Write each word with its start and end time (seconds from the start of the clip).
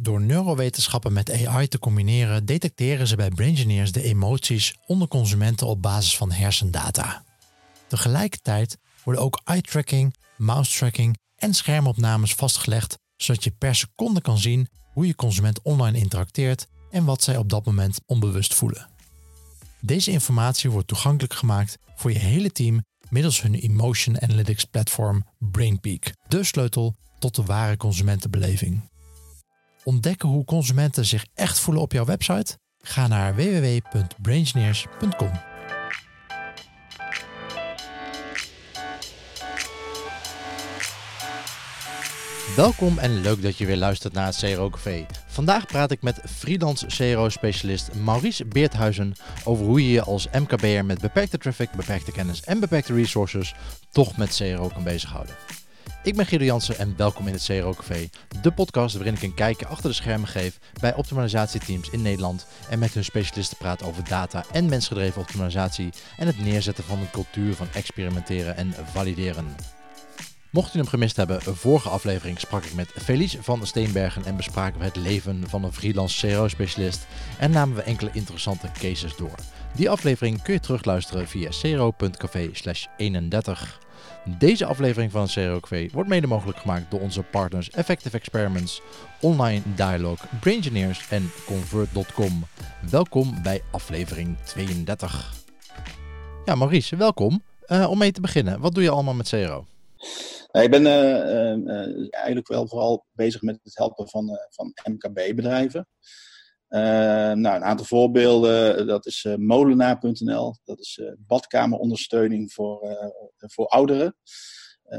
Door 0.00 0.20
neurowetenschappen 0.20 1.12
met 1.12 1.46
AI 1.46 1.68
te 1.68 1.78
combineren, 1.78 2.46
detecteren 2.46 3.06
ze 3.06 3.16
bij 3.16 3.28
Braingineers 3.28 3.92
de 3.92 4.02
emoties 4.02 4.74
onder 4.86 5.08
consumenten 5.08 5.66
op 5.66 5.82
basis 5.82 6.16
van 6.16 6.32
hersendata. 6.32 7.24
Tegelijkertijd 7.86 8.78
worden 9.02 9.22
ook 9.22 9.40
eye-tracking, 9.44 10.14
mouse-tracking 10.36 11.18
en 11.36 11.54
schermopnames 11.54 12.34
vastgelegd, 12.34 12.98
zodat 13.16 13.44
je 13.44 13.50
per 13.50 13.74
seconde 13.74 14.20
kan 14.20 14.38
zien 14.38 14.68
hoe 14.92 15.06
je 15.06 15.14
consument 15.14 15.62
online 15.62 15.98
interacteert 15.98 16.66
en 16.90 17.04
wat 17.04 17.22
zij 17.22 17.36
op 17.36 17.48
dat 17.48 17.64
moment 17.64 18.00
onbewust 18.06 18.54
voelen. 18.54 18.88
Deze 19.80 20.10
informatie 20.10 20.70
wordt 20.70 20.88
toegankelijk 20.88 21.34
gemaakt 21.34 21.78
voor 21.96 22.12
je 22.12 22.18
hele 22.18 22.52
team 22.52 22.84
middels 23.08 23.42
hun 23.42 23.54
Emotion 23.54 24.22
Analytics 24.22 24.64
platform 24.64 25.24
BrainPeak, 25.38 26.12
de 26.28 26.44
sleutel 26.44 26.94
tot 27.18 27.34
de 27.34 27.42
ware 27.44 27.76
consumentenbeleving. 27.76 28.80
Ontdekken 29.86 30.28
hoe 30.28 30.44
consumenten 30.44 31.04
zich 31.04 31.26
echt 31.34 31.58
voelen 31.58 31.82
op 31.82 31.92
jouw 31.92 32.04
website? 32.04 32.58
Ga 32.78 33.06
naar 33.06 33.34
www.braingineers.com. 33.34 35.30
Welkom 42.56 42.98
en 42.98 43.20
leuk 43.20 43.42
dat 43.42 43.58
je 43.58 43.66
weer 43.66 43.76
luistert 43.76 44.12
naar 44.12 44.26
het 44.26 44.36
CRO 44.36 44.70
Café. 44.70 45.06
Vandaag 45.26 45.66
praat 45.66 45.90
ik 45.90 46.02
met 46.02 46.20
freelance 46.24 46.86
CRO-specialist 46.86 47.94
Maurice 47.94 48.44
Beerthuizen 48.44 49.14
over 49.44 49.64
hoe 49.64 49.82
je 49.82 49.90
je 49.90 50.02
als 50.02 50.28
MKB'er 50.32 50.84
met 50.84 51.00
beperkte 51.00 51.38
traffic, 51.38 51.70
beperkte 51.70 52.12
kennis 52.12 52.42
en 52.42 52.60
beperkte 52.60 52.94
resources 52.94 53.54
toch 53.90 54.16
met 54.16 54.36
CRO 54.36 54.68
kan 54.68 54.82
bezighouden. 54.82 55.34
Ik 56.06 56.16
ben 56.16 56.26
Guido 56.26 56.44
Jansen 56.44 56.78
en 56.78 56.94
welkom 56.96 57.26
in 57.26 57.32
het 57.32 57.44
CRO 57.44 57.74
Café, 57.74 58.08
de 58.42 58.52
podcast 58.52 58.94
waarin 58.94 59.14
ik 59.14 59.22
een 59.22 59.34
kijkje 59.34 59.66
achter 59.66 59.88
de 59.88 59.94
schermen 59.94 60.28
geef 60.28 60.58
bij 60.80 60.94
optimalisatieteams 60.94 61.90
in 61.90 62.02
Nederland 62.02 62.46
en 62.70 62.78
met 62.78 62.94
hun 62.94 63.04
specialisten 63.04 63.56
praat 63.56 63.82
over 63.82 64.08
data 64.08 64.44
en 64.52 64.68
mensgedreven 64.68 65.20
optimalisatie 65.20 65.92
en 66.16 66.26
het 66.26 66.40
neerzetten 66.40 66.84
van 66.84 66.98
een 66.98 67.10
cultuur 67.10 67.54
van 67.54 67.66
experimenteren 67.72 68.56
en 68.56 68.74
valideren. 68.92 69.56
Mocht 70.50 70.74
u 70.74 70.78
hem 70.78 70.88
gemist 70.88 71.16
hebben, 71.16 71.42
vorige 71.42 71.88
aflevering 71.88 72.40
sprak 72.40 72.64
ik 72.64 72.74
met 72.74 72.92
Felice 73.02 73.42
van 73.42 73.66
Steenbergen 73.66 74.24
en 74.24 74.36
bespraken 74.36 74.78
we 74.78 74.84
het 74.84 74.96
leven 74.96 75.48
van 75.48 75.64
een 75.64 75.72
freelance 75.72 76.26
CRO-specialist 76.26 77.06
en 77.38 77.50
namen 77.50 77.76
we 77.76 77.82
enkele 77.82 78.10
interessante 78.12 78.70
cases 78.80 79.16
door. 79.16 79.34
Die 79.74 79.90
aflevering 79.90 80.42
kun 80.42 80.54
je 80.54 80.60
terugluisteren 80.60 81.28
via 81.28 81.48
cro.café 81.48 82.50
31. 82.96 83.84
Deze 84.28 84.64
aflevering 84.64 85.10
van 85.10 85.26
CRO 85.26 85.60
wordt 85.92 86.08
mede 86.08 86.26
mogelijk 86.26 86.58
gemaakt 86.58 86.90
door 86.90 87.00
onze 87.00 87.22
partners 87.22 87.70
Effective 87.70 88.16
Experiments, 88.16 88.80
Online 89.20 89.62
Dialogue, 89.76 90.28
Braingineers 90.40 91.08
en 91.10 91.30
Convert.com. 91.44 92.44
Welkom 92.90 93.42
bij 93.42 93.62
aflevering 93.70 94.38
32. 94.38 95.32
Ja, 96.44 96.54
Maurice, 96.54 96.96
welkom. 96.96 97.42
Uh, 97.66 97.90
om 97.90 97.98
mee 97.98 98.12
te 98.12 98.20
beginnen, 98.20 98.60
wat 98.60 98.74
doe 98.74 98.82
je 98.82 98.90
allemaal 98.90 99.14
met 99.14 99.28
CRO? 99.28 99.64
ik 100.52 100.70
ben 100.70 100.82
uh, 100.82 102.14
eigenlijk 102.14 102.48
wel 102.48 102.68
vooral 102.68 103.06
bezig 103.12 103.42
met 103.42 103.58
het 103.62 103.76
helpen 103.76 104.08
van, 104.08 104.38
van 104.50 104.72
MKB-bedrijven. 104.84 105.88
Nou, 106.68 107.46
een 107.46 107.64
aantal 107.64 107.86
voorbeelden, 107.86 108.86
dat 108.86 109.06
is 109.06 109.26
molenaar.nl, 109.36 110.56
dat 110.64 110.78
is 110.80 111.00
badkamerondersteuning 111.18 112.52
voor, 112.52 112.80
voor 113.36 113.66
ouderen. 113.66 114.16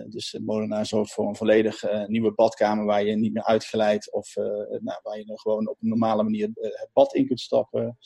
dus 0.09 0.37
Molenaar 0.41 0.85
zorgt 0.85 1.13
voor 1.13 1.27
een 1.27 1.35
volledig 1.35 2.07
nieuwe 2.07 2.33
badkamer 2.33 2.85
waar 2.85 3.03
je 3.03 3.15
niet 3.15 3.33
meer 3.33 3.45
uitgeleid 3.45 4.11
of 4.11 4.35
nou, 4.79 4.99
waar 5.03 5.17
je 5.17 5.39
gewoon 5.39 5.69
op 5.69 5.77
een 5.81 5.89
normale 5.89 6.23
manier 6.23 6.49
het 6.53 6.89
bad 6.93 7.13
in 7.13 7.27
kunt 7.27 7.39
stappen. 7.39 7.97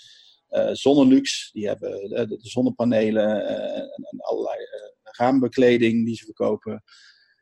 Zonnelux, 0.72 1.50
die 1.52 1.68
hebben 1.68 1.92
de, 2.10 2.38
zonnepanelen 2.40 3.48
en 3.48 4.20
allerlei 4.20 4.58
raambekleding 5.04 6.06
die 6.06 6.16
ze 6.16 6.26
verkopen. 6.26 6.84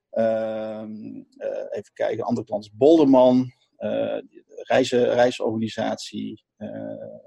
Ehm, 0.10 1.24
eh, 1.38 1.66
even 1.70 1.94
kijken, 1.94 2.24
andere 2.24 2.48
klant 2.48 2.64
is 2.64 2.74
Bolderman, 2.74 3.40
eh, 3.40 3.59
reizen, 4.64 5.14
reisorganisatie, 5.14 6.46
eh, 6.58 6.70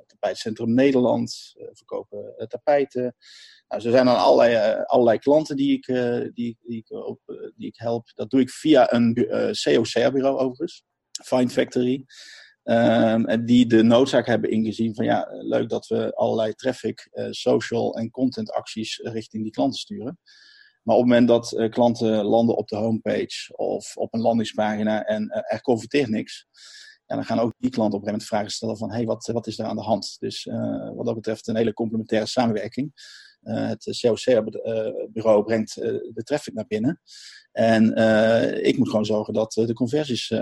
Tapijtcentrum 0.06 0.74
Nederland, 0.74 1.54
verkopen 1.72 2.34
tapijten. 2.48 3.02
Nou, 3.68 3.84
er 3.84 3.90
zijn 3.90 4.06
dan 4.06 4.16
allerlei, 4.16 4.82
allerlei 4.84 5.18
klanten 5.18 5.56
die 5.56 5.72
ik, 5.72 5.86
die, 6.34 6.58
die, 6.60 6.76
ik 6.76 6.90
op, 6.90 7.20
die 7.56 7.68
ik 7.68 7.76
help. 7.76 8.10
Dat 8.14 8.30
doe 8.30 8.40
ik 8.40 8.50
via 8.50 8.92
een 8.92 9.14
COCR-bureau 9.62 10.38
overigens, 10.38 10.84
Find 11.24 11.52
Factory. 11.52 12.04
Um, 12.64 13.26
en 13.26 13.44
die 13.46 13.66
de 13.66 13.82
noodzaak 13.82 14.26
hebben 14.26 14.50
ingezien 14.50 14.94
van 14.94 15.04
ja, 15.04 15.28
leuk 15.30 15.68
dat 15.68 15.86
we 15.86 16.14
allerlei 16.14 16.54
traffic, 16.54 17.08
social 17.30 17.96
en 17.96 18.10
content 18.10 18.50
acties 18.50 18.98
richting 19.02 19.42
die 19.42 19.52
klanten 19.52 19.78
sturen. 19.78 20.18
Maar 20.82 20.96
op 20.96 21.02
het 21.02 21.10
moment 21.10 21.28
dat 21.28 21.52
uh, 21.52 21.70
klanten 21.70 22.24
landen 22.24 22.56
op 22.56 22.68
de 22.68 22.76
homepage 22.76 23.56
of 23.56 23.96
op 23.96 24.14
een 24.14 24.20
landingspagina 24.20 25.04
en 25.04 25.22
uh, 25.22 25.52
er 25.52 25.60
converteert 25.60 26.08
niks, 26.08 26.46
ja, 27.06 27.14
dan 27.14 27.24
gaan 27.24 27.38
ook 27.38 27.52
die 27.58 27.70
klanten 27.70 27.98
op 27.98 28.06
een 28.06 28.08
gegeven 28.08 28.10
moment 28.10 28.28
vragen 28.28 28.50
stellen 28.50 28.76
van 28.76 28.92
hey, 28.92 29.04
wat, 29.04 29.26
wat 29.26 29.46
is 29.46 29.58
er 29.58 29.64
aan 29.64 29.76
de 29.76 29.82
hand? 29.82 30.16
Dus 30.18 30.46
uh, 30.46 30.90
wat 30.94 31.06
dat 31.06 31.14
betreft 31.14 31.48
een 31.48 31.56
hele 31.56 31.72
complementaire 31.72 32.26
samenwerking. 32.26 32.92
het 33.42 33.98
COC-bureau 34.00 35.44
brengt 35.44 35.74
de 35.74 36.22
traffic 36.24 36.54
naar 36.54 36.66
binnen. 36.66 37.00
En 37.52 37.96
ik 38.64 38.78
moet 38.78 38.88
gewoon 38.88 39.04
zorgen 39.04 39.34
dat 39.34 39.52
de 39.52 39.72
conversies 39.72 40.32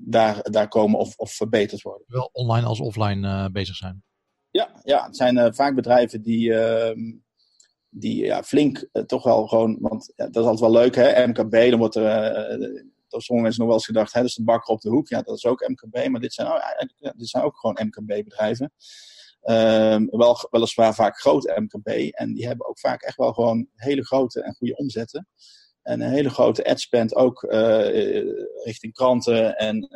daar, 0.00 0.50
daar 0.50 0.68
komen 0.68 0.98
of, 0.98 1.16
of 1.16 1.32
verbeterd 1.32 1.82
worden. 1.82 2.04
Wel 2.06 2.30
online 2.32 2.66
als 2.66 2.80
offline 2.80 3.50
bezig 3.50 3.76
zijn. 3.76 4.02
Ja, 4.50 4.80
ja, 4.82 5.06
het 5.06 5.16
zijn 5.16 5.54
vaak 5.54 5.74
bedrijven 5.74 6.22
die 6.22 6.54
ehm, 6.54 7.12
die 7.94 8.24
ja, 8.24 8.42
flink 8.42 8.88
uh, 8.92 9.02
toch 9.02 9.22
wel 9.22 9.46
gewoon, 9.46 9.76
want 9.80 10.12
dat 10.16 10.36
is 10.36 10.42
altijd 10.42 10.60
wel 10.60 10.72
leuk, 10.72 10.94
hè? 10.94 11.26
MKB, 11.26 11.70
dan 11.70 11.78
wordt 11.78 11.94
er, 11.94 12.60
uh, 12.60 12.84
door 13.08 13.22
sommige 13.22 13.42
mensen 13.42 13.58
nog 13.60 13.66
wel 13.66 13.72
eens 13.72 13.86
gedacht, 13.86 14.12
hè, 14.12 14.24
is 14.24 14.34
de 14.34 14.44
bakker 14.44 14.74
op 14.74 14.80
de 14.80 14.88
hoek. 14.88 15.08
Ja, 15.08 15.22
dat 15.22 15.36
is 15.36 15.46
ook 15.46 15.68
MKB, 15.68 16.08
maar 16.08 16.20
dit 16.20 16.32
zijn, 16.32 16.48
oh, 16.48 16.78
dit 16.98 17.28
zijn 17.28 17.44
ook 17.44 17.58
gewoon 17.58 17.78
MKB-bedrijven. 17.86 18.72
Um, 19.44 20.08
wel, 20.10 20.48
weliswaar 20.50 20.94
vaak 20.94 21.20
grote 21.20 21.60
MKB, 21.60 21.88
en 22.10 22.34
die 22.34 22.46
hebben 22.46 22.68
ook 22.68 22.78
vaak 22.78 23.02
echt 23.02 23.16
wel 23.16 23.32
gewoon 23.32 23.68
hele 23.74 24.04
grote 24.04 24.42
en 24.42 24.54
goede 24.54 24.76
omzetten. 24.76 25.28
En 25.82 26.00
een 26.00 26.10
hele 26.10 26.30
grote 26.30 26.64
adspend 26.64 27.14
ook 27.14 27.42
richting 28.64 28.92
kranten 28.92 29.56
en 29.56 29.88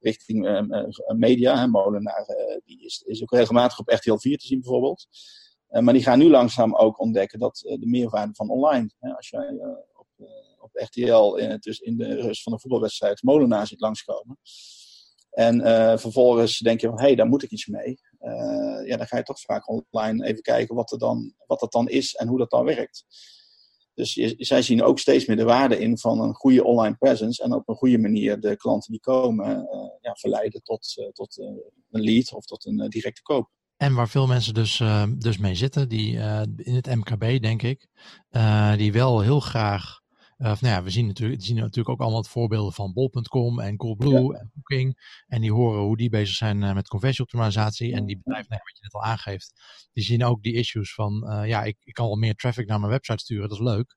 richting 0.00 0.68
media. 1.16 1.58
Hè, 1.58 1.66
Molenaar, 1.66 2.26
die 2.64 2.84
is, 2.84 3.02
is 3.06 3.22
ook 3.22 3.32
regelmatig 3.32 3.78
op 3.78 3.88
RTL 3.88 4.16
4 4.16 4.38
te 4.38 4.46
zien 4.46 4.60
bijvoorbeeld. 4.60 5.06
Eh, 5.74 5.82
maar 5.82 5.94
die 5.94 6.02
gaan 6.02 6.18
nu 6.18 6.30
langzaam 6.30 6.74
ook 6.74 7.00
ontdekken 7.00 7.38
dat 7.38 7.62
eh, 7.64 7.78
de 7.80 7.86
meerwaarde 7.86 8.34
van 8.34 8.50
online, 8.50 8.90
hè, 8.98 9.16
als 9.16 9.28
jij 9.28 9.46
eh, 9.46 9.68
op, 9.92 10.08
op 10.58 10.70
RTL 10.72 11.34
in, 11.34 11.56
dus 11.60 11.78
in 11.78 11.96
de 11.96 12.20
rust 12.20 12.42
van 12.42 12.52
een 12.52 12.60
voetbalwedstrijd 12.60 13.22
Molenaar 13.22 13.66
ziet 13.66 13.80
langskomen. 13.80 14.38
En 15.30 15.60
vervolgens 15.98 16.58
denk 16.58 16.80
je 16.80 16.86
van, 16.86 16.98
hé, 16.98 17.04
hey, 17.04 17.14
daar 17.14 17.26
moet 17.26 17.42
ik 17.42 17.50
iets 17.50 17.66
mee. 17.66 17.98
ja, 18.84 18.96
dan 18.96 19.06
ga 19.06 19.16
je 19.16 19.22
toch 19.22 19.40
vaak 19.40 19.68
online 19.68 20.26
even 20.26 20.42
kijken 20.42 20.74
wat, 20.74 20.92
er 20.92 20.98
dan, 20.98 21.34
wat 21.46 21.60
dat 21.60 21.72
dan 21.72 21.88
is 21.88 22.14
en 22.14 22.28
hoe 22.28 22.38
dat 22.38 22.50
dan 22.50 22.64
werkt. 22.64 23.04
Dus 23.94 24.14
je, 24.14 24.34
zij 24.38 24.62
zien 24.62 24.82
ook 24.82 24.98
steeds 24.98 25.26
meer 25.26 25.36
de 25.36 25.44
waarde 25.44 25.78
in 25.78 25.98
van 25.98 26.20
een 26.20 26.34
goede 26.34 26.64
online 26.64 26.96
presence 26.96 27.42
en 27.42 27.52
op 27.52 27.68
een 27.68 27.74
goede 27.74 27.98
manier 27.98 28.40
de 28.40 28.56
klanten 28.56 28.90
die 28.90 29.00
komen 29.00 29.68
ja, 30.00 30.14
verleiden 30.14 30.62
tot, 30.62 31.10
tot 31.12 31.38
een 31.90 32.02
lead 32.02 32.32
of 32.32 32.44
tot 32.44 32.66
een 32.66 32.88
directe 32.88 33.22
koop. 33.22 33.50
En 33.76 33.94
waar 33.94 34.08
veel 34.08 34.26
mensen 34.26 34.54
dus, 34.54 34.80
uh, 34.80 35.04
dus 35.16 35.38
mee 35.38 35.54
zitten, 35.54 35.88
die 35.88 36.12
uh, 36.12 36.42
in 36.56 36.74
het 36.74 36.94
MKB 36.94 37.42
denk 37.42 37.62
ik, 37.62 37.86
uh, 38.30 38.76
die 38.76 38.92
wel 38.92 39.20
heel 39.20 39.40
graag, 39.40 40.00
of 40.36 40.60
nou 40.60 40.74
ja, 40.74 40.82
we 40.82 40.90
zien 40.90 41.06
natuurlijk, 41.06 41.42
zien 41.42 41.56
natuurlijk 41.56 41.88
ook 41.88 42.00
allemaal 42.00 42.18
het 42.18 42.28
voorbeelden 42.28 42.72
van 42.72 42.92
Bol.com 42.92 43.60
en 43.60 43.76
Coolblue 43.76 44.32
ja. 44.32 44.38
en 44.38 44.50
Booking. 44.54 45.22
En 45.26 45.40
die 45.40 45.52
horen 45.52 45.80
hoe 45.80 45.96
die 45.96 46.08
bezig 46.08 46.36
zijn 46.36 46.58
met 46.58 46.88
conversieoptimalisatie. 46.88 47.92
En 47.94 48.06
die 48.06 48.16
bedrijven, 48.16 48.50
nou, 48.50 48.62
wat 48.64 48.76
je 48.76 48.82
net 48.82 48.94
al 48.94 49.02
aangeeft, 49.02 49.52
die 49.92 50.04
zien 50.04 50.24
ook 50.24 50.42
die 50.42 50.54
issues 50.54 50.94
van, 50.94 51.42
ja, 51.46 51.62
ik, 51.62 51.76
ik 51.84 51.94
kan 51.94 52.06
wel 52.06 52.16
meer 52.16 52.34
traffic 52.34 52.66
naar 52.66 52.78
mijn 52.78 52.92
website 52.92 53.22
sturen, 53.22 53.48
dat 53.48 53.58
is 53.58 53.64
leuk. 53.64 53.96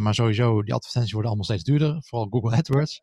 maar 0.00 0.14
sowieso, 0.14 0.62
die 0.62 0.74
advertenties 0.74 1.12
worden 1.12 1.30
allemaal 1.30 1.48
steeds 1.48 1.64
duurder, 1.64 2.02
vooral 2.02 2.28
Google 2.30 2.56
AdWords. 2.56 3.02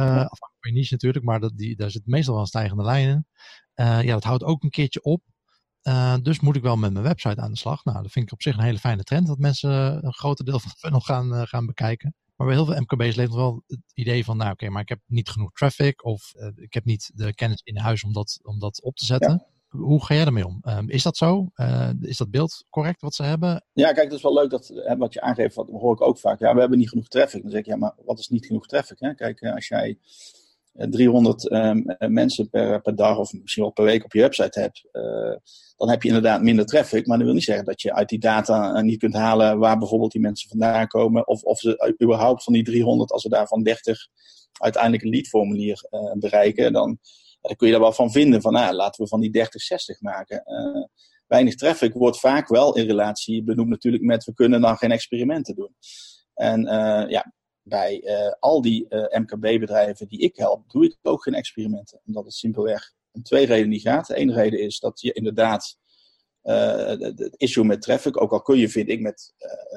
Uh, 0.00 0.06
afhankelijk 0.06 0.56
van 0.60 0.70
je 0.70 0.76
niche 0.78 0.92
natuurlijk, 0.92 1.24
maar 1.24 1.40
dat, 1.40 1.56
die, 1.56 1.76
daar 1.76 1.90
zit 1.90 2.06
meestal 2.06 2.32
wel 2.32 2.42
een 2.42 2.48
stijgende 2.48 2.82
lijn 2.82 3.08
in. 3.08 3.26
Uh, 3.74 4.02
ja, 4.02 4.12
dat 4.12 4.24
houdt 4.24 4.44
ook 4.44 4.62
een 4.62 4.70
keertje 4.70 5.02
op. 5.02 5.22
Uh, 5.82 6.16
dus 6.22 6.40
moet 6.40 6.56
ik 6.56 6.62
wel 6.62 6.76
met 6.76 6.92
mijn 6.92 7.04
website 7.04 7.40
aan 7.40 7.50
de 7.50 7.58
slag. 7.58 7.84
Nou, 7.84 8.02
dat 8.02 8.12
vind 8.12 8.26
ik 8.26 8.32
op 8.32 8.42
zich 8.42 8.56
een 8.56 8.64
hele 8.64 8.78
fijne 8.78 9.02
trend 9.02 9.26
dat 9.26 9.38
mensen 9.38 10.04
een 10.04 10.14
groter 10.14 10.44
deel 10.44 10.60
van 10.60 10.70
de 10.70 10.78
funnel 10.78 11.00
gaan, 11.00 11.34
uh, 11.34 11.42
gaan 11.44 11.66
bekijken. 11.66 12.14
Maar 12.36 12.46
bij 12.46 12.56
heel 12.56 12.66
veel 12.66 12.80
MKB's 12.80 13.16
leeft 13.16 13.30
nog 13.30 13.38
wel 13.38 13.62
het 13.66 13.80
idee 13.94 14.24
van, 14.24 14.36
nou 14.36 14.50
oké, 14.50 14.62
okay, 14.62 14.74
maar 14.74 14.82
ik 14.82 14.88
heb 14.88 15.00
niet 15.06 15.28
genoeg 15.28 15.52
traffic 15.52 16.04
of 16.04 16.32
ik 16.54 16.74
heb 16.74 16.84
niet 16.84 17.10
de 17.14 17.34
kennis 17.34 17.60
in 17.62 17.78
huis 17.78 18.04
om 18.04 18.12
dat, 18.12 18.38
om 18.42 18.58
dat 18.58 18.82
op 18.82 18.96
te 18.96 19.04
zetten. 19.04 19.30
Ja. 19.30 19.49
Hoe 19.70 20.04
ga 20.04 20.14
jij 20.14 20.24
ermee 20.24 20.46
om? 20.46 20.60
Um, 20.68 20.90
is 20.90 21.02
dat 21.02 21.16
zo? 21.16 21.48
is 22.00 22.16
dat 22.16 22.30
beeld 22.30 22.64
correct 22.70 23.00
wat 23.00 23.14
ze 23.14 23.22
hebben? 23.22 23.64
Ja, 23.72 23.92
kijk, 23.92 24.06
het 24.06 24.12
is 24.12 24.22
wel 24.22 24.34
leuk 24.34 24.50
dat 24.50 24.72
wat 24.98 25.12
je 25.12 25.20
aangeeft, 25.20 25.54
wat 25.54 25.68
hoor 25.68 25.92
ik 25.92 26.00
ook 26.00 26.18
vaak. 26.18 26.38
Ja, 26.38 26.54
we 26.54 26.60
hebben 26.60 26.78
niet 26.78 26.88
genoeg 26.88 27.08
traffic. 27.08 27.42
Dan 27.42 27.50
zeg 27.50 27.60
ik, 27.60 27.66
ja, 27.66 27.76
maar 27.76 27.94
wat 28.04 28.18
is 28.18 28.28
niet 28.28 28.46
genoeg 28.46 28.66
traffic? 28.66 28.96
Hè? 29.00 29.14
Kijk, 29.14 29.42
als 29.42 29.68
jij 29.68 29.98
300 30.72 31.48
ehm, 31.48 31.82
mensen 31.98 32.50
per, 32.50 32.80
per 32.80 32.96
dag 32.96 33.18
of 33.18 33.32
misschien 33.32 33.62
wel 33.62 33.72
per 33.72 33.84
week 33.84 34.04
op 34.04 34.12
je 34.12 34.20
website 34.20 34.60
hebt, 34.60 34.88
dan 35.76 35.88
heb 35.88 36.02
je 36.02 36.08
inderdaad 36.08 36.42
minder 36.42 36.66
traffic. 36.66 37.06
Maar 37.06 37.16
dat 37.16 37.26
wil 37.26 37.34
niet 37.34 37.44
zeggen 37.44 37.64
dat 37.64 37.82
je 37.82 37.94
uit 37.94 38.08
die 38.08 38.18
data 38.18 38.80
niet 38.80 38.98
kunt 38.98 39.14
halen 39.14 39.58
waar 39.58 39.78
bijvoorbeeld 39.78 40.12
die 40.12 40.20
mensen 40.20 40.48
vandaan 40.48 40.86
komen. 40.86 41.26
Of, 41.26 41.42
of 41.42 41.58
ze 41.58 41.94
überhaupt 42.02 42.44
van 42.44 42.52
die 42.52 42.64
300, 42.64 43.12
als 43.12 43.22
we 43.22 43.28
daarvan 43.28 43.62
30 43.62 44.06
uiteindelijk 44.52 45.02
een 45.02 45.10
leadformulier 45.10 45.88
bereiken, 46.18 46.72
dan, 46.72 46.98
dan 47.40 47.56
kun 47.56 47.66
je 47.66 47.72
daar 47.72 47.82
wel 47.82 47.92
van 47.92 48.10
vinden. 48.10 48.40
Van 48.40 48.52
nou, 48.52 48.74
laten 48.74 49.02
we 49.02 49.08
van 49.08 49.20
die 49.20 49.30
30, 49.30 49.62
60 49.62 50.00
maken 50.00 50.42
weinig 51.30 51.54
traffic 51.54 51.92
wordt 51.92 52.20
vaak 52.20 52.48
wel 52.48 52.76
in 52.76 52.86
relatie 52.86 53.44
benoemd 53.44 53.68
natuurlijk 53.68 54.02
met 54.02 54.24
we 54.24 54.34
kunnen 54.34 54.60
dan 54.60 54.76
geen 54.76 54.90
experimenten 54.90 55.54
doen. 55.54 55.74
En 56.34 56.60
uh, 56.60 57.04
ja, 57.08 57.32
bij 57.62 58.02
uh, 58.04 58.32
al 58.38 58.62
die 58.62 58.86
MKB-bedrijven 58.90 60.08
die 60.08 60.18
ik 60.18 60.36
help, 60.36 60.70
doe 60.70 60.84
ik 60.84 60.96
ook 61.02 61.22
geen 61.22 61.34
experimenten. 61.34 62.00
Omdat 62.06 62.24
het 62.24 62.34
simpelweg 62.34 62.92
om 63.12 63.22
twee 63.22 63.46
redenen 63.46 63.70
niet 63.70 63.82
gaat. 63.82 64.10
Ene 64.10 64.32
reden 64.32 64.60
is 64.60 64.78
dat 64.78 65.00
je 65.00 65.12
inderdaad 65.12 65.78
het 66.42 67.34
issue 67.36 67.64
met 67.64 67.82
traffic, 67.82 68.22
ook 68.22 68.32
al 68.32 68.42
kun 68.42 68.58
je, 68.58 68.68
vind 68.68 68.88
ik, 68.88 69.00
met 69.00 69.34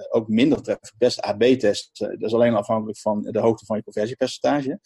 ook 0.10 0.28
minder 0.28 0.62
traffic 0.62 0.94
best 0.98 1.22
AB-testen. 1.22 2.20
dat 2.20 2.30
is 2.30 2.34
alleen 2.34 2.56
afhankelijk 2.56 2.98
van 2.98 3.22
de 3.22 3.40
hoogte 3.40 3.66
van 3.66 3.78
je 3.78 3.84
conversiepercentage. 3.84 4.80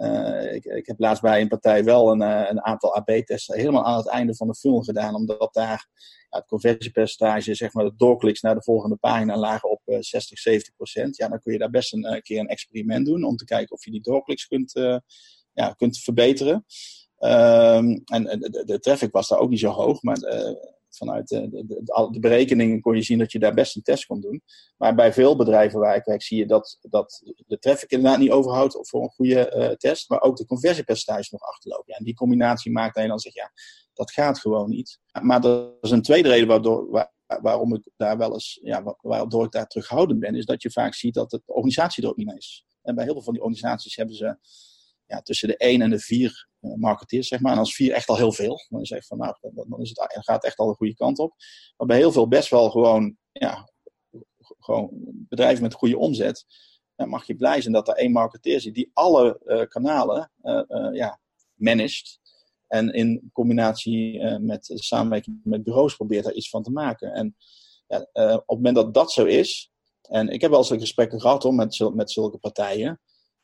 Uh, 0.00 0.54
ik, 0.54 0.64
ik, 0.64 0.86
heb 0.86 0.98
laatst 0.98 1.22
bij 1.22 1.40
een 1.40 1.48
partij 1.48 1.84
wel 1.84 2.10
een, 2.10 2.20
uh, 2.20 2.46
een 2.48 2.64
aantal 2.64 2.96
AB-testen 2.96 3.56
helemaal 3.56 3.84
aan 3.84 3.96
het 3.96 4.08
einde 4.08 4.34
van 4.34 4.46
de 4.46 4.54
film 4.54 4.84
gedaan, 4.84 5.14
omdat 5.14 5.54
daar 5.54 5.88
ja, 6.30 6.38
het 6.38 6.46
conversiepercentage, 6.46 7.54
zeg 7.54 7.72
maar 7.72 7.84
de 7.84 7.96
doorkliks 7.96 8.40
naar 8.40 8.54
de 8.54 8.62
volgende 8.62 8.96
pagina, 8.96 9.36
lagen 9.36 9.70
op 9.70 9.82
uh, 9.86 9.96
60, 10.00 10.38
70 10.38 10.74
procent. 10.74 11.16
Ja, 11.16 11.28
dan 11.28 11.40
kun 11.40 11.52
je 11.52 11.58
daar 11.58 11.70
best 11.70 11.92
een 11.92 12.04
eh, 12.04 12.20
keer 12.20 12.38
een 12.38 12.48
experiment 12.48 13.06
doen 13.06 13.24
om 13.24 13.36
te 13.36 13.44
kijken 13.44 13.76
of 13.76 13.84
je 13.84 13.90
die 13.90 14.02
doorkliks 14.02 14.46
kunt, 14.46 14.72
ja, 15.52 15.72
kunt 15.76 15.98
verbeteren. 15.98 16.54
Um, 17.18 18.02
en 18.04 18.24
de, 18.24 18.62
de, 18.64 18.78
traffic 18.78 19.12
was 19.12 19.28
daar 19.28 19.38
ook 19.38 19.50
niet 19.50 19.60
zo 19.60 19.70
hoog, 19.70 20.02
maar 20.02 20.18
vanuit 20.96 21.28
de, 21.28 21.48
de, 21.50 21.64
de, 22.10 22.20
berekeningen 22.20 22.80
kon 22.80 22.94
je 22.94 23.02
zien 23.02 23.18
dat 23.18 23.32
je 23.32 23.38
daar 23.38 23.54
best 23.54 23.76
een 23.76 23.82
test 23.82 24.06
kon 24.06 24.20
doen. 24.20 24.42
Maar 24.76 24.94
bij 24.94 25.12
veel 25.12 25.36
bedrijven 25.36 25.80
waar 25.80 25.96
ik 25.96 26.04
werk 26.04 26.22
zie 26.22 26.38
je 26.38 26.46
dat, 26.46 26.78
dat 26.80 27.34
de 27.46 27.58
traffic 27.58 27.90
inderdaad 27.90 28.18
niet 28.18 28.30
overhoudt 28.30 28.88
voor 28.88 29.02
een 29.02 29.08
goede 29.08 29.54
uh, 29.56 29.68
test, 29.68 30.08
maar 30.08 30.20
ook 30.20 30.36
de 30.36 30.46
conversiepercentage 30.46 31.28
nog 31.30 31.42
achterloopt. 31.42 31.86
Ja, 31.86 31.94
en 31.96 32.04
die 32.04 32.14
combinatie 32.14 32.72
maakt 32.72 32.94
dat 32.94 33.06
dan 33.06 33.18
zegt, 33.18 33.34
ja, 33.34 33.52
dat 33.94 34.10
gaat 34.10 34.38
gewoon 34.38 34.70
niet. 34.70 34.98
Maar 35.22 35.40
dat 35.40 35.72
is 35.80 35.90
een 35.90 36.02
tweede 36.02 36.28
reden 36.28 36.48
waardoor, 36.48 36.90
waar, 36.90 37.12
waarom 37.26 37.74
ik 37.74 37.90
daar 37.96 38.18
wel 38.18 38.32
eens, 38.32 38.60
ja, 38.62 38.96
waardoor 39.00 39.44
ik 39.44 39.50
daar 39.50 39.66
terughoudend 39.66 40.20
ben, 40.20 40.34
is 40.34 40.44
dat 40.44 40.62
je 40.62 40.70
vaak 40.70 40.94
ziet 40.94 41.14
dat 41.14 41.30
de 41.30 41.42
organisatie 41.46 42.02
er 42.02 42.08
ook 42.08 42.16
niet 42.16 42.32
is. 42.36 42.64
En 42.82 42.94
bij 42.94 43.04
heel 43.04 43.12
veel 43.12 43.22
van 43.22 43.32
die 43.32 43.42
organisaties 43.42 43.96
hebben 43.96 44.16
ze 44.16 44.36
ja, 45.06 45.22
tussen 45.22 45.48
de 45.48 45.56
1 45.56 45.82
en 45.82 45.90
de 45.90 45.98
4 45.98 46.24
uh, 46.26 46.49
marketeers, 46.60 47.28
zeg 47.28 47.40
maar. 47.40 47.52
En 47.52 47.58
als 47.58 47.74
4 47.74 47.92
echt 47.92 48.08
al 48.08 48.16
heel 48.16 48.32
veel. 48.32 48.66
Dan 48.68 48.84
zeg 48.84 48.98
je 48.98 49.06
van, 49.06 49.18
nou, 49.18 49.36
dan, 49.40 49.80
is 49.80 49.88
het, 49.88 49.98
dan 49.98 50.22
gaat 50.22 50.34
het 50.34 50.44
echt 50.44 50.58
al 50.58 50.68
de 50.68 50.74
goede 50.74 50.94
kant 50.94 51.18
op. 51.18 51.34
Maar 51.76 51.86
bij 51.86 51.96
heel 51.96 52.12
veel 52.12 52.28
best 52.28 52.50
wel 52.50 52.70
gewoon, 52.70 53.16
ja, 53.32 53.70
gewoon 54.58 54.90
bedrijven 55.28 55.62
met 55.62 55.74
goede 55.74 55.98
omzet. 55.98 56.44
Dan 56.96 57.08
mag 57.08 57.26
je 57.26 57.36
blij 57.36 57.60
zijn 57.60 57.72
dat 57.72 57.88
er 57.88 57.94
één 57.94 58.12
marketeer 58.12 58.60
zit 58.60 58.74
die 58.74 58.90
alle 58.92 59.40
uh, 59.44 59.62
kanalen 59.66 60.32
uh, 60.42 60.88
ja, 60.92 61.20
managt. 61.54 62.18
En 62.66 62.92
in 62.92 63.30
combinatie 63.32 64.22
met 64.38 64.70
samenwerking 64.74 65.40
met 65.44 65.62
bureaus 65.62 65.96
probeert 65.96 66.24
daar 66.24 66.32
iets 66.32 66.48
van 66.48 66.62
te 66.62 66.70
maken. 66.70 67.12
En 67.12 67.36
ja, 67.86 67.98
op 68.34 68.46
het 68.46 68.56
moment 68.56 68.74
dat 68.74 68.94
dat 68.94 69.12
zo 69.12 69.24
is, 69.24 69.70
en 70.02 70.28
ik 70.28 70.40
heb 70.40 70.50
wel 70.50 70.58
eens 70.58 70.68
gesprekken 70.68 71.20
gehad 71.20 71.42
hoor, 71.42 71.54
met, 71.54 71.90
met 71.94 72.10
zulke 72.10 72.38
partijen. 72.38 73.00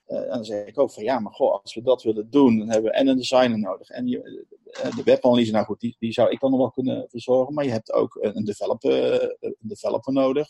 Uh, 0.08 0.18
en 0.18 0.28
dan 0.28 0.44
zeg 0.44 0.66
ik 0.66 0.78
ook 0.78 0.92
van 0.92 1.02
ja, 1.02 1.18
maar 1.18 1.32
goh, 1.32 1.62
als 1.62 1.74
we 1.74 1.82
dat 1.82 2.02
willen 2.02 2.30
doen, 2.30 2.58
dan 2.58 2.70
hebben 2.70 2.90
we 2.90 2.96
en 2.96 3.06
een 3.06 3.16
designer 3.16 3.58
nodig. 3.58 3.88
En 3.88 4.06
je, 4.06 4.46
uh, 4.84 4.96
de 4.96 5.02
webanalyse, 5.02 5.52
nou 5.52 5.64
goed, 5.64 5.80
die, 5.98 6.12
zou 6.12 6.30
ik 6.30 6.40
dan 6.40 6.50
nog 6.50 6.60
wel 6.60 6.70
kunnen 6.70 7.08
verzorgen. 7.08 7.54
Maar 7.54 7.64
je 7.64 7.70
hebt 7.70 7.92
ook 7.92 8.18
een 8.20 8.44
developer, 8.44 9.22
een 9.40 9.56
developer 9.58 10.12
nodig. 10.12 10.48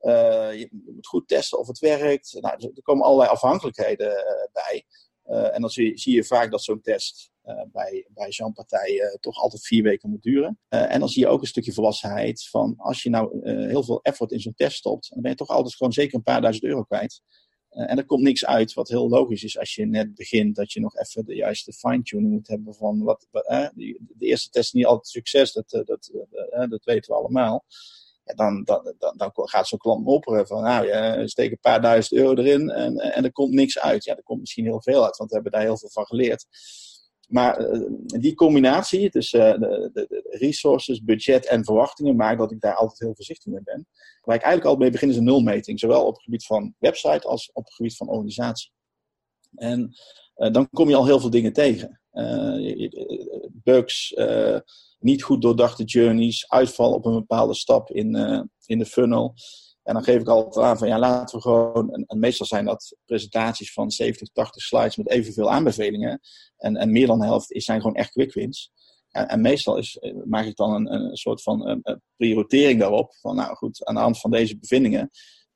Je 0.00 0.68
moet 0.70 1.06
goed 1.06 1.28
testen 1.28 1.58
of 1.58 1.66
het 1.66 1.78
werkt. 1.78 2.36
Nou, 2.40 2.72
er 2.74 2.82
komen 2.82 3.04
allerlei 3.04 3.30
afhankelijkheden 3.30 4.12
bij. 4.52 4.84
en 5.24 5.60
dan 5.60 5.70
zie, 5.70 5.98
zie, 5.98 6.14
je 6.14 6.24
vaak 6.24 6.50
dat 6.50 6.62
zo'n 6.62 6.80
test 6.80 7.30
bij, 7.72 8.06
bij 8.08 8.32
zo'n 8.32 8.52
partij 8.52 9.16
toch 9.20 9.36
altijd 9.36 9.66
vier 9.66 9.82
weken 9.82 10.10
moet 10.10 10.22
duren. 10.22 10.58
en 10.68 11.00
dan 11.00 11.08
zie 11.08 11.22
je 11.22 11.28
ook 11.28 11.40
een 11.40 11.46
stukje 11.46 11.72
volwassenheid 11.72 12.48
van 12.48 12.74
als 12.76 13.02
je 13.02 13.10
nou 13.10 13.50
heel 13.68 13.84
veel 13.84 14.02
effort 14.02 14.32
in 14.32 14.40
zo'n 14.40 14.54
test 14.54 14.76
stopt, 14.76 15.10
dan 15.10 15.22
ben 15.22 15.30
je 15.30 15.36
toch 15.36 15.48
altijd 15.48 15.74
gewoon 15.74 15.92
zeker 15.92 16.14
een 16.14 16.22
paar 16.22 16.40
duizend 16.40 16.64
euro 16.64 16.82
kwijt. 16.82 17.22
Uh, 17.72 17.90
en 17.90 17.98
er 17.98 18.06
komt 18.06 18.22
niks 18.22 18.46
uit, 18.46 18.72
wat 18.72 18.88
heel 18.88 19.08
logisch 19.08 19.44
is 19.44 19.58
als 19.58 19.74
je 19.74 19.86
net 19.86 20.14
begint, 20.14 20.56
dat 20.56 20.72
je 20.72 20.80
nog 20.80 20.96
even 20.96 21.24
de 21.24 21.34
juiste 21.34 21.72
fine-tuning 21.72 22.32
moet 22.32 22.48
hebben 22.48 22.74
van 22.74 23.02
wat. 23.02 23.26
eh, 23.30 23.68
de 23.74 24.26
eerste 24.26 24.50
test 24.50 24.66
is 24.66 24.72
niet 24.72 24.86
altijd 24.86 25.06
succes, 25.06 25.52
dat, 25.52 25.70
dat, 25.70 25.86
dat, 25.86 26.10
dat 26.70 26.84
weten 26.84 27.12
we 27.12 27.18
allemaal. 27.18 27.64
Ja, 28.24 28.34
dan, 28.34 28.64
dan, 28.64 28.94
dan, 28.98 29.16
dan 29.16 29.30
gaat 29.34 29.68
zo'n 29.68 29.78
klant 29.78 30.04
mopperen 30.04 30.46
van, 30.46 30.62
nou, 30.62 30.86
je 30.86 31.28
steek 31.28 31.50
een 31.50 31.58
paar 31.60 31.80
duizend 31.80 32.20
euro 32.20 32.34
erin 32.34 32.70
en, 32.70 32.96
en 32.96 33.24
er 33.24 33.32
komt 33.32 33.52
niks 33.52 33.78
uit. 33.78 34.04
Ja, 34.04 34.16
er 34.16 34.22
komt 34.22 34.40
misschien 34.40 34.64
heel 34.64 34.82
veel 34.82 35.04
uit, 35.04 35.16
want 35.16 35.28
we 35.30 35.34
hebben 35.34 35.52
daar 35.52 35.62
heel 35.62 35.78
veel 35.78 35.90
van 35.90 36.06
geleerd. 36.06 36.46
Maar 37.30 37.60
uh, 37.60 37.86
die 38.06 38.34
combinatie 38.34 39.10
tussen 39.10 39.60
de, 39.60 39.90
de, 39.92 40.28
resources, 40.30 41.02
budget 41.02 41.46
en 41.46 41.64
verwachtingen 41.64 42.16
maakt 42.16 42.38
dat 42.38 42.52
ik 42.52 42.60
daar 42.60 42.74
altijd 42.74 42.98
heel 42.98 43.14
voorzichtig 43.14 43.52
mee 43.52 43.62
ben. 43.62 43.86
Waar 44.20 44.36
ik 44.36 44.42
eigenlijk 44.42 44.64
altijd 44.64 44.78
mee 44.78 44.90
begin 44.90 45.08
is 45.08 45.16
een 45.16 45.24
nulmeting, 45.24 45.78
zowel 45.78 46.06
op 46.06 46.14
het 46.14 46.22
gebied 46.22 46.46
van 46.46 46.74
website 46.78 47.28
als 47.28 47.50
op 47.52 47.64
het 47.64 47.74
gebied 47.74 47.96
van 47.96 48.08
organisatie. 48.08 48.70
En 49.54 49.90
uh, 50.36 50.50
dan 50.50 50.70
kom 50.70 50.88
je 50.88 50.96
al 50.96 51.06
heel 51.06 51.20
veel 51.20 51.30
dingen 51.30 51.52
tegen. 51.52 52.00
Bugs, 53.52 54.14
niet 54.98 55.22
goed 55.22 55.42
doordachte 55.42 55.84
journeys, 55.84 56.48
uitval 56.48 56.92
op 56.92 57.04
een 57.04 57.12
bepaalde 57.12 57.54
stap 57.54 57.90
in, 57.90 58.14
in 58.66 58.78
de 58.78 58.86
funnel. 58.86 59.34
En 59.82 59.94
dan 59.94 60.04
geef 60.04 60.20
ik 60.20 60.28
altijd 60.28 60.66
aan 60.66 60.78
van 60.78 60.88
ja, 60.88 60.98
laten 60.98 61.36
we 61.36 61.42
gewoon. 61.42 61.90
En, 62.06 62.18
meestal 62.18 62.46
zijn 62.46 62.64
dat 62.64 62.96
presentaties 63.04 63.72
van 63.72 63.90
70, 63.90 64.28
80 64.32 64.62
slides 64.62 64.96
met 64.96 65.10
evenveel 65.10 65.50
aanbevelingen. 65.50 66.20
En, 66.56 66.76
en 66.76 66.92
meer 66.92 67.06
dan 67.06 67.18
de 67.18 67.24
helft 67.24 67.52
is, 67.52 67.64
zijn 67.64 67.80
gewoon 67.80 67.96
echt 67.96 68.10
quick 68.10 68.34
wins. 68.34 68.70
En, 69.10 69.28
en 69.28 69.40
meestal 69.40 69.76
is, 69.76 69.96
eh, 69.96 70.14
maak 70.24 70.44
ik 70.44 70.56
dan 70.56 70.74
een, 70.74 70.92
een 70.92 71.16
soort 71.16 71.42
van 71.42 71.66
een, 71.66 72.00
prioritering 72.16 72.80
daarop. 72.80 73.14
Van 73.14 73.36
nou 73.36 73.54
goed, 73.54 73.84
aan 73.84 73.94
de 73.94 74.00
hand 74.00 74.20
van 74.20 74.30
deze 74.30 74.58
bevindingen 74.58 75.10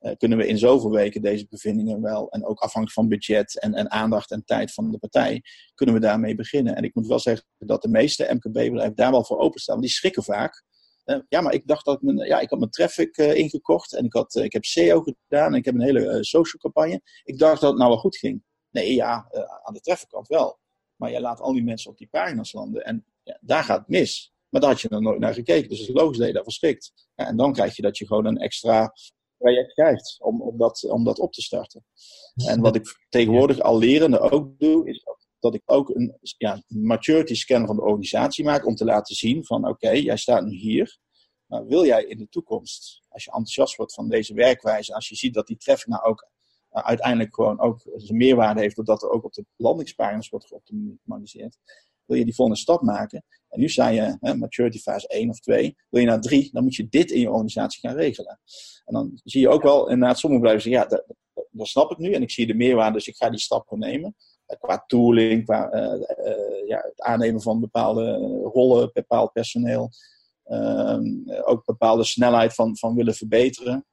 uh, 0.05 0.13
kunnen 0.17 0.39
we 0.39 0.47
in 0.47 0.59
zoveel 0.59 0.91
weken 0.91 1.23
deze 1.23 1.47
bevindingen 1.49 2.03
wel. 2.03 2.31
En 2.31 2.45
ook 2.45 2.59
afhankelijk 2.59 2.93
van 2.93 3.09
budget 3.09 3.61
en, 3.61 3.75
en 3.75 3.91
aandacht 3.91 4.31
en 4.31 4.45
tijd 4.45 4.73
van 4.73 4.91
de 4.91 4.99
partij, 4.99 5.43
kunnen 5.75 5.95
we 5.95 6.01
daarmee 6.01 6.35
beginnen. 6.35 6.77
En 6.77 6.83
ik 6.83 6.95
moet 6.95 7.07
wel 7.07 7.19
zeggen 7.19 7.47
dat 7.59 7.83
de 7.83 7.89
meeste 7.89 8.31
MKB-bedrijven 8.35 8.95
daar 8.95 9.11
wel 9.11 9.25
voor 9.25 9.39
openstaan. 9.39 9.75
Want 9.75 9.87
die 9.87 9.97
schrikken 9.97 10.23
vaak. 10.23 10.65
Uh, 11.05 11.19
ja, 11.29 11.41
maar 11.41 11.53
ik 11.53 11.67
dacht 11.67 11.85
dat 11.85 12.03
mijn, 12.03 12.17
ja, 12.17 12.41
ik 12.41 12.51
had 12.51 12.59
mijn 12.59 12.71
traffic 12.71 13.19
uh, 13.19 13.35
ingekocht 13.35 13.95
en 13.95 14.05
ik, 14.05 14.13
had, 14.13 14.35
uh, 14.35 14.45
ik 14.45 14.53
heb 14.53 14.65
SEO 14.65 15.01
gedaan 15.01 15.53
en 15.53 15.59
ik 15.59 15.65
heb 15.65 15.75
een 15.75 15.83
hele 15.83 16.25
social 16.25 16.63
campagne. 16.63 17.01
Ik 17.25 17.39
dacht 17.39 17.61
dat 17.61 17.71
het 17.71 17.79
nou 17.79 17.91
wel 17.91 18.01
goed 18.01 18.17
ging. 18.17 18.43
Nee, 18.71 18.95
ja, 18.95 19.29
aan 19.63 19.75
de 19.75 19.81
traffic 19.81 20.09
kant 20.09 20.29
wel. 20.29 20.59
Maar 20.97 21.11
je 21.11 21.21
laat 21.21 21.41
al 21.41 21.53
die 21.53 21.65
mensen 21.65 21.91
op 21.91 21.99
die 21.99 22.09
pagina's 22.11 22.53
landen 22.53 22.85
en 22.85 23.05
ja, 23.23 23.39
daar 23.41 23.65
gaat 23.65 23.79
het 23.79 23.89
mis. 23.89 24.33
Maar 24.49 24.61
daar 24.61 24.71
had 24.71 24.81
je 24.81 24.89
nog 24.91 25.01
nooit 25.01 25.19
naar 25.19 25.35
gekeken, 25.35 25.69
dus 25.69 25.79
het 25.79 25.89
is 25.89 25.95
logisch 25.95 26.19
dat 26.19 26.45
je 26.45 26.53
schrikt. 26.53 26.93
Ja, 27.15 27.27
en 27.27 27.37
dan 27.37 27.53
krijg 27.53 27.77
je 27.77 27.83
dat 27.83 27.99
je 27.99 28.07
gewoon 28.07 28.27
een 28.27 28.39
extra 28.39 28.93
traject 29.39 29.73
krijgt 29.73 30.17
om, 30.21 30.43
om, 30.43 30.59
dat, 30.59 30.85
om 30.85 31.05
dat 31.05 31.19
op 31.19 31.33
te 31.33 31.43
starten. 31.43 31.85
En 32.35 32.61
wat 32.61 32.75
ik 32.75 32.99
tegenwoordig 33.09 33.61
al 33.61 33.79
lerende 33.79 34.21
ook 34.21 34.59
doe, 34.59 34.89
is 34.89 35.03
dat 35.05 35.24
dat 35.45 35.55
ik 35.55 35.63
ook 35.65 35.89
een 35.89 36.19
ja, 36.39 36.63
maturity 36.69 37.35
scan 37.35 37.67
van 37.67 37.77
de 37.77 37.83
organisatie 37.83 38.45
maak 38.45 38.67
om 38.67 38.75
te 38.75 38.85
laten 38.85 39.15
zien 39.15 39.45
van 39.45 39.69
oké, 39.69 39.91
jij 39.91 40.17
staat 40.17 40.45
nu 40.45 40.57
hier. 40.57 40.99
Maar 41.47 41.67
wil 41.67 41.85
jij 41.85 42.05
in 42.05 42.19
de 42.19 42.29
toekomst, 42.29 43.03
als 43.09 43.25
je 43.25 43.31
enthousiast 43.31 43.77
wordt 43.77 43.95
van 43.95 44.09
deze 44.09 44.35
werkwijze, 44.35 44.95
als 44.95 45.09
je 45.09 45.15
ziet 45.15 45.35
dat 45.35 45.47
die 45.47 45.57
traffic 45.57 45.87
nou 45.87 46.03
ook 46.03 46.29
uh, 46.73 46.83
uiteindelijk 46.83 47.35
gewoon 47.35 47.61
ook 47.61 47.81
zijn 47.97 48.19
meerwaarde 48.19 48.61
heeft, 48.61 48.77
doordat 48.77 49.03
er 49.03 49.11
ook 49.11 49.25
op 49.25 49.33
de 49.33 49.45
landingspagina's 49.57 50.29
wordt 50.29 50.47
geoptimaliseerd, 50.47 51.59
wil 52.05 52.17
je 52.17 52.25
die 52.25 52.35
volgende 52.35 52.61
stap 52.61 52.83
maken. 52.83 53.25
En 53.49 53.61
nu 53.61 53.69
zei 53.69 53.95
je, 53.95 54.17
hè, 54.21 54.35
maturity 54.35 54.79
fase 54.79 55.09
1 55.09 55.29
of 55.29 55.41
2, 55.41 55.77
wil 55.89 56.01
je 56.01 56.07
naar 56.07 56.21
3, 56.21 56.49
dan 56.53 56.63
moet 56.63 56.75
je 56.75 56.89
dit 56.89 57.11
in 57.11 57.21
je 57.21 57.31
organisatie 57.31 57.81
gaan 57.81 57.97
regelen. 57.97 58.41
En 58.85 58.95
dan 58.95 59.21
zie 59.25 59.41
je 59.41 59.49
ook 59.49 59.63
wel, 59.63 59.89
inderdaad, 59.89 60.19
sommige 60.19 60.43
bedrijven 60.43 60.71
zeggen, 60.71 60.91
ja, 60.91 60.97
dat, 60.97 61.17
dat, 61.35 61.47
dat 61.51 61.67
snap 61.67 61.91
ik 61.91 61.99
nu 61.99 62.13
en 62.13 62.23
ik 62.23 62.31
zie 62.31 62.47
de 62.47 62.55
meerwaarde, 62.55 62.97
dus 62.97 63.07
ik 63.07 63.17
ga 63.17 63.31
die 63.31 63.39
stap 63.39 63.71
nemen. 63.71 64.17
Eh, 64.47 64.57
qua 64.61 64.85
tooling, 64.87 65.45
qua 65.45 65.73
uh, 65.73 66.01
uh, 66.27 66.69
ja, 66.69 66.77
het 66.77 67.01
aannemen 67.01 67.43
van 67.43 67.61
bepaalde 67.61 68.17
rollen, 68.53 68.91
bepaald 68.93 69.33
personeel. 69.33 69.91
Ehm, 70.45 71.05
ook 71.45 71.65
bepaalde 71.65 72.05
snelheid 72.05 72.55
van, 72.55 72.77
van 72.77 72.95
willen 72.95 73.15
verbeteren. 73.15 73.87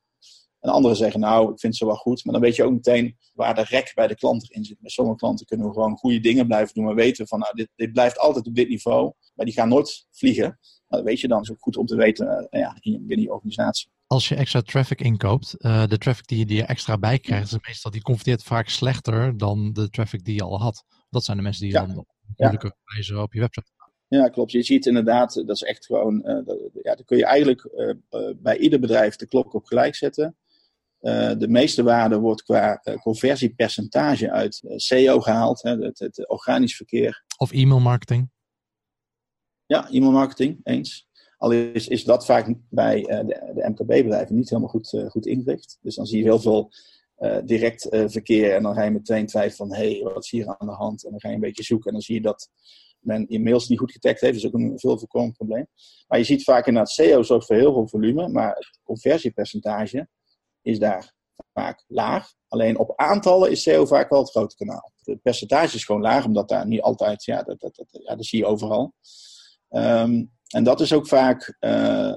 En 0.61 0.69
anderen 0.69 0.97
zeggen, 0.97 1.19
nou, 1.19 1.51
ik 1.51 1.59
vind 1.59 1.75
ze 1.75 1.85
wel 1.85 1.95
goed. 1.95 2.23
Maar 2.23 2.33
dan 2.33 2.43
weet 2.43 2.55
je 2.55 2.63
ook 2.63 2.71
meteen 2.71 3.17
waar 3.33 3.55
de 3.55 3.63
rek 3.63 3.91
bij 3.95 4.07
de 4.07 4.15
klant 4.15 4.51
in 4.51 4.65
zit. 4.65 4.77
Met 4.81 4.91
sommige 4.91 5.17
klanten 5.17 5.45
kunnen 5.45 5.67
we 5.67 5.73
gewoon 5.73 5.97
goede 5.97 6.19
dingen 6.19 6.47
blijven 6.47 6.73
doen. 6.73 6.83
Maar 6.83 6.95
weten 6.95 7.27
van, 7.27 7.39
nou, 7.39 7.55
dit, 7.55 7.69
dit 7.75 7.91
blijft 7.91 8.19
altijd 8.19 8.47
op 8.47 8.55
dit 8.55 8.69
niveau. 8.69 9.13
Maar 9.35 9.45
die 9.45 9.55
gaan 9.55 9.69
nooit 9.69 10.07
vliegen. 10.11 10.59
Maar 10.87 10.99
dat 10.99 11.03
weet 11.03 11.19
je 11.19 11.27
dan. 11.27 11.41
is 11.41 11.51
ook 11.51 11.61
goed 11.61 11.77
om 11.77 11.85
te 11.85 11.95
weten 11.95 12.47
ja, 12.49 12.77
binnen 12.81 13.17
die 13.17 13.31
organisatie 13.31 13.91
als 14.11 14.27
je 14.27 14.35
extra 14.35 14.61
traffic 14.61 15.01
inkoopt, 15.01 15.55
uh, 15.59 15.87
de 15.87 15.97
traffic 15.97 16.27
die 16.27 16.37
je, 16.37 16.45
die 16.45 16.57
je 16.57 16.65
extra 16.65 16.97
bij 16.97 17.19
krijgt, 17.19 17.51
is 17.51 17.57
meestal 17.67 17.91
die 17.91 18.01
converteert 18.01 18.43
vaak 18.43 18.69
slechter 18.69 19.37
dan 19.37 19.73
de 19.73 19.89
traffic 19.89 20.23
die 20.25 20.35
je 20.35 20.43
al 20.43 20.59
had. 20.59 20.83
Dat 21.09 21.23
zijn 21.23 21.37
de 21.37 21.43
mensen 21.43 21.63
die 21.63 21.71
ja. 21.71 21.85
dan 21.85 22.05
moeilijke 22.35 22.75
wijze 22.83 23.21
op 23.21 23.33
je 23.33 23.39
website 23.39 23.71
ja, 24.17 24.29
klopt. 24.29 24.51
Je 24.51 24.63
ziet 24.63 24.85
inderdaad, 24.85 25.33
dat 25.33 25.55
is 25.55 25.61
echt 25.61 25.85
gewoon, 25.85 26.15
uh, 26.15 26.45
dat, 26.45 26.69
ja, 26.81 26.95
dan 26.95 27.05
kun 27.05 27.17
je 27.17 27.25
eigenlijk 27.25 27.69
uh, 27.75 28.31
bij 28.35 28.57
ieder 28.57 28.79
bedrijf 28.79 29.15
de 29.15 29.27
klok 29.27 29.53
op 29.53 29.65
gelijk 29.65 29.95
zetten. 29.95 30.35
Uh, 31.01 31.31
de 31.37 31.47
meeste 31.47 31.83
waarde 31.83 32.19
wordt 32.19 32.43
qua 32.43 32.81
conversiepercentage 33.01 34.31
uit 34.31 34.63
SEO 34.75 35.19
gehaald, 35.19 35.61
hè, 35.61 35.77
het, 35.77 35.99
het, 35.99 36.27
organisch 36.29 36.75
verkeer. 36.75 37.23
Of 37.37 37.51
e-mail 37.51 37.79
marketing. 37.79 38.29
Ja, 39.65 39.89
e-mail 39.89 40.11
marketing, 40.11 40.59
eens. 40.63 41.09
Al 41.37 41.51
is, 41.51 41.87
is 41.87 42.03
dat 42.03 42.25
vaak 42.25 42.53
bij 42.69 43.01
de, 43.01 43.51
de 43.55 43.69
MKB-bedrijven 43.69 44.35
niet 44.35 44.49
helemaal 44.49 44.69
goed, 44.69 45.03
goed 45.07 45.25
ingericht. 45.25 45.77
Dus 45.81 45.95
dan 45.95 46.05
zie 46.05 46.17
je 46.17 46.23
heel 46.23 46.39
veel 46.39 46.71
direct 47.45 47.87
verkeer 47.89 48.55
en 48.55 48.63
dan 48.63 48.73
ga 48.73 48.83
je 48.83 48.91
meteen 48.91 49.25
twijfelen 49.25 49.67
van, 49.67 49.77
hé, 49.77 49.91
hey, 49.91 50.03
wat 50.13 50.23
is 50.23 50.31
hier 50.31 50.47
aan 50.47 50.67
de 50.67 50.73
hand? 50.73 51.03
En 51.03 51.11
dan 51.11 51.19
ga 51.19 51.27
je 51.27 51.33
een 51.33 51.41
beetje 51.41 51.63
zoeken 51.63 51.87
en 51.87 51.93
dan 51.93 52.01
zie 52.01 52.15
je 52.15 52.21
dat 52.21 52.49
men 53.01 53.27
e-mails 53.27 53.67
niet 53.67 53.79
goed 53.79 53.91
getagd 53.91 54.21
heeft. 54.21 54.33
Dat 54.33 54.43
is 54.43 54.47
ook 54.47 54.61
een 54.61 54.79
veel 54.79 54.97
voorkomend 54.97 55.33
probleem. 55.33 55.67
Maar 56.07 56.19
je 56.19 56.25
ziet 56.25 56.43
vaak 56.43 56.67
inderdaad 56.67 56.91
SEO 56.91 57.23
zorgt 57.23 57.45
voor 57.45 57.55
heel 57.55 57.73
veel 57.73 57.87
volume, 57.87 58.27
maar 58.27 58.55
het 58.55 58.79
conversiepercentage 58.83 60.07
is 60.61 60.79
daar 60.79 61.13
vaak 61.53 61.83
laag. 61.87 62.33
Alleen 62.47 62.77
op 62.77 62.93
aantallen 62.95 63.51
is 63.51 63.61
SEO 63.61 63.85
vaak 63.85 64.09
wel 64.09 64.19
het 64.19 64.29
grote 64.29 64.55
kanaal. 64.55 64.91
Het 65.01 65.21
percentage 65.21 65.75
is 65.75 65.85
gewoon 65.85 66.01
laag, 66.01 66.25
omdat 66.25 66.49
daar 66.49 66.67
niet 66.67 66.81
altijd, 66.81 67.23
ja, 67.23 67.43
dat, 67.43 67.59
dat, 67.59 67.75
dat, 67.75 67.87
ja, 67.89 68.15
dat 68.15 68.25
zie 68.25 68.39
je 68.39 68.45
overal. 68.45 68.93
Um, 69.69 70.31
en 70.47 70.63
dat 70.63 70.79
is 70.79 70.93
ook 70.93 71.07
vaak, 71.07 71.57
uh, 71.59 72.11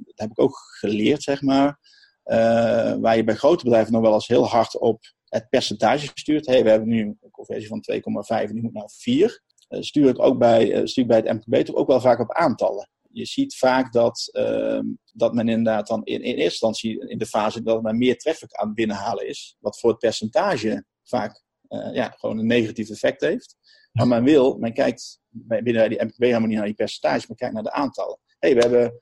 dat 0.00 0.12
heb 0.14 0.30
ik 0.30 0.40
ook 0.40 0.56
geleerd, 0.78 1.22
zeg 1.22 1.42
maar, 1.42 1.78
uh, 2.24 2.94
waar 2.94 3.16
je 3.16 3.24
bij 3.24 3.34
grote 3.34 3.64
bedrijven 3.64 3.92
nog 3.92 4.02
wel 4.02 4.14
eens 4.14 4.26
heel 4.26 4.46
hard 4.46 4.78
op 4.78 5.00
het 5.34 5.48
percentage 5.48 6.10
stuurt. 6.14 6.46
Hey, 6.46 6.62
we 6.62 6.70
hebben 6.70 6.88
nu 6.88 7.16
een 7.20 7.30
conversie 7.30 7.68
van 7.68 7.80
2,5 7.80 8.48
en 8.48 8.52
die 8.52 8.62
moet 8.62 8.72
naar 8.72 8.90
4. 8.96 9.42
Eh, 9.68 9.80
stuur 9.80 10.08
ik 10.08 10.22
ook 10.22 10.38
bij, 10.38 10.72
eh, 10.72 10.84
stuur 10.84 11.06
bij 11.06 11.16
het 11.16 11.32
MKB 11.32 11.64
toch 11.64 11.76
ook 11.76 11.88
wel 11.88 12.00
vaak 12.00 12.20
op 12.20 12.32
aantallen. 12.32 12.88
Je 13.14 13.24
ziet 13.24 13.56
vaak 13.56 13.92
dat, 13.92 14.28
ehm, 14.32 14.86
dat 15.12 15.34
men 15.34 15.48
inderdaad 15.48 15.86
dan 15.86 16.04
in, 16.04 16.14
in 16.14 16.22
eerste 16.22 16.42
instantie 16.42 17.08
in 17.08 17.18
de 17.18 17.26
fase 17.26 17.62
dat 17.62 17.82
men 17.82 17.98
meer 17.98 18.18
traffic 18.18 18.52
aan 18.52 18.66
het 18.66 18.76
binnenhalen 18.76 19.28
is. 19.28 19.56
Wat 19.58 19.78
voor 19.78 19.90
het 19.90 19.98
percentage 19.98 20.84
vaak 21.02 21.42
uh, 21.68 21.94
ja, 21.94 22.08
gewoon 22.08 22.38
een 22.38 22.46
negatief 22.46 22.90
effect 22.90 23.20
heeft. 23.20 23.56
Maar 23.92 24.08
men 24.08 24.24
wil, 24.24 24.58
men 24.58 24.72
kijkt 24.72 25.20
binnen 25.28 25.88
die 25.88 26.04
MKB 26.04 26.22
helemaal 26.22 26.48
niet 26.48 26.56
naar 26.56 26.66
die 26.66 26.74
percentage, 26.74 27.24
maar 27.28 27.36
kijkt 27.36 27.54
naar 27.54 27.62
de 27.62 27.72
aantallen. 27.72 28.18
hey, 28.38 28.54
we 28.54 28.60
hebben 28.60 29.00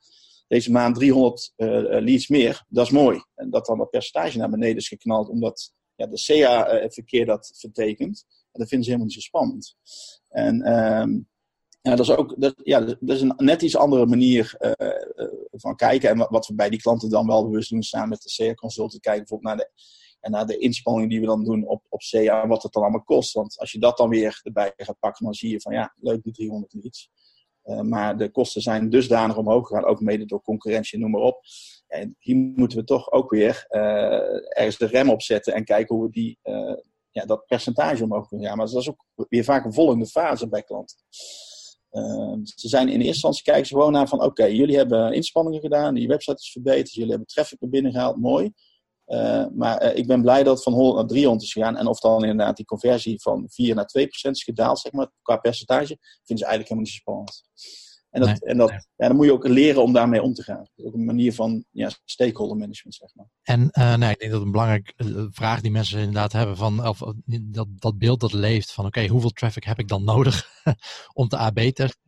deze 0.48 0.70
maand 0.70 0.94
300 0.94 1.52
uh, 1.56 1.68
leads 2.00 2.28
meer. 2.28 2.64
Dat 2.68 2.86
is 2.86 2.92
mooi. 2.92 3.24
En 3.34 3.50
dat 3.50 3.66
dan 3.66 3.78
dat 3.78 3.90
percentage 3.90 4.38
naar 4.38 4.50
beneden 4.50 4.76
is 4.76 4.88
geknald, 4.88 5.28
omdat 5.28 5.72
ja, 5.94 6.06
de 6.06 6.22
CA-verkeer 6.24 7.26
dat 7.26 7.52
vertekent. 7.56 8.24
En 8.28 8.60
dat 8.60 8.68
vinden 8.68 8.86
ze 8.86 8.92
helemaal 8.92 9.04
niet 9.04 9.14
zo 9.14 9.20
spannend. 9.20 9.76
En 10.28 10.72
um, 11.00 11.28
ja, 11.82 11.90
dat 11.96 12.00
is 12.00 12.10
ook 12.10 12.34
dat, 12.38 12.54
ja, 12.62 12.80
dat 12.80 12.98
is 13.00 13.20
een 13.20 13.34
net 13.36 13.62
iets 13.62 13.76
andere 13.76 14.06
manier 14.06 14.56
uh, 14.58 14.70
van 15.50 15.76
kijken. 15.76 16.10
En 16.10 16.26
wat, 16.30 16.46
we 16.46 16.54
bij 16.54 16.70
die 16.70 16.80
klanten 16.80 17.10
dan 17.10 17.26
wel 17.26 17.48
bewust 17.48 17.70
doen, 17.70 17.82
samen 17.82 18.08
met 18.08 18.22
de 18.22 18.44
CA 18.44 18.54
Consultant, 18.54 19.02
kijken 19.02 19.20
bijvoorbeeld 19.20 19.56
naar 19.56 19.66
de, 19.66 19.82
en 20.20 20.30
naar 20.30 20.46
de 20.46 20.58
inspanning 20.58 21.10
die 21.10 21.20
we 21.20 21.26
dan 21.26 21.44
doen 21.44 21.66
op, 21.66 21.82
op 21.88 22.00
CA 22.10 22.42
en 22.42 22.48
wat 22.48 22.62
het 22.62 22.72
dan 22.72 22.82
allemaal 22.82 23.02
kost. 23.02 23.32
Want 23.32 23.58
als 23.58 23.72
je 23.72 23.78
dat 23.78 23.96
dan 23.96 24.08
weer 24.08 24.40
erbij 24.42 24.72
gaat 24.76 24.98
pakken, 24.98 25.24
dan 25.24 25.34
zie 25.34 25.50
je 25.50 25.60
van 25.60 25.72
ja, 25.72 25.94
leuk 26.00 26.22
die 26.22 26.32
300 26.32 26.74
leads. 26.74 27.10
Uh, 27.64 27.80
maar 27.80 28.16
de 28.16 28.30
kosten 28.30 28.62
zijn 28.62 28.90
dusdanig 28.90 29.36
omhoog 29.36 29.66
gegaan, 29.66 29.84
ook 29.84 30.00
mede 30.00 30.24
door 30.24 30.42
concurrentie, 30.42 30.98
noem 30.98 31.10
maar 31.10 31.20
op. 31.20 31.40
En 31.86 32.16
hier 32.18 32.36
moeten 32.36 32.78
we 32.78 32.84
toch 32.84 33.10
ook 33.10 33.30
weer 33.30 33.64
ergens 34.48 34.78
de 34.78 34.86
rem 34.86 35.10
op 35.10 35.22
zetten 35.22 35.54
en 35.54 35.64
kijken 35.64 35.96
hoe 35.96 36.04
we 36.04 36.10
die, 36.10 36.38
ja, 37.10 37.24
dat 37.24 37.46
percentage 37.46 38.04
omhoog 38.04 38.28
kunnen 38.28 38.46
gaan. 38.46 38.56
Maar 38.56 38.66
dat 38.66 38.80
is 38.80 38.88
ook 38.88 39.04
weer 39.28 39.44
vaak 39.44 39.64
een 39.64 39.72
volgende 39.72 40.06
fase 40.06 40.48
bij 40.48 40.62
klanten. 40.62 40.96
Uh, 41.92 42.34
ze 42.44 42.68
zijn 42.68 42.88
in 42.88 42.94
eerste 42.94 43.06
instantie 43.06 43.42
kijken 43.42 43.66
ze 43.66 43.74
gewoon 43.74 43.92
naar 43.92 44.08
van 44.08 44.22
oké, 44.22 44.44
jullie 44.44 44.76
hebben 44.76 45.12
inspanningen 45.12 45.60
gedaan, 45.60 45.94
die 45.94 46.08
website 46.08 46.36
is 46.36 46.52
verbeterd, 46.52 46.92
jullie 46.92 47.10
hebben 47.10 47.28
traffic 47.28 47.60
naar 47.60 47.70
binnen 47.70 47.92
gehaald, 47.92 48.16
mooi. 48.16 48.52
Uh, 49.06 49.46
maar 49.54 49.82
uh, 49.82 49.96
ik 49.96 50.06
ben 50.06 50.22
blij 50.22 50.42
dat 50.42 50.54
het 50.54 50.62
van 50.62 50.72
100 50.72 50.96
naar 50.96 51.06
300 51.06 51.42
is 51.42 51.52
gegaan. 51.52 51.76
En 51.76 51.86
of 51.86 51.98
dan 51.98 52.24
inderdaad 52.24 52.56
die 52.56 52.64
conversie 52.64 53.20
van 53.20 53.44
4 53.50 53.74
naar 53.74 53.90
2% 53.98 54.30
is 54.30 54.42
gedaald, 54.44 54.78
zeg 54.78 54.92
maar, 54.92 55.10
qua 55.22 55.36
percentage, 55.36 55.96
vinden 56.22 56.38
ze 56.38 56.44
eigenlijk 56.44 56.68
helemaal 56.68 56.84
niet 56.84 56.92
zo 56.92 56.98
spannend. 56.98 57.42
En, 58.12 58.20
dat, 58.20 58.42
en 58.42 58.56
dat, 58.56 58.70
ja, 58.70 59.06
dan 59.08 59.16
moet 59.16 59.26
je 59.26 59.32
ook 59.32 59.48
leren 59.48 59.82
om 59.82 59.92
daarmee 59.92 60.22
om 60.22 60.34
te 60.34 60.42
gaan. 60.42 60.66
Ook 60.76 60.94
een 60.94 61.04
manier 61.04 61.34
van 61.34 61.64
ja, 61.70 61.90
stakeholder 62.04 62.56
management, 62.56 62.94
zeg 62.94 63.14
maar. 63.14 63.26
En 63.42 63.68
uh, 63.72 63.94
nee, 63.94 64.10
ik 64.10 64.18
denk 64.18 64.32
dat 64.32 64.42
een 64.42 64.50
belangrijke 64.50 64.92
uh, 64.96 65.24
vraag 65.30 65.60
die 65.60 65.70
mensen 65.70 65.98
inderdaad 65.98 66.32
hebben 66.32 66.56
van 66.56 66.86
of, 66.86 67.02
dat, 67.26 67.66
dat 67.70 67.98
beeld 67.98 68.20
dat 68.20 68.32
leeft 68.32 68.72
van 68.72 68.86
oké, 68.86 69.06
hoeveel 69.06 69.30
traffic 69.30 69.64
heb 69.64 69.78
ik 69.78 69.88
dan 69.88 70.04
nodig 70.04 70.48
om 71.12 71.28
te 71.28 71.36
AB 71.36 71.58
testen? 71.58 72.00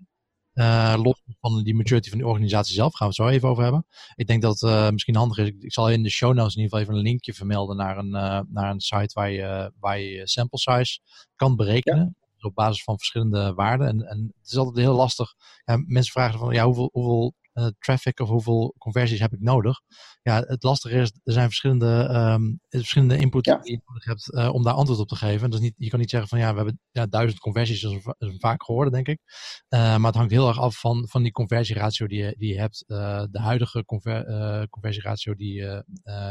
Uh, 0.55 0.95
los 1.03 1.23
van 1.41 1.63
die 1.63 1.75
maturity 1.75 2.09
van 2.09 2.19
de 2.19 2.27
organisatie 2.27 2.75
zelf 2.75 2.95
gaan 2.95 3.09
we 3.09 3.15
het 3.17 3.29
zo 3.29 3.35
even 3.35 3.49
over 3.49 3.63
hebben. 3.63 3.87
Ik 4.15 4.27
denk 4.27 4.43
dat 4.43 4.61
het 4.61 4.93
misschien 4.93 5.17
handig 5.17 5.39
is. 5.39 5.49
Ik, 5.49 5.73
zal 5.73 5.91
in 5.91 6.03
de 6.03 6.11
show 6.11 6.35
notes 6.35 6.55
in 6.55 6.63
ieder 6.63 6.79
geval 6.79 6.81
even 6.81 6.95
een 6.95 7.09
linkje 7.09 7.35
vermelden 7.35 7.77
naar 7.77 7.99
een, 7.99 8.11
naar 8.51 8.71
een 8.71 8.81
site 8.81 9.11
waar 9.15 9.31
je, 9.31 9.73
waar 9.79 10.01
je 10.01 10.29
sample 10.29 10.59
size 10.59 11.01
kan 11.37 11.57
berekenen. 11.57 11.99
Ja 11.99 12.24
op 12.45 12.55
basis 12.55 12.83
van 12.83 12.97
verschillende 12.97 13.55
waarden. 13.55 13.87
En, 13.89 14.01
en 14.01 14.33
het 14.41 14.51
is 14.51 14.57
altijd 14.57 14.77
heel 14.77 14.95
lastig. 14.95 15.35
Ja, 15.65 15.77
mensen 15.87 16.13
vragen 16.13 16.39
van 16.39 16.55
ja, 16.55 16.65
hoeveel, 16.65 16.89
hoeveel 16.93 17.35
uh, 17.55 17.67
traffic 17.79 18.21
of 18.21 18.29
hoeveel 18.29 18.75
conversies 18.79 19.21
heb 19.21 19.33
ik 19.33 19.41
nodig? 19.41 19.81
Ja, 20.23 20.41
het 20.47 20.63
lastige 20.63 20.97
is, 20.97 21.13
er 21.25 21.33
zijn 21.33 21.47
verschillende, 21.47 22.09
um, 22.37 22.61
verschillende 22.69 23.17
input 23.17 23.45
die 23.45 23.55
je 23.63 23.81
nodig 23.85 24.05
hebt 24.05 24.33
uh, 24.33 24.55
om 24.55 24.63
daar 24.63 24.75
antwoord 24.75 25.01
op 25.01 25.09
te 25.09 25.17
geven. 25.17 25.51
Dus 25.51 25.61
niet, 25.61 25.75
je 25.77 25.89
kan 25.89 25.99
niet 25.99 26.11
zeggen 26.11 26.29
van 26.29 26.39
ja, 26.39 26.51
we 26.51 26.57
hebben 26.57 26.81
ja, 26.91 27.07
duizend 27.07 27.41
conversies, 27.41 27.81
dat 27.81 27.93
is, 27.93 28.05
is 28.19 28.37
vaak 28.39 28.65
geworden, 28.65 28.93
denk 28.93 29.09
ik. 29.09 29.21
Uh, 29.69 29.81
maar 29.81 30.07
het 30.07 30.15
hangt 30.15 30.31
heel 30.31 30.49
erg 30.49 30.59
af 30.59 30.81
van, 30.81 31.09
van 31.09 31.23
die 31.23 31.33
conversieratio 31.33 32.07
die 32.07 32.23
je, 32.23 32.35
die 32.39 32.53
je 32.53 32.59
hebt. 32.59 32.85
de 32.87 33.41
huidige 33.41 33.85
conver, 33.85 34.69
conversieratio 34.69 35.35
die, 35.35 35.55
je 35.55 35.85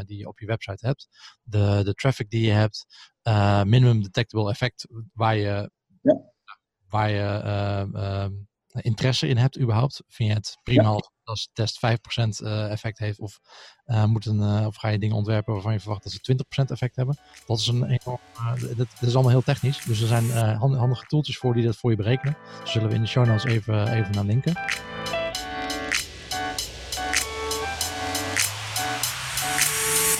die 0.06 0.18
je 0.18 0.28
op 0.28 0.38
je 0.38 0.46
website 0.46 0.86
hebt. 0.86 1.08
De, 1.42 1.80
de 1.84 1.94
traffic 1.94 2.30
die 2.30 2.46
je 2.46 2.52
hebt. 2.52 2.86
minimum 3.66 4.02
detectable 4.02 4.50
effect 4.50 4.88
waar 5.12 5.36
je 5.36 5.70
ja. 6.04 6.32
waar 6.88 7.10
je 7.10 7.40
uh, 7.94 8.82
interesse 8.82 9.28
in 9.28 9.36
hebt 9.36 9.58
überhaupt. 9.58 10.02
Vind 10.08 10.28
je 10.28 10.34
het 10.34 10.58
prima 10.62 10.90
ja. 10.90 11.10
als 11.24 11.50
test 11.52 11.80
5% 11.86 11.88
uh, 12.42 12.70
effect 12.70 12.98
heeft 12.98 13.18
of, 13.18 13.40
uh, 13.86 14.04
moet 14.04 14.26
een, 14.26 14.66
of 14.66 14.76
ga 14.76 14.88
je 14.88 14.98
dingen 14.98 15.16
ontwerpen 15.16 15.52
waarvan 15.52 15.72
je 15.72 15.80
verwacht 15.80 16.02
dat 16.02 16.12
ze 16.12 16.64
20% 16.64 16.70
effect 16.70 16.96
hebben. 16.96 17.18
Dat 17.46 17.58
is, 17.58 17.66
een 17.66 17.84
enorm, 17.84 18.20
dat, 18.60 18.76
dat, 18.76 18.88
is 19.00 19.14
allemaal 19.14 19.32
heel 19.32 19.42
technisch. 19.42 19.84
Dus 19.84 20.00
er 20.00 20.06
zijn 20.06 20.30
handige 20.56 21.06
tooltjes 21.06 21.38
voor 21.38 21.54
die 21.54 21.64
dat 21.64 21.76
voor 21.76 21.90
je 21.90 21.96
berekenen. 21.96 22.36
Dus 22.60 22.72
zullen 22.72 22.88
we 22.88 22.94
in 22.94 23.00
de 23.00 23.08
show 23.08 23.26
notes 23.26 23.44
even, 23.44 23.92
even 23.92 24.12
naar 24.12 24.24
linken. 24.24 24.54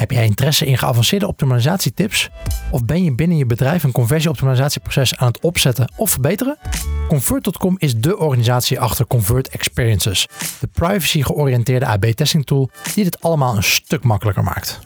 Heb 0.05 0.13
jij 0.13 0.25
interesse 0.25 0.67
in 0.67 0.79
geavanceerde 0.79 1.27
optimalisatietips? 1.27 2.31
Of 2.71 2.85
ben 2.85 3.05
je 3.05 3.15
binnen 3.15 3.37
je 3.37 3.47
bedrijf 3.47 3.83
een 3.83 3.93
conversieoptimalisatieproces 3.93 5.17
aan 5.17 5.27
het 5.27 5.41
opzetten 5.41 5.93
of 5.97 6.11
verbeteren? 6.11 6.59
Convert.com 7.09 7.75
is 7.79 7.97
de 7.97 8.19
organisatie 8.19 8.81
achter 8.81 9.07
Convert 9.07 9.49
Experiences, 9.49 10.27
de 10.61 10.67
privacy-georiënteerde 10.67 11.87
AB-testing 11.87 12.47
tool 12.47 12.71
die 12.95 13.05
dit 13.05 13.21
allemaal 13.21 13.57
een 13.57 13.63
stuk 13.63 14.03
makkelijker 14.03 14.43
maakt. 14.43 14.79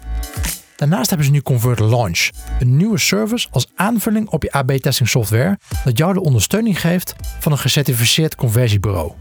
Daarnaast 0.76 1.08
hebben 1.08 1.26
ze 1.26 1.32
nu 1.32 1.42
Convert 1.42 1.80
Launch, 1.80 2.30
een 2.58 2.76
nieuwe 2.76 2.98
service 2.98 3.48
als 3.50 3.66
aanvulling 3.74 4.28
op 4.28 4.42
je 4.42 4.52
AB-testing 4.52 5.08
software 5.08 5.58
dat 5.84 5.98
jou 5.98 6.12
de 6.12 6.22
ondersteuning 6.22 6.80
geeft 6.80 7.14
van 7.38 7.52
een 7.52 7.58
gecertificeerd 7.58 8.34
conversiebureau. 8.34 9.12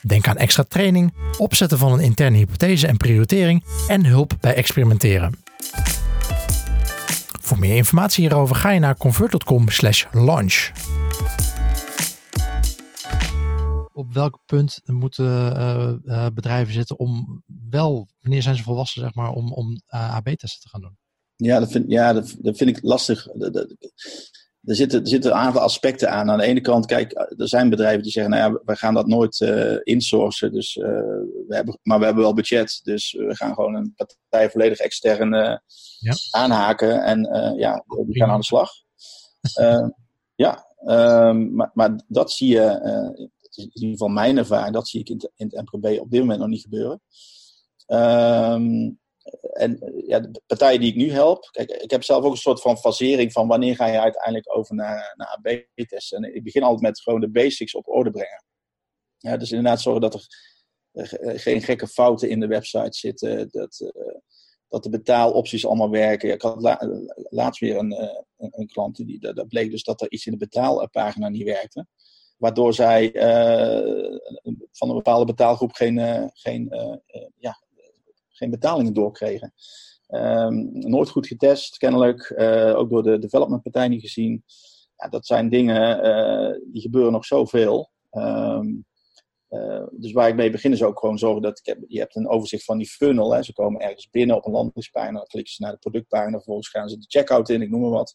Denk 0.00 0.28
aan 0.28 0.36
extra 0.36 0.62
training, 0.62 1.14
opzetten 1.38 1.78
van 1.78 1.92
een 1.92 2.00
interne 2.00 2.36
hypothese 2.36 2.86
en 2.86 2.96
prioritering 2.96 3.64
en 3.88 4.04
hulp 4.04 4.36
bij 4.40 4.54
experimenteren. 4.54 5.32
Voor 7.40 7.58
meer 7.58 7.76
informatie 7.76 8.22
hierover 8.22 8.56
ga 8.56 8.70
je 8.70 8.80
naar 8.80 8.96
convert.com/launch. 8.96 10.70
Op 13.92 14.12
welk 14.12 14.38
punt 14.46 14.80
moeten 14.84 15.56
uh, 15.56 15.92
uh, 16.04 16.26
bedrijven 16.34 16.72
zitten 16.72 16.98
om 16.98 17.42
wel, 17.70 18.08
wanneer 18.20 18.42
zijn 18.42 18.56
ze 18.56 18.62
volwassen, 18.62 19.02
zeg 19.02 19.14
maar, 19.14 19.30
om, 19.30 19.52
om 19.52 19.70
uh, 19.70 20.14
AB-testen 20.14 20.60
te 20.60 20.68
gaan 20.68 20.80
doen? 20.80 20.96
Ja, 21.36 21.58
dat 21.58 21.70
vind, 21.70 21.84
ja, 21.88 22.12
dat, 22.12 22.36
dat 22.38 22.56
vind 22.56 22.76
ik 22.76 22.82
lastig 22.82 23.26
er 24.68 24.74
zitten, 24.74 25.00
er 25.00 25.08
zitten 25.08 25.30
een 25.30 25.36
aantal 25.36 25.62
aspecten 25.62 26.10
aan. 26.10 26.30
Aan 26.30 26.38
de 26.38 26.44
ene 26.44 26.60
kant, 26.60 26.86
kijk, 26.86 27.12
er 27.36 27.48
zijn 27.48 27.70
bedrijven 27.70 28.02
die 28.02 28.12
zeggen, 28.12 28.32
nou 28.32 28.52
ja, 28.52 28.60
we 28.64 28.76
gaan 28.76 28.94
dat 28.94 29.06
nooit 29.06 29.40
uh, 29.40 29.76
insourcen, 29.82 30.52
dus, 30.52 30.76
uh, 30.76 30.84
we 30.84 31.54
hebben, 31.54 31.78
maar 31.82 31.98
we 31.98 32.04
hebben 32.04 32.22
wel 32.22 32.34
budget, 32.34 32.80
dus 32.82 33.12
we 33.12 33.36
gaan 33.36 33.54
gewoon 33.54 33.74
een 33.74 33.94
partij 33.96 34.50
volledig 34.50 34.78
extern 34.78 35.34
uh, 35.34 35.56
ja. 35.98 36.14
aanhaken 36.30 37.02
en 37.02 37.20
ja, 37.56 37.84
we 37.86 38.18
gaan 38.18 38.30
aan 38.30 38.40
de 38.40 38.44
slag. 38.44 38.70
ja, 40.44 40.66
um, 40.84 41.54
maar, 41.54 41.70
maar 41.74 42.00
dat 42.08 42.32
zie 42.32 42.48
je, 42.48 42.80
in 43.54 43.70
ieder 43.72 43.90
geval 43.90 44.08
mijn 44.08 44.38
ervaring, 44.38 44.74
dat 44.74 44.88
zie 44.88 45.00
ik 45.00 45.08
in, 45.08 45.30
in 45.36 45.46
het 45.50 45.72
MKB 45.72 46.00
op 46.00 46.10
dit 46.10 46.20
moment 46.20 46.38
nog 46.38 46.48
niet 46.48 46.62
gebeuren. 46.62 47.00
Um, 47.86 48.98
en 49.52 50.02
ja, 50.06 50.20
de 50.20 50.42
partijen 50.46 50.80
die 50.80 50.90
ik 50.90 50.96
nu 50.96 51.10
help, 51.10 51.48
kijk, 51.50 51.70
ik 51.70 51.90
heb 51.90 52.02
zelf 52.02 52.24
ook 52.24 52.30
een 52.30 52.36
soort 52.36 52.60
van 52.60 52.78
fasering 52.78 53.32
van 53.32 53.48
wanneer 53.48 53.76
ga 53.76 53.86
je 53.86 54.00
uiteindelijk 54.00 54.56
over 54.56 54.74
naar, 54.74 55.14
naar 55.16 55.38
AB-testen. 55.38 56.24
En 56.24 56.34
ik 56.34 56.44
begin 56.44 56.62
altijd 56.62 56.80
met 56.80 57.00
gewoon 57.00 57.20
de 57.20 57.30
basics 57.30 57.74
op 57.74 57.88
orde 57.88 58.10
brengen. 58.10 58.44
Ja, 59.18 59.36
dus 59.36 59.50
inderdaad 59.50 59.80
zorgen 59.80 60.00
dat 60.00 60.14
er 60.14 60.26
geen 61.40 61.62
gekke 61.62 61.86
fouten 61.86 62.28
in 62.28 62.40
de 62.40 62.46
website 62.46 62.98
zitten, 62.98 63.48
dat, 63.50 63.92
dat 64.68 64.82
de 64.82 64.90
betaalopties 64.90 65.66
allemaal 65.66 65.90
werken. 65.90 66.32
Ik 66.32 66.42
had 66.42 66.76
laatst 67.30 67.60
weer 67.60 67.76
een, 67.76 67.92
een, 68.36 68.50
een, 68.50 68.66
klant, 68.66 68.96
die, 68.96 69.18
dat 69.18 69.48
bleek 69.48 69.70
dus 69.70 69.82
dat 69.82 70.00
er 70.00 70.10
iets 70.10 70.26
in 70.26 70.32
de 70.32 70.38
betaalpagina 70.38 71.28
niet 71.28 71.44
werkte 71.44 71.86
waardoor 72.36 72.74
zij 72.74 73.10
van 74.72 74.88
een 74.88 74.94
bepaalde 74.94 75.24
betaalgroep 75.24 75.72
geen, 75.72 76.30
geen 76.34 76.68
ja, 77.36 77.58
geen 78.38 78.50
betalingen 78.50 78.92
doorkregen. 78.92 79.52
Um, 80.08 80.68
nooit 80.72 81.08
goed 81.08 81.26
getest, 81.26 81.76
kennelijk. 81.76 82.32
Uh, 82.36 82.76
ook 82.76 82.90
door 82.90 83.02
de 83.02 83.18
developmentpartij 83.18 83.88
niet 83.88 84.00
gezien. 84.00 84.44
Ja, 84.96 85.08
dat 85.08 85.26
zijn 85.26 85.48
dingen 85.48 86.06
uh, 86.06 86.72
die 86.72 86.82
gebeuren 86.82 87.12
nog 87.12 87.24
zoveel. 87.24 87.90
Um, 88.10 88.86
dus 89.90 90.12
waar 90.12 90.28
ik 90.28 90.34
mee 90.34 90.50
begin 90.50 90.72
is 90.72 90.82
ook 90.82 90.98
gewoon 90.98 91.18
zorgen 91.18 91.42
dat 91.42 91.58
ik 91.58 91.66
heb, 91.66 91.78
je 91.86 91.98
hebt 91.98 92.16
een 92.16 92.28
overzicht 92.28 92.64
van 92.64 92.78
die 92.78 92.88
funnel. 92.88 93.32
Hè. 93.32 93.42
Ze 93.42 93.52
komen 93.52 93.80
ergens 93.80 94.10
binnen 94.10 94.36
op 94.36 94.46
een 94.46 94.52
landingspagina, 94.52 95.18
dan 95.18 95.26
klikken 95.26 95.52
ze 95.52 95.62
naar 95.62 95.72
de 95.72 95.78
productpagina, 95.78 96.36
vervolgens 96.36 96.68
gaan 96.68 96.88
ze 96.88 96.98
de 96.98 97.04
checkout 97.08 97.48
in, 97.48 97.62
ik 97.62 97.70
noem 97.70 97.80
maar 97.80 97.90
wat. 97.90 98.14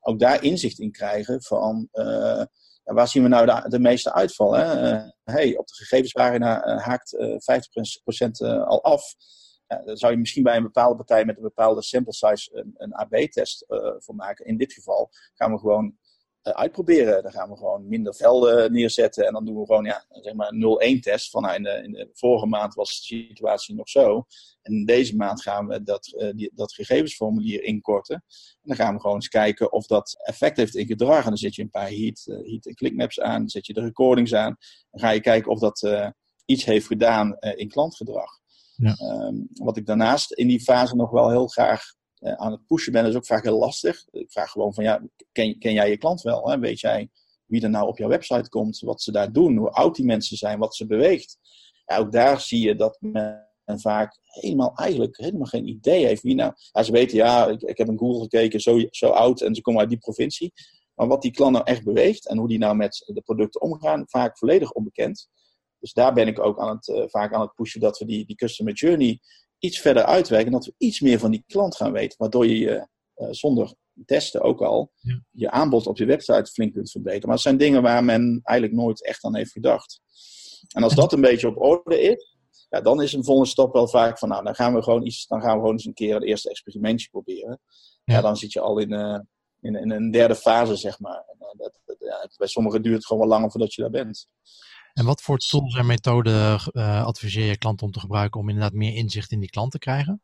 Ook 0.00 0.18
daar 0.18 0.44
inzicht 0.44 0.78
in 0.78 0.92
krijgen 0.92 1.42
van 1.42 1.88
waar 2.84 3.08
zien 3.08 3.22
we 3.22 3.28
nou 3.28 3.68
de, 3.68 3.78
meeste 3.78 4.12
uitval? 4.12 4.52
Hè? 4.52 4.64
hey, 5.24 5.56
op 5.56 5.66
de 5.66 5.74
gegevenspagina 5.74 6.78
haakt 6.78 7.16
50% 7.16 8.66
al 8.66 8.84
af 8.84 9.14
dan 9.68 9.96
zou 9.96 10.12
je 10.12 10.18
misschien 10.18 10.42
bij 10.42 10.56
een 10.56 10.62
bepaalde 10.62 10.96
partij 10.96 11.24
met 11.24 11.36
een 11.36 11.42
bepaalde 11.42 11.82
sample 11.82 12.12
size 12.12 12.50
een, 12.52 12.74
een 12.76 12.94
AB-test 12.94 13.62
eh, 13.62 13.94
voor 13.98 14.14
maken. 14.14 14.46
In 14.46 14.56
dit 14.56 14.72
geval 14.72 15.10
gaan 15.34 15.52
we 15.52 15.58
gewoon 15.58 15.96
uh, 16.42 16.52
uitproberen. 16.52 17.22
Dan 17.22 17.32
gaan 17.32 17.50
we 17.50 17.56
gewoon 17.56 17.88
minder 17.88 18.14
velden 18.14 18.72
neerzetten 18.72 19.26
en 19.26 19.32
dan 19.32 19.44
doen 19.44 19.58
we 19.58 19.66
gewoon 19.66 19.84
ja, 19.84 20.04
zeg 20.08 20.34
maar 20.34 20.52
0-1 20.96 21.00
test. 21.00 21.30
Van, 21.30 21.42
nou, 21.42 21.54
in, 21.54 21.62
de, 21.62 21.80
in 21.82 21.92
de 21.92 22.10
vorige 22.12 22.46
maand 22.46 22.74
was 22.74 22.88
de 22.88 23.16
situatie 23.16 23.74
nog 23.74 23.88
zo. 23.88 24.26
En 24.62 24.84
deze 24.84 25.16
maand 25.16 25.42
gaan 25.42 25.66
we 25.66 25.82
dat, 25.82 26.06
uh, 26.06 26.30
die, 26.34 26.50
dat 26.54 26.74
gegevensformulier 26.74 27.62
inkorten. 27.62 28.14
En 28.14 28.62
dan 28.62 28.76
gaan 28.76 28.94
we 28.94 29.00
gewoon 29.00 29.16
eens 29.16 29.28
kijken 29.28 29.72
of 29.72 29.86
dat 29.86 30.16
effect 30.18 30.56
heeft 30.56 30.74
in 30.74 30.86
gedrag. 30.86 31.22
En 31.22 31.28
dan 31.28 31.36
zet 31.36 31.54
je 31.54 31.62
een 31.62 31.70
paar 31.70 31.88
heat, 31.88 32.24
heat 32.24 32.66
en 32.66 32.74
clickmaps 32.74 33.20
aan, 33.20 33.38
dan 33.38 33.48
zet 33.48 33.66
je 33.66 33.72
de 33.72 33.80
recordings 33.80 34.34
aan. 34.34 34.56
Dan 34.90 35.00
ga 35.00 35.10
je 35.10 35.20
kijken 35.20 35.50
of 35.50 35.58
dat 35.58 35.88
iets 36.44 36.64
heeft 36.64 36.86
gedaan 36.86 37.36
in 37.38 37.68
klantgedrag. 37.68 38.38
Ehm, 38.82 39.34
wat 39.52 39.76
ik 39.76 39.86
daarnaast 39.86 40.32
in 40.32 40.48
die 40.48 40.60
fase 40.60 40.94
nog 40.94 41.10
wel 41.10 41.30
heel 41.30 41.46
graag 41.46 41.82
uh, 42.20 42.32
aan 42.32 42.52
het 42.52 42.66
pushen 42.66 42.92
ben, 42.92 43.06
is 43.06 43.14
ook 43.14 43.26
vaak 43.26 43.42
heel 43.42 43.58
lastig. 43.58 44.06
Ik 44.10 44.32
vraag 44.32 44.50
gewoon 44.50 44.74
van, 44.74 44.84
ja, 44.84 45.02
ken, 45.32 45.58
ken 45.58 45.72
jij 45.72 45.90
je 45.90 45.96
klant 45.96 46.22
wel? 46.22 46.50
Hè? 46.50 46.58
Weet 46.58 46.80
jij 46.80 47.10
wie 47.48 47.62
er 47.62 47.70
nou 47.70 47.88
op 47.88 47.98
jouw 47.98 48.08
website 48.08 48.48
komt, 48.48 48.80
wat 48.80 49.02
ze 49.02 49.12
daar 49.12 49.32
doen, 49.32 49.56
hoe 49.56 49.70
oud 49.70 49.96
die 49.96 50.04
mensen 50.04 50.36
zijn, 50.36 50.58
wat 50.58 50.74
ze 50.74 50.86
beweegt? 50.86 51.38
Ja, 51.86 51.96
ook 51.96 52.12
daar 52.12 52.40
zie 52.40 52.66
je 52.66 52.74
dat 52.74 52.98
men 53.00 53.46
vaak 53.64 54.18
helemaal 54.22 54.74
eigenlijk 54.74 55.16
helemaal 55.16 55.46
geen 55.46 55.68
idee 55.68 56.06
heeft 56.06 56.22
wie 56.22 56.34
nou... 56.34 56.52
Ze 56.82 56.92
weten, 56.92 57.16
ja, 57.16 57.46
ik, 57.46 57.62
ik 57.62 57.78
heb 57.78 57.88
een 57.88 57.98
Google 57.98 58.22
gekeken, 58.22 58.60
zo, 58.60 58.78
zo 58.90 59.08
oud 59.08 59.40
en 59.40 59.54
ze 59.54 59.60
komen 59.60 59.80
uit 59.80 59.88
die 59.88 59.98
provincie. 59.98 60.52
Maar 60.94 61.06
wat 61.06 61.22
die 61.22 61.30
klant 61.30 61.52
nou 61.52 61.64
echt 61.64 61.84
beweegt 61.84 62.28
en 62.28 62.38
hoe 62.38 62.48
die 62.48 62.58
nou 62.58 62.76
met 62.76 63.02
de 63.06 63.20
producten 63.20 63.60
omgaan, 63.60 64.04
vaak 64.06 64.38
volledig 64.38 64.72
onbekend. 64.72 65.28
Dus 65.80 65.92
daar 65.92 66.14
ben 66.14 66.26
ik 66.26 66.38
ook 66.38 66.58
aan 66.58 66.76
het, 66.76 66.88
uh, 66.88 67.04
vaak 67.06 67.32
aan 67.32 67.40
het 67.40 67.54
pushen 67.54 67.80
dat 67.80 67.98
we 67.98 68.04
die, 68.04 68.26
die 68.26 68.36
customer 68.36 68.72
journey 68.72 69.20
iets 69.58 69.78
verder 69.78 70.04
uitwerken. 70.04 70.52
Dat 70.52 70.64
we 70.64 70.74
iets 70.78 71.00
meer 71.00 71.18
van 71.18 71.30
die 71.30 71.44
klant 71.46 71.76
gaan 71.76 71.92
weten. 71.92 72.18
Waardoor 72.18 72.46
je 72.46 72.58
je 72.58 72.88
uh, 73.16 73.28
zonder 73.30 73.74
testen 74.06 74.40
ook 74.40 74.62
al 74.62 74.92
ja. 75.00 75.22
je 75.30 75.50
aanbod 75.50 75.86
op 75.86 75.96
je 75.96 76.04
website 76.04 76.50
flink 76.52 76.72
kunt 76.72 76.90
verbeteren. 76.90 77.26
Maar 77.26 77.34
het 77.34 77.44
zijn 77.44 77.56
dingen 77.56 77.82
waar 77.82 78.04
men 78.04 78.40
eigenlijk 78.42 78.80
nooit 78.80 79.04
echt 79.04 79.24
aan 79.24 79.36
heeft 79.36 79.52
gedacht. 79.52 80.00
En 80.68 80.82
als 80.82 80.94
dat 80.94 81.12
een 81.12 81.20
beetje 81.20 81.48
op 81.48 81.60
orde 81.60 82.00
is, 82.00 82.36
ja, 82.68 82.80
dan 82.80 83.02
is 83.02 83.12
een 83.12 83.24
volgende 83.24 83.50
stap 83.50 83.72
wel 83.72 83.88
vaak 83.88 84.18
van, 84.18 84.28
nou, 84.28 84.44
dan 84.44 84.54
gaan 84.54 84.74
we 84.74 84.82
gewoon, 84.82 85.06
iets, 85.06 85.26
dan 85.26 85.40
gaan 85.40 85.52
we 85.52 85.58
gewoon 85.58 85.72
eens 85.72 85.84
een 85.84 85.94
keer 85.94 86.14
het 86.14 86.24
eerste 86.24 86.50
experimentje 86.50 87.08
proberen. 87.08 87.60
Ja, 88.04 88.14
ja 88.14 88.20
dan 88.20 88.36
zit 88.36 88.52
je 88.52 88.60
al 88.60 88.78
in, 88.78 88.92
uh, 88.92 89.18
in, 89.60 89.74
in, 89.74 89.90
een 89.90 90.10
derde 90.10 90.34
fase, 90.34 90.76
zeg 90.76 91.00
maar. 91.00 91.24
En, 91.26 91.36
dat, 91.56 91.72
dat, 91.84 91.96
ja, 91.98 92.28
bij 92.36 92.46
sommigen 92.46 92.82
duurt 92.82 92.94
het 92.94 93.06
gewoon 93.06 93.28
wel 93.28 93.30
langer 93.30 93.50
voordat 93.50 93.74
je 93.74 93.82
daar 93.82 93.90
bent. 93.90 94.28
En 94.98 95.04
wat 95.04 95.22
voor 95.22 95.38
tools 95.38 95.76
en 95.76 95.86
methoden 95.86 96.60
uh, 96.72 97.04
adviseer 97.04 97.46
je 97.46 97.58
klanten 97.58 97.86
om 97.86 97.92
te 97.92 98.00
gebruiken 98.00 98.40
om 98.40 98.48
inderdaad 98.48 98.72
meer 98.72 98.94
inzicht 98.94 99.32
in 99.32 99.40
die 99.40 99.50
klant 99.50 99.70
te 99.70 99.78
krijgen? 99.78 100.22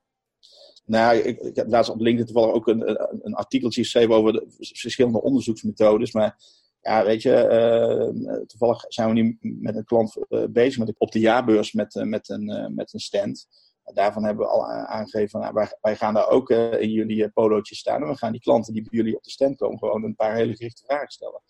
Nou, 0.85 1.17
ik, 1.17 1.41
ik 1.41 1.57
heb 1.57 1.71
laatst 1.71 1.91
op 1.91 2.01
LinkedIn 2.01 2.27
toevallig 2.27 2.55
ook 2.55 2.69
een, 2.69 2.89
een, 2.89 3.21
een 3.23 3.35
artikeltje 3.35 3.83
geschreven 3.83 4.15
over 4.15 4.33
de 4.33 4.47
verschillende 4.59 5.23
onderzoeksmethodes. 5.23 6.13
Maar 6.13 6.37
ja, 6.81 7.05
weet 7.05 7.23
je, 7.23 8.13
uh, 8.15 8.35
toevallig 8.47 8.85
zijn 8.89 9.09
we 9.09 9.15
nu 9.15 9.39
met 9.41 9.77
een 9.77 9.85
klant 9.85 10.17
uh, 10.29 10.45
bezig 10.51 10.79
met, 10.79 10.95
op 10.99 11.13
de 11.13 11.21
jaarbeurs 11.21 11.73
met, 11.73 11.95
met, 12.05 12.29
een, 12.29 12.73
met 12.75 12.93
een 12.93 13.01
stand. 13.01 13.47
Daarvan 13.85 14.25
hebben 14.25 14.47
we 14.47 14.53
al 14.53 14.67
aangegeven, 14.67 15.41
nou, 15.41 15.55
wij, 15.55 15.77
wij, 15.81 15.97
gaan 15.97 16.15
daar 16.15 16.29
ook 16.29 16.51
in 16.51 16.91
jullie 16.91 17.29
polootjes 17.29 17.79
staan. 17.79 18.03
En 18.03 18.09
we 18.09 18.17
gaan 18.17 18.33
die 18.33 18.41
klanten 18.41 18.73
die 18.73 18.83
bij 18.83 18.99
jullie 18.99 19.17
op 19.17 19.23
de 19.23 19.31
stand 19.31 19.57
komen 19.57 19.79
gewoon 19.79 20.05
een 20.05 20.15
paar 20.15 20.35
hele 20.35 20.57
gerichte 20.57 20.83
vragen 20.87 21.11
stellen. 21.11 21.41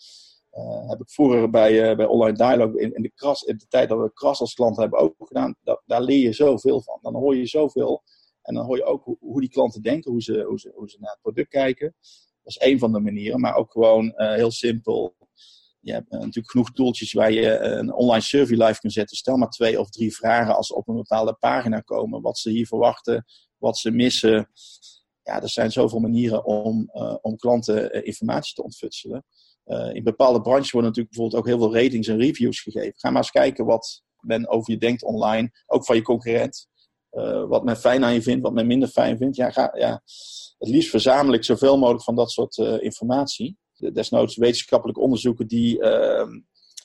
Uh, 0.58 0.88
heb 0.88 1.00
ik 1.00 1.10
vroeger 1.10 1.50
bij, 1.50 1.90
uh, 1.90 1.96
bij 1.96 2.06
Online 2.06 2.36
Dialogue 2.36 2.80
in, 2.80 3.02
de 3.02 3.12
kras, 3.14 3.42
in 3.42 3.56
de 3.56 3.66
tijd 3.68 3.88
dat 3.88 3.98
we 3.98 4.12
kras 4.12 4.40
als 4.40 4.54
klant 4.54 4.76
hebben 4.76 4.98
ook 4.98 5.14
gedaan, 5.18 5.56
dat, 5.62 5.82
daar 5.86 6.02
leer 6.02 6.22
je 6.22 6.32
zoveel 6.32 6.82
van. 6.82 6.98
Dan 7.02 7.14
hoor 7.14 7.36
je 7.36 7.46
zoveel 7.46 8.02
en 8.42 8.54
dan 8.54 8.64
hoor 8.64 8.76
je 8.76 8.84
ook 8.84 9.04
hoe, 9.04 9.16
hoe 9.20 9.40
die 9.40 9.50
klanten 9.50 9.82
denken, 9.82 10.10
hoe 10.10 10.22
ze, 10.22 10.42
hoe, 10.42 10.58
ze, 10.60 10.72
hoe 10.74 10.90
ze 10.90 10.96
naar 11.00 11.10
het 11.10 11.20
product 11.20 11.48
kijken. 11.48 11.94
Dat 12.42 12.54
is 12.54 12.56
één 12.56 12.78
van 12.78 12.92
de 12.92 13.00
manieren, 13.00 13.40
maar 13.40 13.54
ook 13.54 13.72
gewoon 13.72 14.04
uh, 14.16 14.32
heel 14.32 14.50
simpel. 14.50 15.16
Je 15.80 15.92
hebt 15.92 16.10
natuurlijk 16.10 16.50
genoeg 16.50 16.72
tooltjes 16.72 17.12
waar 17.12 17.32
je 17.32 17.58
een 17.58 17.92
online 17.92 18.22
survey 18.22 18.66
live 18.66 18.80
kunt 18.80 18.92
zetten. 18.92 19.16
Stel 19.16 19.36
maar 19.36 19.50
twee 19.50 19.80
of 19.80 19.90
drie 19.90 20.14
vragen 20.14 20.56
als 20.56 20.66
ze 20.66 20.74
op 20.74 20.88
een 20.88 20.96
bepaalde 20.96 21.34
pagina 21.34 21.80
komen. 21.80 22.22
Wat 22.22 22.38
ze 22.38 22.50
hier 22.50 22.66
verwachten, 22.66 23.24
wat 23.56 23.78
ze 23.78 23.90
missen. 23.90 24.50
Ja, 25.22 25.42
er 25.42 25.48
zijn 25.48 25.72
zoveel 25.72 25.98
manieren 25.98 26.44
om, 26.44 26.90
om 27.20 27.36
klanten 27.36 28.04
informatie 28.04 28.54
te 28.54 28.62
ontfutselen. 28.62 29.24
Uh, 29.66 29.94
in 29.94 30.02
bepaalde 30.02 30.40
branches 30.40 30.70
worden 30.70 30.90
natuurlijk 30.90 31.16
bijvoorbeeld 31.16 31.42
ook 31.42 31.48
heel 31.48 31.58
veel 31.58 31.82
ratings 31.82 32.08
en 32.08 32.18
reviews 32.18 32.60
gegeven. 32.60 32.94
Ga 32.96 33.08
maar 33.08 33.22
eens 33.22 33.30
kijken 33.30 33.64
wat 33.64 34.02
men 34.20 34.48
over 34.48 34.72
je 34.72 34.78
denkt 34.78 35.02
online, 35.02 35.50
ook 35.66 35.84
van 35.84 35.96
je 35.96 36.02
concurrent. 36.02 36.68
Uh, 37.12 37.44
wat 37.44 37.64
men 37.64 37.76
fijn 37.76 38.04
aan 38.04 38.14
je 38.14 38.22
vindt, 38.22 38.42
wat 38.42 38.52
men 38.52 38.66
minder 38.66 38.88
fijn 38.88 39.16
vindt. 39.16 39.36
Ja, 39.36 39.50
ga, 39.50 39.70
ja, 39.76 40.02
het 40.58 40.68
liefst 40.68 40.90
verzamel 40.90 41.32
ik 41.32 41.44
zoveel 41.44 41.78
mogelijk 41.78 42.04
van 42.04 42.16
dat 42.16 42.30
soort 42.30 42.56
uh, 42.56 42.82
informatie. 42.82 43.56
Desnoods 43.92 44.36
wetenschappelijke 44.36 45.00
onderzoeken 45.00 45.46
die, 45.46 45.80
ehm, 45.80 46.30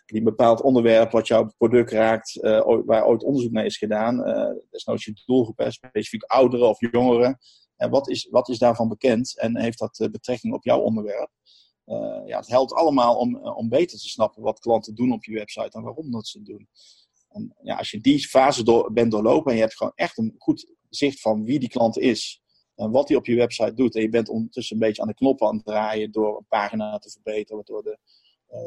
die 0.05 0.17
een 0.17 0.23
bepaald 0.23 0.61
onderwerp 0.61 1.11
wat 1.11 1.27
jouw 1.27 1.51
product 1.57 1.91
raakt, 1.91 2.37
waar 2.85 3.05
ooit 3.05 3.23
onderzoek 3.23 3.51
mee 3.51 3.65
is 3.65 3.77
gedaan. 3.77 4.17
desnoods 4.69 5.05
je 5.05 5.21
doelgroep, 5.25 5.65
specifiek 5.67 6.23
ouderen 6.23 6.69
of 6.69 6.91
jongeren. 6.91 7.37
En 7.75 7.89
wat, 7.89 8.09
is, 8.09 8.27
wat 8.31 8.49
is 8.49 8.57
daarvan 8.57 8.87
bekend 8.87 9.39
en 9.39 9.59
heeft 9.59 9.79
dat 9.79 10.07
betrekking 10.11 10.53
op 10.53 10.63
jouw 10.63 10.79
onderwerp? 10.79 11.29
Uh, 11.89 12.21
ja, 12.25 12.37
het 12.37 12.47
helpt 12.47 12.73
allemaal 12.73 13.15
om, 13.15 13.35
uh, 13.35 13.57
om 13.57 13.69
beter 13.69 13.99
te 13.99 14.09
snappen 14.09 14.41
wat 14.41 14.59
klanten 14.59 14.95
doen 14.95 15.11
op 15.11 15.23
je 15.23 15.33
website 15.33 15.77
en 15.77 15.83
waarom 15.83 16.11
dat 16.11 16.27
ze 16.27 16.41
doen. 16.41 16.69
En 17.29 17.55
ja, 17.61 17.75
als 17.75 17.91
je 17.91 18.01
die 18.01 18.27
fase 18.27 18.63
door, 18.63 18.93
bent 18.93 19.11
doorlopen 19.11 19.51
en 19.51 19.57
je 19.57 19.63
hebt 19.63 19.77
gewoon 19.77 19.93
echt 19.95 20.17
een 20.17 20.35
goed 20.37 20.73
zicht 20.89 21.21
van 21.21 21.43
wie 21.43 21.59
die 21.59 21.69
klant 21.69 21.97
is 21.97 22.41
en 22.75 22.91
wat 22.91 23.07
hij 23.07 23.17
op 23.17 23.25
je 23.25 23.35
website 23.35 23.73
doet, 23.73 23.95
en 23.95 24.01
je 24.01 24.09
bent 24.09 24.29
ondertussen 24.29 24.75
een 24.75 24.81
beetje 24.81 25.01
aan 25.01 25.07
de 25.07 25.13
knoppen 25.13 25.47
aan 25.47 25.55
het 25.55 25.65
draaien 25.65 26.11
door 26.11 26.37
een 26.37 26.45
pagina 26.47 26.97
te 26.97 27.09
verbeteren, 27.09 27.55
waardoor 27.55 27.83
de, 27.83 27.97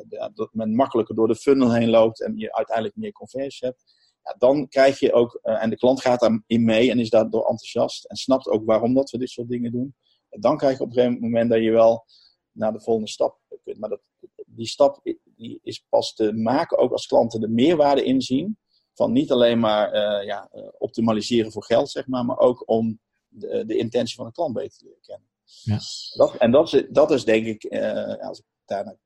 de, 0.08 0.30
dat 0.35 0.54
men 0.54 0.74
makkelijker 0.74 1.14
door 1.14 1.28
de 1.28 1.37
funnel 1.37 1.72
heen 1.74 1.90
loopt 1.90 2.22
en 2.22 2.37
je 2.37 2.54
uiteindelijk 2.54 2.96
meer 2.96 3.12
conversies 3.12 3.61
hebt. 3.61 3.82
Ja, 4.22 4.35
dan 4.38 4.68
krijg 4.68 4.98
je 4.98 5.12
ook, 5.12 5.35
en 5.42 5.70
de 5.70 5.76
klant 5.76 6.00
gaat 6.00 6.20
daarin 6.20 6.64
mee 6.64 6.90
en 6.90 6.98
is 6.98 7.11
daardoor 7.11 7.40
enthousiast 7.40 8.04
en 8.04 8.16
snapt 8.16 8.48
ook 8.48 8.64
waarom 8.64 8.94
dat 8.94 9.11
we 9.11 9.18
dit 9.18 9.30
soort 9.30 9.48
dingen 9.48 9.72
doen. 9.72 9.94
En 10.28 10.40
dan 10.40 10.56
krijg 10.56 10.76
je 10.76 10.82
op 10.82 10.88
een 10.88 10.94
gegeven 10.94 11.20
moment 11.20 11.50
dat 11.50 11.62
je 11.62 11.70
wel 11.70 12.04
naar 12.52 12.72
de 12.72 12.80
volgende 12.80 13.10
stap 13.10 13.38
kunt. 13.64 13.78
Maar 13.78 13.88
dat, 13.88 14.00
die 14.46 14.66
stap 14.66 15.00
die 15.36 15.60
is 15.62 15.84
pas 15.88 16.14
te 16.14 16.32
maken 16.32 16.78
ook 16.78 16.92
als 16.92 17.06
klanten 17.06 17.40
de 17.40 17.48
meerwaarde 17.48 18.02
inzien. 18.02 18.58
Van 18.94 19.12
niet 19.12 19.30
alleen 19.30 19.60
maar 19.60 19.94
uh, 19.94 20.26
ja, 20.26 20.48
eh, 20.50 20.68
optimaliseren 20.78 21.52
voor 21.52 21.64
geld, 21.64 21.90
zeg 21.90 22.06
maar, 22.06 22.24
maar 22.24 22.38
ook 22.38 22.68
om 22.68 23.00
de, 23.28 23.64
de 23.66 23.76
intentie 23.76 24.14
van 24.14 24.26
de 24.26 24.32
klant 24.32 24.54
beter 24.54 24.78
te 24.78 24.84
leren 24.84 25.00
kennen. 25.02 25.28
Ja. 25.44 25.78
Dat, 26.16 26.36
en 26.36 26.50
dat 26.50 26.72
is, 26.72 26.84
dat 26.90 27.10
is 27.10 27.24
denk 27.24 27.46
ik, 27.46 27.64
uh, 27.64 28.28
als 28.28 28.38
ik 28.38 28.44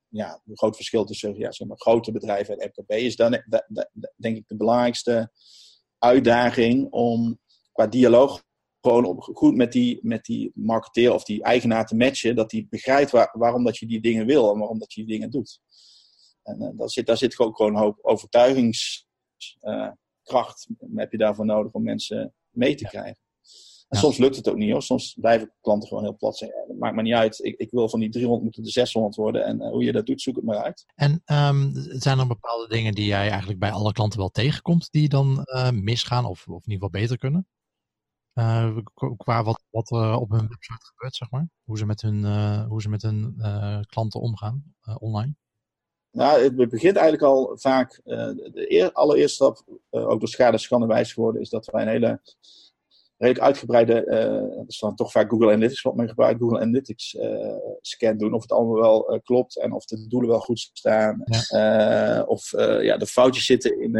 ja, 0.08 0.40
een 0.46 0.56
groot 0.56 0.76
verschil 0.76 1.04
tussen 1.04 1.38
ja, 1.38 1.52
zeg 1.52 1.68
maar, 1.68 1.76
grote 1.76 2.12
bedrijven 2.12 2.56
en 2.56 2.72
MKB 2.74 2.90
is 2.90 3.16
dan 3.16 3.42
denk 4.16 4.36
ik 4.36 4.48
de 4.48 4.56
belangrijkste 4.56 5.30
uitdaging 5.98 6.92
om 6.92 7.38
qua 7.72 7.86
dialoog 7.86 8.44
gewoon 8.86 9.04
op, 9.04 9.20
goed 9.20 9.54
met 9.54 9.72
die, 9.72 9.98
met 10.02 10.24
die 10.24 10.50
marketeer 10.54 11.12
of 11.12 11.24
die 11.24 11.42
eigenaar 11.42 11.86
te 11.86 11.96
matchen. 11.96 12.36
Dat 12.36 12.50
die 12.50 12.66
begrijpt 12.70 13.10
waar, 13.10 13.30
waarom 13.32 13.64
dat 13.64 13.76
je 13.76 13.86
die 13.86 14.00
dingen 14.00 14.26
wil 14.26 14.52
en 14.52 14.58
waarom 14.58 14.78
dat 14.78 14.92
je 14.92 15.04
die 15.04 15.10
dingen 15.10 15.30
doet. 15.30 15.60
En 16.42 16.62
uh, 16.62 16.68
daar, 16.74 16.90
zit, 16.90 17.06
daar 17.06 17.16
zit 17.16 17.38
ook 17.38 17.56
gewoon 17.56 17.74
een 17.74 17.82
hoop 17.82 17.98
overtuigingskracht 18.02 20.66
uh, 20.68 20.76
heb 20.94 21.12
je 21.12 21.18
daarvoor 21.18 21.46
nodig 21.46 21.72
om 21.72 21.82
mensen 21.82 22.34
mee 22.50 22.74
te 22.74 22.84
krijgen. 22.84 23.18
En 23.88 23.98
soms 23.98 24.18
lukt 24.18 24.36
het 24.36 24.48
ook 24.48 24.56
niet 24.56 24.70
hoor. 24.70 24.82
Soms 24.82 25.16
blijven 25.20 25.52
klanten 25.60 25.88
gewoon 25.88 26.04
heel 26.04 26.16
plat 26.16 26.36
zeggen. 26.36 26.64
dat 26.68 26.76
maakt 26.76 26.94
me 26.94 27.02
niet 27.02 27.14
uit. 27.14 27.44
Ik, 27.44 27.58
ik 27.58 27.70
wil 27.70 27.88
van 27.88 28.00
die 28.00 28.08
300 28.08 28.42
moeten 28.42 28.62
de 28.62 28.70
600 28.70 29.14
worden. 29.14 29.44
En 29.44 29.68
hoe 29.68 29.84
je 29.84 29.92
dat 29.92 30.06
doet, 30.06 30.22
zoek 30.22 30.36
het 30.36 30.44
maar 30.44 30.62
uit. 30.62 30.84
En 30.94 31.22
um, 31.26 31.72
zijn 31.74 32.18
er 32.18 32.26
bepaalde 32.26 32.68
dingen 32.68 32.94
die 32.94 33.06
jij 33.06 33.28
eigenlijk 33.28 33.58
bij 33.58 33.70
alle 33.70 33.92
klanten 33.92 34.18
wel 34.18 34.30
tegenkomt, 34.30 34.90
die 34.90 35.08
dan 35.08 35.46
misgaan 35.72 36.24
of, 36.24 36.48
of 36.48 36.66
in 36.66 36.72
ieder 36.72 36.88
geval 36.88 37.00
beter 37.00 37.18
kunnen? 37.18 37.46
Uh, 38.38 38.76
qua 39.16 39.42
wat, 39.42 39.62
wat 39.70 39.90
er 39.90 40.14
op 40.16 40.30
hun 40.30 40.48
website 40.48 40.86
gebeurt, 40.86 41.14
zeg 41.14 41.30
maar. 41.30 41.48
Hoe 41.64 41.78
ze 41.78 41.86
met 41.86 42.02
hun, 42.02 42.18
uh, 42.18 42.66
hoe 42.66 42.82
ze 42.82 42.88
met 42.88 43.02
hun 43.02 43.36
klanten 43.86 44.20
omgaan 44.20 44.74
online. 44.98 45.34
Nou, 46.10 46.42
het 46.42 46.56
begint 46.56 46.96
eigenlijk 46.96 47.22
al 47.22 47.56
vaak. 47.58 48.00
de 48.04 48.66
eer, 48.68 48.92
allereerste 48.92 49.34
stap, 49.34 49.64
ook 49.90 50.20
door 50.20 50.28
schade 50.28 50.58
schande 50.58 50.86
wijs 50.86 51.12
geworden, 51.12 51.40
is 51.40 51.50
dat 51.50 51.66
wij 51.66 51.82
een 51.82 51.88
hele 51.88 52.20
redelijk 53.16 53.44
uitgebreide. 53.44 54.04
dat 54.56 54.68
is 54.68 54.78
dan 54.78 54.94
toch 54.94 55.10
vaak 55.10 55.30
Google 55.30 55.52
Analytics 55.52 55.82
wat 55.82 55.96
men 55.96 56.08
gebruikt. 56.08 56.40
Google 56.40 56.60
Analytics 56.60 57.16
scan 57.80 58.16
doen. 58.16 58.34
Of 58.34 58.42
het 58.42 58.52
allemaal 58.52 58.80
wel 58.80 59.20
klopt 59.24 59.58
en 59.58 59.72
of 59.72 59.84
de 59.84 60.06
doelen 60.06 60.30
wel 60.30 60.40
goed 60.40 60.70
staan. 60.72 61.22
Ja. 61.24 62.22
of 62.22 62.50
ja, 62.82 62.96
de 62.96 63.06
foutjes 63.06 63.46
zitten 63.46 63.80
in 63.80 63.96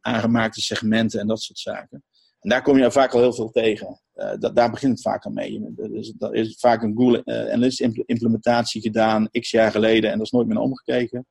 aangemaakte 0.00 0.60
segmenten 0.60 1.20
en 1.20 1.26
dat 1.26 1.40
soort 1.40 1.58
zaken. 1.58 2.04
En 2.44 2.50
daar 2.50 2.62
kom 2.62 2.78
je 2.78 2.90
vaak 2.90 3.12
al 3.12 3.20
heel 3.20 3.34
veel 3.34 3.50
tegen. 3.50 4.00
Uh, 4.14 4.32
dat, 4.38 4.56
daar 4.56 4.70
begint 4.70 4.92
het 4.92 5.02
vaak 5.02 5.24
al 5.24 5.30
mee. 5.30 5.72
Dus, 5.74 6.12
er 6.18 6.34
is 6.34 6.56
vaak 6.58 6.82
een 6.82 6.96
Google 6.96 7.22
uh, 7.24 7.52
Analytics 7.52 7.80
implementatie 8.06 8.80
gedaan, 8.80 9.28
x 9.30 9.50
jaar 9.50 9.70
geleden, 9.70 10.10
en 10.10 10.16
dat 10.16 10.26
is 10.26 10.32
nooit 10.32 10.46
meer 10.46 10.58
omgekeken. 10.58 11.26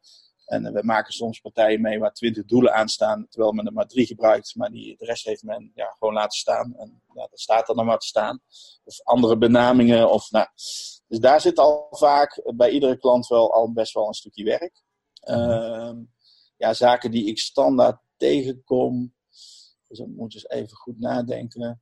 En 0.45 0.65
uh, 0.65 0.71
we 0.71 0.83
maken 0.83 1.13
soms 1.13 1.39
partijen 1.39 1.81
mee 1.81 1.99
waar 1.99 2.13
twintig 2.13 2.45
doelen 2.45 2.73
aan 2.73 2.87
staan, 2.87 3.27
terwijl 3.29 3.51
men 3.51 3.65
er 3.65 3.73
maar 3.73 3.87
drie 3.87 4.05
gebruikt, 4.05 4.55
maar 4.55 4.69
die, 4.69 4.97
de 4.97 5.05
rest 5.05 5.25
heeft 5.25 5.43
men 5.43 5.71
ja, 5.75 5.95
gewoon 5.99 6.13
laten 6.13 6.39
staan. 6.39 6.75
En 6.77 7.01
ja, 7.13 7.27
dat 7.29 7.39
staat 7.39 7.69
er 7.69 7.75
dan 7.75 7.85
maar 7.85 7.99
te 7.99 8.07
staan. 8.07 8.39
Of 8.83 9.01
andere 9.03 9.37
benamingen. 9.37 10.11
Of, 10.11 10.31
nou. 10.31 10.47
Dus 11.07 11.19
daar 11.19 11.41
zit 11.41 11.57
al 11.57 11.87
vaak 11.89 12.41
bij 12.55 12.69
iedere 12.69 12.97
klant 12.97 13.27
wel 13.27 13.53
al 13.53 13.71
best 13.71 13.93
wel 13.93 14.07
een 14.07 14.13
stukje 14.13 14.43
werk. 14.43 14.83
Ehm, 15.13 15.97
ja, 16.57 16.73
zaken 16.73 17.11
die 17.11 17.25
ik 17.25 17.39
standaard 17.39 17.99
tegenkom. 18.17 19.13
Dus 19.93 20.01
dan 20.01 20.15
moet 20.15 20.33
je 20.33 20.39
eens 20.39 20.61
even 20.61 20.77
goed 20.77 20.99
nadenken. 20.99 21.81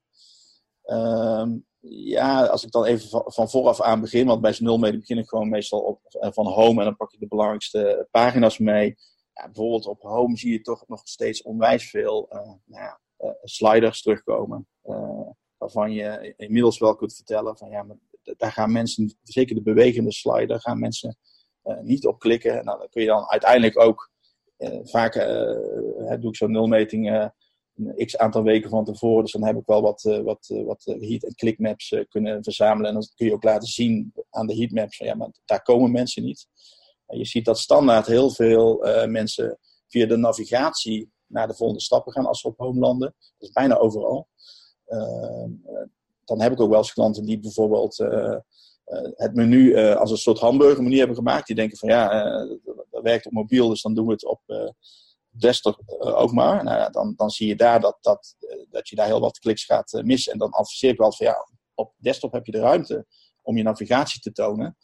Ehm, 0.82 1.58
ja, 1.90 2.46
als 2.46 2.64
ik 2.64 2.72
dan 2.72 2.86
even 2.86 3.24
van, 3.32 3.50
vooraf 3.50 3.82
aan 3.82 4.02
begin, 4.02 4.28
want 4.28 4.42
bij 4.42 4.54
zo'n 4.54 4.80
mee 4.80 4.98
begin 4.98 5.18
ik 5.18 5.30
gewoon 5.30 5.50
meestal 5.50 5.80
op, 5.80 6.02
eh, 6.04 6.32
van 6.32 6.48
home 6.48 6.80
en 6.80 6.86
dan 6.86 6.96
pak 6.96 7.12
je 7.12 7.18
de 7.18 7.28
belangrijkste 7.28 8.08
pagina's 8.12 8.58
mee. 8.58 8.96
Ja, 9.34 9.46
bijvoorbeeld 9.46 9.86
op 9.86 10.02
home 10.02 10.38
zie 10.38 10.52
je 10.52 10.62
toch 10.62 10.88
nog 10.88 11.02
steeds 11.04 11.42
onwijs 11.42 11.90
veel 11.90 12.30
uh, 12.34 12.54
nou 12.66 12.98
uh, 13.18 13.32
sliders 13.44 14.02
terugkomen. 14.02 14.68
waarvan 15.58 15.92
je 15.92 16.34
inmiddels 16.38 16.80
wel 16.80 16.96
kunt 16.96 17.16
vertellen 17.16 17.58
van 17.58 17.70
ja, 17.70 17.84
maar 17.84 17.98
daar 18.38 18.52
gaan 18.52 18.72
mensen, 18.72 19.18
zeker 19.24 19.56
de 19.56 19.62
bewegende 19.62 20.12
slider, 20.12 20.62
gaan 20.62 20.80
mensen 20.80 21.18
niet 21.82 22.06
op 22.06 22.20
klikken. 22.20 22.66
Nou, 22.66 22.80
dan 22.80 22.90
kun 22.90 23.02
je 23.02 23.08
dan 23.08 23.30
uiteindelijk 23.30 23.80
ook 23.80 24.12
vaak 24.84 25.14
doe 26.20 26.30
ik 26.30 26.36
zo'n 26.36 26.52
nulmeting 26.52 27.34
x 28.06 28.18
aantal 28.18 28.44
weken 28.44 28.70
van 28.70 28.86
tevoren. 28.86 29.24
Dus 29.24 29.32
dan 29.32 29.46
heb 29.46 29.56
ik 29.56 29.66
wel 29.66 29.82
wat, 29.82 30.04
uh, 30.04 30.20
wat, 30.20 30.50
uh, 30.52 30.66
wat 30.66 30.86
eh, 30.86 31.10
heat- 31.10 31.24
en 31.24 31.36
clickmaps 31.36 31.96
kunnen 32.10 32.44
verzamelen. 32.44 32.88
En 32.88 32.94
dan 32.94 33.08
kun 33.16 33.26
je 33.26 33.34
ook 33.34 33.44
laten 33.44 33.68
zien 33.68 34.14
aan 34.30 34.48
de 34.48 34.56
heatmaps 34.56 34.98
van 34.98 35.06
ja, 35.06 35.16
maar 35.16 35.30
daar 35.46 35.62
komen 35.62 35.92
mensen 35.92 36.24
niet. 36.24 36.48
Je 37.08 37.26
ziet 37.26 37.46
dat 37.46 37.60
standaard 37.60 38.06
heel 38.06 38.30
veel 38.30 38.86
mensen 39.08 39.60
via 39.88 40.06
de 40.06 40.18
navigatie 40.18 41.12
naar 41.28 41.48
de 41.48 41.54
volgende 41.54 41.82
stappen 41.82 42.14
gaan 42.14 42.26
als 42.26 42.40
ze 42.40 42.48
op 42.48 42.58
home 42.58 42.80
landen. 42.80 43.16
Dat 43.18 43.50
is 43.50 43.52
bijna 43.52 43.78
overal. 43.78 44.28
Ehm, 44.86 45.50
dan 46.26 46.42
heb 46.42 46.52
ik 46.52 46.60
ook 46.60 46.70
wel 46.70 46.78
eens 46.78 46.94
klanten 46.94 47.26
die 47.26 47.40
bijvoorbeeld 47.40 47.98
het 49.16 49.34
menu 49.34 49.78
als 49.78 50.12
een 50.12 50.18
soort 50.18 50.40
hamburgermenu 50.40 50.98
hebben 50.98 51.16
gemaakt. 51.16 51.48
Die 51.48 51.56
denken 51.56 51.78
van 51.78 51.90
ja, 51.90 52.30
dat 52.90 53.04
werkt 53.04 53.26
op 53.26 53.32
mobiel, 53.32 53.70
dus 53.70 53.82
dan 53.82 53.94
doen 53.94 54.06
we 54.06 54.12
het 54.12 54.26
op 54.26 54.42
desktop 55.32 55.82
uh, 55.88 56.18
ook 56.18 56.32
maar. 56.32 56.64
Nou 56.64 56.78
ja, 56.78 56.90
dan, 56.90 57.14
dan 57.16 57.30
zie 57.30 57.48
je 57.48 57.56
daar 57.56 57.80
dat, 57.80 57.98
dat, 58.02 58.36
uh, 58.40 58.66
dat 58.70 58.90
je 58.90 58.96
daar 58.96 59.06
heel 59.06 59.20
wat 59.20 59.40
kliks 59.40 59.66
gaat 59.66 59.94
uh, 59.94 60.04
missen. 60.04 60.34
En 60.34 60.38
dan 60.38 60.52
adviseer 60.52 60.92
ik 60.92 60.98
wel 60.98 61.14
van 61.14 61.26
ja, 61.26 61.48
op 61.74 61.94
desktop 61.98 62.32
heb 62.32 62.46
je 62.46 62.52
de 62.52 62.60
ruimte 62.60 63.06
om 63.42 63.58
je 63.58 63.64
navigatie 63.64 64.22
te 64.22 64.32
tonen. 64.32 64.78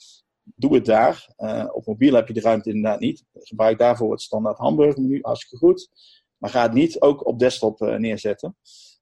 Doe 0.44 0.76
het 0.76 0.86
daar. 0.86 1.34
op 1.72 1.86
mobiel 1.86 2.14
heb 2.14 2.28
je 2.28 2.34
de 2.34 2.42
ruimte 2.42 2.70
inderdaad 2.70 3.00
niet. 3.00 3.24
Gebruik 3.34 3.78
daarvoor 3.78 4.12
het 4.12 4.22
standaard 4.22 4.58
hamburgermenu, 4.58 5.20
hartstikke 5.22 5.66
goed. 5.66 5.90
Maar 6.38 6.50
ga 6.50 6.62
het 6.62 6.74
niet 6.74 7.02
ook 7.02 7.26
op 7.26 7.40
desktop 7.40 7.80
neerzetten. 7.80 8.58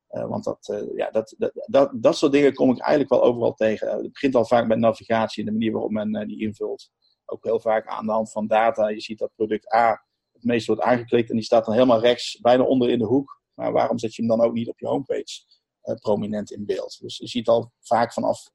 want 0.07 0.43
dat, 0.43 0.85
ja, 0.95 1.11
dat, 1.11 1.35
dat, 1.37 1.51
dat, 1.65 1.91
dat 1.93 2.17
soort 2.17 2.31
dingen 2.31 2.53
kom 2.53 2.71
ik 2.71 2.79
eigenlijk 2.79 3.09
wel 3.09 3.23
overal 3.23 3.53
tegen. 3.53 3.89
het 3.89 4.11
begint 4.11 4.35
al 4.35 4.45
vaak 4.45 4.67
met 4.67 4.77
navigatie 4.77 5.39
en 5.39 5.45
de 5.45 5.57
manier 5.57 5.71
waarop 5.71 5.91
men 5.91 6.27
die 6.27 6.41
invult. 6.41 6.89
Ook 7.25 7.43
heel 7.43 7.59
vaak 7.59 7.87
aan 7.87 8.05
de 8.05 8.11
hand 8.11 8.31
van 8.31 8.47
data. 8.47 8.87
Je 8.87 9.01
ziet 9.01 9.19
dat 9.19 9.35
product 9.35 9.73
A 9.73 10.05
meeste 10.39 10.73
wordt 10.73 10.87
aangeklikt 10.87 11.29
en 11.29 11.35
die 11.35 11.45
staat 11.45 11.65
dan 11.65 11.73
helemaal 11.73 11.99
rechts, 11.99 12.39
bijna 12.41 12.63
onder 12.63 12.89
in 12.89 12.99
de 12.99 13.05
hoek. 13.05 13.41
Maar 13.53 13.71
waarom 13.71 13.99
zet 13.99 14.15
je 14.15 14.21
hem 14.21 14.37
dan 14.37 14.47
ook 14.47 14.53
niet 14.53 14.69
op 14.69 14.79
je 14.79 14.87
homepage 14.87 15.43
uh, 15.83 15.95
prominent 15.95 16.51
in 16.51 16.65
beeld? 16.65 16.97
Dus 16.99 17.17
je 17.17 17.27
ziet 17.27 17.47
al 17.47 17.71
vaak 17.79 18.13
vanaf 18.13 18.49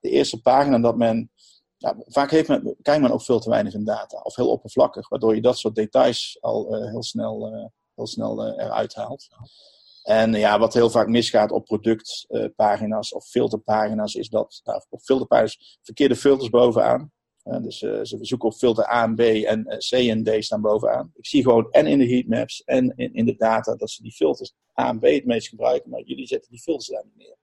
de 0.00 0.10
eerste 0.10 0.40
pagina 0.40 0.78
dat 0.78 0.96
men. 0.96 1.30
Ja, 1.76 1.96
vaak 1.98 2.30
heeft 2.30 2.48
men, 2.48 2.76
kijkt 2.82 3.02
men 3.02 3.10
ook 3.10 3.22
veel 3.22 3.40
te 3.40 3.50
weinig 3.50 3.74
in 3.74 3.84
data, 3.84 4.20
of 4.20 4.36
heel 4.36 4.50
oppervlakkig, 4.50 5.08
waardoor 5.08 5.34
je 5.34 5.40
dat 5.40 5.58
soort 5.58 5.74
details 5.74 6.38
al 6.40 6.74
uh, 6.74 6.90
heel 6.90 7.02
snel, 7.02 7.54
uh, 7.54 7.66
heel 7.94 8.06
snel 8.06 8.46
eruit 8.46 8.94
haalt. 8.94 9.28
En 10.02 10.32
ja, 10.32 10.58
wat 10.58 10.74
heel 10.74 10.90
vaak 10.90 11.08
misgaat 11.08 11.50
op 11.50 11.64
productpagina's 11.64 13.12
of 13.12 13.24
filterpagina's, 13.24 14.14
is 14.14 14.28
dat 14.28 14.60
nou, 14.64 14.82
op 14.88 15.00
filterpagina's 15.00 15.78
verkeerde 15.82 16.16
filters 16.16 16.50
bovenaan 16.50 17.12
dus 17.56 17.82
uh, 17.82 18.00
ze 18.02 18.18
zoeken 18.20 18.48
op 18.48 18.54
filter 18.54 18.92
A 18.92 19.02
en 19.02 19.14
B 19.14 19.20
en 19.20 19.66
uh, 19.68 19.76
C 19.76 19.92
en 19.92 20.24
D 20.24 20.44
staan 20.44 20.60
bovenaan. 20.60 21.12
Ik 21.14 21.26
zie 21.26 21.42
gewoon 21.42 21.70
en 21.70 21.86
in 21.86 21.98
de 21.98 22.08
heatmaps 22.08 22.62
en 22.64 22.92
in, 22.96 23.14
in 23.14 23.26
de 23.26 23.36
data 23.36 23.74
dat 23.74 23.90
ze 23.90 24.02
die 24.02 24.12
filters 24.12 24.54
A 24.80 24.88
en 24.88 24.98
B 24.98 25.02
het 25.04 25.24
meest 25.24 25.48
gebruiken, 25.48 25.90
maar 25.90 26.02
jullie 26.02 26.26
zetten 26.26 26.50
die 26.50 26.60
filters 26.60 26.88
daar 26.88 27.04
niet 27.04 27.16
neer. 27.16 27.36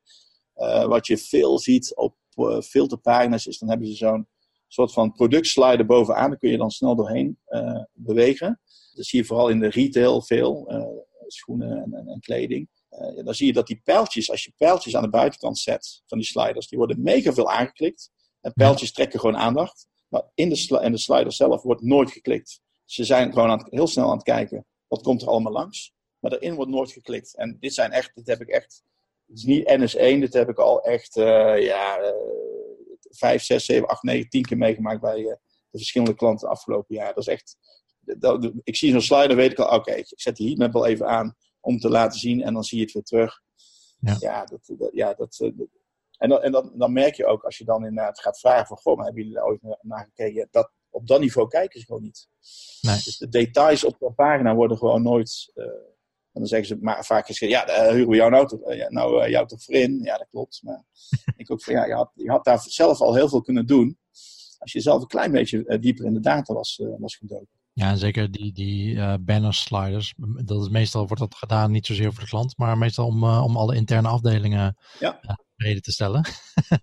Uh, 0.58 0.86
wat 0.86 1.08
je 1.08 1.18
veel 1.18 1.60
ziet 1.60 1.96
op 1.96 2.16
filterpagina's 2.64 3.46
is 3.46 3.60
dan 3.60 3.70
hebben 3.70 3.88
ze 3.88 3.94
zo'n 3.94 4.28
soort 4.68 4.94
van 4.94 5.12
productslider 5.12 5.86
bovenaan. 5.86 6.30
Daar 6.30 6.40
kun 6.40 6.50
je 6.50 6.58
dan 6.58 6.72
snel 6.72 6.96
doorheen 6.96 7.40
bewegen. 7.94 8.60
Dat 8.94 9.06
zie 9.06 9.20
je 9.20 9.26
vooral 9.26 9.50
in 9.50 9.60
de 9.60 9.70
retail 9.70 10.22
veel, 10.22 10.68
schoenen 11.28 11.84
en, 11.84 11.94
en, 11.94 12.08
en 12.08 12.20
kleding. 12.20 12.70
dan 13.24 13.34
zie 13.34 13.48
je 13.48 13.54
dat 13.54 13.68
die 13.68 13.82
pijltjes, 13.84 14.32
als 14.32 14.44
je 14.44 14.54
pijltjes 14.58 14.96
aan 14.96 15.04
de 15.04 15.10
buitenkant 15.10 15.58
zet 15.58 16.04
van 16.08 16.18
die 16.18 16.28
sliders, 16.28 16.68
die 16.68 16.78
worden 16.78 17.02
mega 17.02 17.34
veel 17.34 17.52
aangeklikt. 17.52 18.12
En 18.42 18.54
pijltjes 18.54 18.92
trekken 18.92 19.20
gewoon 19.20 19.38
aandacht. 19.38 19.88
Maar 20.16 20.32
in 20.34 20.50
de, 20.50 20.80
in 20.82 20.92
de 20.92 20.98
slider 20.98 21.32
zelf 21.32 21.62
wordt 21.62 21.82
nooit 21.82 22.12
geklikt. 22.12 22.62
Ze 22.86 23.04
zijn 23.04 23.34
gewoon 23.34 23.50
aan 23.50 23.58
het, 23.58 23.68
heel 23.70 23.88
snel 23.88 24.10
aan 24.10 24.16
het 24.16 24.24
kijken. 24.24 24.66
Wat 24.88 25.02
komt 25.02 25.22
er 25.22 25.28
allemaal 25.28 25.52
langs? 25.52 25.94
Maar 26.20 26.32
daarin 26.32 26.56
wordt 26.56 26.72
nooit 26.72 26.92
geklikt. 26.92 27.36
En 27.36 27.58
dit 27.60 27.74
zijn 27.74 27.92
echt, 27.92 28.12
dit 28.16 28.28
heb 28.28 28.42
ik 28.42 28.48
echt. 28.48 28.84
Het 29.28 29.38
is 29.38 29.44
niet 29.44 29.70
NS1, 29.70 30.20
dit 30.20 30.34
heb 30.34 30.50
ik 30.50 30.58
al 30.58 30.84
echt 30.84 31.18
uh, 31.18 31.26
ja, 31.66 32.00
uh, 32.02 32.12
5, 33.10 33.44
6, 33.44 33.66
7, 33.66 33.88
8, 33.88 34.04
9, 34.04 34.30
10 34.30 34.46
keer 34.46 34.58
meegemaakt 34.58 35.02
bij 35.02 35.20
uh, 35.20 35.34
de 35.70 35.78
verschillende 35.78 36.16
klanten 36.16 36.50
afgelopen 36.50 36.96
jaar. 36.96 37.14
Dat 37.14 37.28
is 37.28 37.34
echt. 37.34 37.58
Dat, 38.00 38.52
ik 38.64 38.76
zie 38.76 38.92
zo'n 38.92 39.02
slider, 39.02 39.36
weet 39.36 39.52
ik 39.52 39.60
al, 39.60 39.66
oké, 39.66 39.76
okay, 39.76 39.98
ik 39.98 40.12
zet 40.16 40.36
die 40.36 40.48
heatmap 40.48 40.74
wel 40.74 40.86
even 40.86 41.08
aan 41.08 41.36
om 41.60 41.80
te 41.80 41.90
laten 41.90 42.20
zien 42.20 42.42
en 42.42 42.54
dan 42.54 42.64
zie 42.64 42.78
je 42.78 42.84
het 42.84 42.94
weer 42.94 43.04
terug. 43.04 43.42
Ja, 44.00 44.16
ja, 44.20 44.46
dat, 44.46 44.60
dat, 44.78 44.90
ja 44.94 45.14
dat, 45.14 45.36
dat, 45.38 45.68
en, 46.18 46.30
dan, 46.30 46.42
en 46.42 46.52
dan, 46.52 46.72
dan 46.76 46.94
merk 46.94 47.16
je 47.16 47.26
ook, 47.26 47.44
als 47.44 47.58
je 47.58 47.64
dan 47.64 47.86
inderdaad 47.86 48.20
gaat 48.20 48.40
vragen 48.40 48.68
van, 48.68 48.78
goh, 48.78 48.96
maar 48.96 49.06
hebben 49.06 49.24
jullie 49.24 49.38
daar 49.38 49.48
ooit 49.48 49.78
naar 49.82 50.04
gekeken? 50.04 50.48
Dat, 50.52 50.72
op 50.90 51.08
dat 51.08 51.20
niveau 51.20 51.48
kijken 51.48 51.80
ze 51.80 51.86
gewoon 51.86 52.02
niet. 52.02 52.28
Nee. 52.82 52.96
Dus 52.96 53.18
de 53.18 53.30
details 53.30 53.84
op 53.84 54.00
de 54.00 54.12
pagina 54.12 54.56
worden 54.56 54.78
gewoon 54.78 55.02
nooit... 55.02 55.52
Uh, 55.56 55.66
en 55.66 56.42
dan 56.42 56.50
zeggen 56.50 56.68
ze 56.68 56.78
maar 56.82 57.06
vaak 57.06 57.26
geschreven, 57.26 57.56
ja, 57.56 57.70
uh, 57.70 57.92
huren 57.92 58.10
we 58.10 58.16
jouw 58.16 58.30
auto, 58.30 58.60
uh, 58.66 58.78
ja, 58.78 58.90
nou, 58.90 59.24
uh, 59.24 59.30
jou 59.30 59.48
toch 59.48 59.64
voor 59.64 59.76
in? 59.76 60.00
Ja, 60.04 60.18
dat 60.18 60.28
klopt. 60.30 60.60
Maar 60.64 60.84
ik 61.38 61.52
ook 61.52 61.64
van, 61.64 61.74
ja, 61.74 61.86
je 61.86 61.94
had, 61.94 62.12
je 62.14 62.30
had 62.30 62.46
daar 62.46 62.60
zelf 62.62 63.02
al 63.02 63.16
heel 63.16 63.30
veel 63.30 63.42
kunnen 63.42 63.66
doen. 63.66 63.98
Als 64.58 64.72
je 64.72 64.80
zelf 64.80 65.02
een 65.02 65.08
klein 65.08 65.32
beetje 65.32 65.80
dieper 65.80 66.06
in 66.06 66.14
de 66.14 66.20
data 66.20 66.54
was, 66.54 66.82
was 66.98 67.16
gedoken. 67.16 67.56
Ja, 67.76 67.90
en 67.90 67.98
zeker 67.98 68.32
die, 68.32 68.52
die 68.54 68.94
uh, 68.94 69.14
banner 69.20 69.54
sliders. 69.54 70.14
Dat 70.46 70.62
is 70.62 70.70
meestal 70.70 71.08
wordt 71.08 71.22
dat 71.22 71.36
gedaan 71.36 71.72
niet 71.72 71.86
zozeer 71.86 72.14
voor 72.14 72.24
de 72.24 72.30
klant, 72.30 72.58
maar 72.58 72.78
meestal 72.78 73.06
om, 73.06 73.24
uh, 73.24 73.44
om 73.44 73.58
alle 73.58 73.76
interne 73.76 74.08
afdelingen 74.08 74.78
ja. 75.00 75.20
Reden 75.56 75.82
te 75.82 75.92
stellen. 75.92 76.26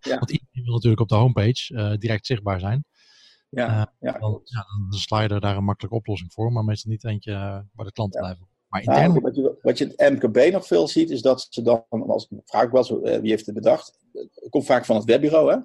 Ja. 0.00 0.18
Want 0.18 0.30
iedereen 0.30 0.64
wil 0.64 0.74
natuurlijk 0.74 1.00
op 1.00 1.08
de 1.08 1.14
homepage 1.14 1.96
direct 1.98 2.26
zichtbaar 2.26 2.60
zijn. 2.60 2.84
Ja, 3.48 3.94
ja, 4.00 4.18
dan, 4.18 4.40
ja, 4.44 4.66
dan 4.66 4.86
is 4.90 4.94
een 4.94 5.00
slider 5.00 5.40
daar 5.40 5.56
een 5.56 5.64
makkelijke 5.64 5.96
oplossing 5.96 6.32
voor, 6.32 6.52
maar 6.52 6.64
meestal 6.64 6.90
niet 6.90 7.04
eentje 7.04 7.32
waar 7.74 7.86
de 7.86 7.92
klant 7.92 8.14
ja. 8.14 8.20
blijven. 8.20 8.48
Maar 8.68 8.82
intern... 8.82 9.08
Nou, 9.08 9.20
wat, 9.20 9.36
je, 9.36 9.58
wat 9.62 9.78
je 9.78 9.94
het 9.96 10.12
MKB 10.12 10.52
nog 10.52 10.66
veel 10.66 10.88
ziet, 10.88 11.10
is 11.10 11.22
dat 11.22 11.46
ze 11.50 11.62
dan, 11.62 11.84
als 11.88 12.28
vraag 12.44 12.62
ik 12.62 12.70
wel 12.70 12.84
zo, 12.84 13.00
wie 13.00 13.30
heeft 13.30 13.46
het 13.46 13.54
bedacht? 13.54 13.98
Het 14.12 14.48
komt 14.50 14.64
vaak 14.64 14.84
van 14.84 14.96
het 14.96 15.04
webbureau, 15.04 15.52
hè? 15.52 15.58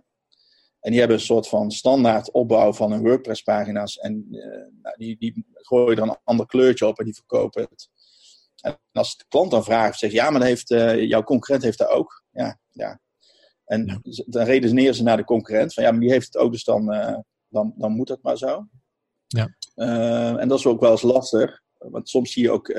En 0.80 0.92
die 0.92 1.00
hebben 1.00 1.18
een 1.18 1.24
soort 1.24 1.48
van 1.48 1.72
standaard 1.72 2.32
opbouw 2.32 2.74
van 2.74 2.92
hun 2.92 3.02
WordPress-pagina's. 3.02 3.98
En 3.98 4.28
uh, 4.32 4.46
nou, 4.82 4.96
die, 4.98 5.18
die 5.18 5.46
gooien 5.54 5.98
er 5.98 6.04
een 6.04 6.18
ander 6.24 6.46
kleurtje 6.46 6.88
op 6.88 7.00
en 7.00 7.06
die 7.06 7.14
verkopen 7.14 7.62
het. 7.70 7.90
En 8.62 8.80
als 8.92 9.18
de 9.18 9.26
klant 9.28 9.52
dan 9.52 9.64
vraagt, 9.64 10.00
zegt 10.00 10.14
ja, 10.14 10.30
maar 10.30 10.44
heeft, 10.44 10.72
uh, 10.72 11.04
jouw 11.04 11.24
concurrent 11.24 11.64
heeft 11.64 11.78
daar 11.78 11.90
ook. 11.90 12.24
Ja, 12.32 12.60
ja. 12.78 13.00
En 13.66 14.02
dan 14.26 14.46
redeneren 14.46 14.96
ze 14.96 15.04
naar 15.04 15.18
de 15.18 15.24
concurrent 15.24 15.74
van 15.74 15.84
ja, 15.84 15.92
maar 15.92 16.00
die 16.00 16.12
heeft 16.12 16.26
het 16.26 16.38
ook, 16.38 16.52
dus 16.52 16.64
dan, 16.64 16.86
dan, 17.48 17.74
dan 17.78 17.92
moet 17.92 18.10
het 18.10 18.22
maar 18.22 18.38
zo. 18.38 18.68
Ja. 19.28 19.56
en 20.38 20.48
dat 20.48 20.60
is 20.60 20.66
ook 20.66 20.80
wel 20.80 20.92
eens 20.92 21.02
lastig. 21.02 21.62
Want 21.78 22.10
soms 22.10 22.32
zie 22.32 22.44
je 22.44 22.52
ook 22.52 22.70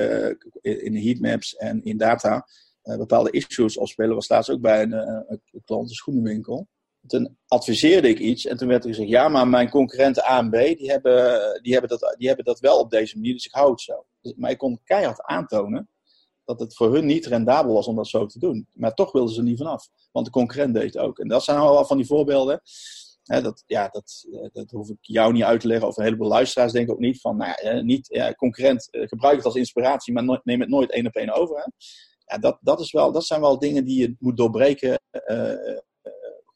in 0.61 0.93
de 0.93 1.01
heatmaps 1.01 1.55
en 1.55 1.83
in 1.83 1.97
data 1.97 2.47
bepaalde 2.81 3.31
issues 3.31 3.77
opspelen. 3.77 4.15
Was 4.15 4.29
laatst 4.29 4.49
ook 4.49 4.61
bij 4.61 4.81
een, 4.81 4.91
een 4.91 5.41
klant, 5.65 5.89
een 5.89 5.95
schoenenwinkel 5.95 6.67
toen 7.07 7.37
adviseerde 7.47 8.09
ik 8.09 8.19
iets 8.19 8.45
en 8.45 8.57
toen 8.57 8.67
werd 8.67 8.83
er 8.83 8.89
gezegd: 8.89 9.09
ja, 9.09 9.27
maar 9.27 9.47
mijn 9.47 9.69
concurrenten 9.69 10.23
A 10.23 10.37
en 10.37 10.49
B 10.49 10.53
die 10.53 10.91
hebben, 10.91 11.59
die 11.61 11.71
hebben, 11.71 11.89
dat, 11.89 12.15
die 12.17 12.27
hebben 12.27 12.45
dat 12.45 12.59
wel 12.59 12.79
op 12.79 12.89
deze 12.89 13.15
manier, 13.15 13.33
dus 13.33 13.45
ik 13.45 13.53
hou 13.53 13.71
het 13.71 13.81
zo. 13.81 14.05
Dus, 14.21 14.33
maar 14.35 14.51
ik 14.51 14.57
kon 14.57 14.79
keihard 14.83 15.21
aantonen 15.21 15.89
dat 16.49 16.59
het 16.59 16.75
voor 16.75 16.93
hun 16.93 17.05
niet 17.05 17.25
rendabel 17.25 17.73
was 17.73 17.87
om 17.87 17.95
dat 17.95 18.07
zo 18.07 18.25
te 18.25 18.39
doen. 18.39 18.67
Maar 18.73 18.93
toch 18.93 19.11
wilden 19.11 19.33
ze 19.33 19.39
er 19.39 19.45
niet 19.45 19.57
vanaf, 19.57 19.89
want 20.11 20.25
de 20.25 20.31
concurrent 20.31 20.73
deed 20.73 20.93
het 20.93 20.97
ook. 20.97 21.19
En 21.19 21.27
dat 21.27 21.43
zijn 21.43 21.59
wel 21.59 21.85
van 21.85 21.97
die 21.97 22.05
voorbeelden. 22.05 22.61
Hè, 23.23 23.41
dat, 23.41 23.63
ja, 23.65 23.87
dat, 23.87 24.25
eh, 24.31 24.49
dat 24.51 24.71
hoef 24.71 24.89
ik 24.89 24.97
jou 25.01 25.33
niet 25.33 25.43
uit 25.43 25.61
te 25.61 25.67
leggen, 25.67 25.87
of 25.87 25.97
een 25.97 26.03
heleboel 26.03 26.27
luisteraars 26.27 26.71
denken 26.71 26.93
ook 26.93 26.99
niet 26.99 27.21
van, 27.21 27.37
nou 27.37 27.53
ja, 27.63 27.81
niet, 27.81 28.07
ja, 28.07 28.33
concurrent, 28.33 28.89
eh, 28.89 29.07
gebruik 29.07 29.35
het 29.35 29.45
als 29.45 29.55
inspiratie, 29.55 30.13
maar 30.13 30.41
neem 30.43 30.59
het 30.59 30.69
nooit 30.69 30.91
één 30.91 31.07
op 31.07 31.15
één 31.15 31.33
over. 31.33 31.55
Hè. 31.55 31.63
Ja, 32.25 32.37
dat, 32.37 32.57
dat, 32.61 32.79
is 32.79 32.91
wel, 32.91 33.11
dat 33.11 33.25
zijn 33.25 33.41
wel 33.41 33.59
dingen 33.59 33.85
die 33.85 33.99
je 33.99 34.15
moet 34.19 34.37
doorbreken 34.37 35.01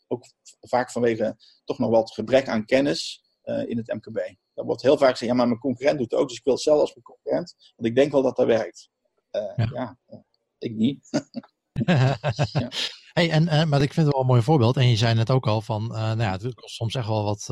ook 0.08 0.26
vaak 0.62 0.92
vanwege 0.92 1.38
toch 1.66 1.80
nog 1.80 1.90
wat 1.90 2.14
gebrek 2.14 2.48
aan 2.48 2.66
kennis 2.66 3.24
in 3.44 3.78
het 3.78 3.94
MKB. 3.94 4.36
Dat 4.54 4.66
wordt 4.66 4.82
heel 4.82 4.98
vaak 4.98 5.12
gezegd, 5.12 5.32
ja, 5.32 5.38
maar 5.38 5.48
mijn 5.48 5.60
concurrent 5.60 5.98
doet 5.98 6.12
het 6.12 6.20
ook, 6.20 6.28
dus 6.28 6.38
ik 6.38 6.44
wil 6.44 6.54
het 6.54 6.64
zelf 6.64 6.80
als 6.80 6.94
mijn 6.94 7.06
concurrent. 7.06 7.56
Want 7.76 7.90
ik 7.90 7.96
denk 7.96 8.12
wel 8.12 8.22
dat 8.22 8.36
dat 8.36 8.46
werkt. 8.46 8.92
Uh, 9.36 9.66
ja. 9.66 9.98
ja, 10.08 10.24
ik 10.58 10.76
niet. 10.76 11.10
ja. 11.86 12.18
Hey, 13.14 13.30
en, 13.30 13.44
uh, 13.44 13.64
maar 13.64 13.82
ik 13.82 13.94
vind 13.94 14.06
het 14.06 14.16
wel 14.16 14.22
een 14.22 14.28
mooi 14.28 14.42
voorbeeld. 14.42 14.78
En 14.78 14.90
je 14.90 14.96
zei 14.96 15.14
net 15.14 15.32
ook 15.32 15.48
al 15.48 15.62
van, 15.62 15.88
nou 15.88 16.22
ja, 16.22 16.32
het 16.32 16.54
kost 16.54 16.76
soms 16.76 16.96
echt 16.96 17.08
wel 17.08 17.24
wat 17.24 17.50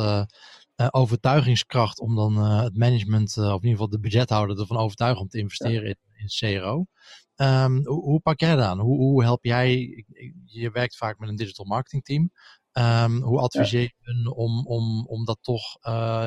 overtuigingskracht 0.91 1.99
om 1.99 2.15
dan 2.15 2.37
het 2.37 2.77
management, 2.77 3.37
of 3.37 3.45
in 3.45 3.53
ieder 3.53 3.69
geval 3.69 3.89
de 3.89 3.99
budgethouder 3.99 4.59
ervan 4.59 4.77
overtuigen 4.77 5.21
om 5.21 5.27
te 5.27 5.37
investeren 5.37 5.87
in, 5.87 5.97
in 6.13 6.59
CRO. 6.59 6.85
Um, 7.35 7.85
hoe, 7.87 8.01
hoe, 8.03 8.19
pak 8.19 8.39
jij 8.39 8.55
dat 8.55 8.65
aan? 8.65 8.79
Hoe, 8.79 8.97
hoe 8.97 9.23
help 9.23 9.45
jij? 9.45 9.77
Je 10.45 10.71
werkt 10.71 10.97
vaak 10.97 11.19
met 11.19 11.29
een 11.29 11.35
digital 11.35 11.65
marketing 11.65 12.03
team. 12.03 12.31
Um, 12.73 13.21
hoe 13.21 13.39
adviseer 13.39 13.81
je 13.81 13.93
hun 13.99 14.33
om, 14.33 14.65
om, 14.67 15.05
om 15.05 15.25
dat 15.25 15.37
toch 15.41 15.79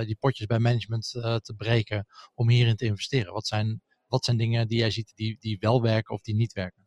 die 0.04 0.16
potjes 0.16 0.46
bij 0.46 0.58
management 0.58 1.08
te 1.10 1.54
breken 1.56 2.06
om 2.34 2.48
hierin 2.50 2.76
te 2.76 2.84
investeren? 2.84 3.32
Wat 3.32 3.46
zijn, 3.46 3.82
wat 4.14 4.24
zijn 4.24 4.36
dingen 4.36 4.68
die 4.68 4.78
jij 4.78 4.90
ziet 4.90 5.12
die, 5.14 5.36
die 5.40 5.56
wel 5.60 5.82
werken 5.82 6.14
of 6.14 6.20
die 6.20 6.34
niet 6.34 6.52
werken? 6.52 6.86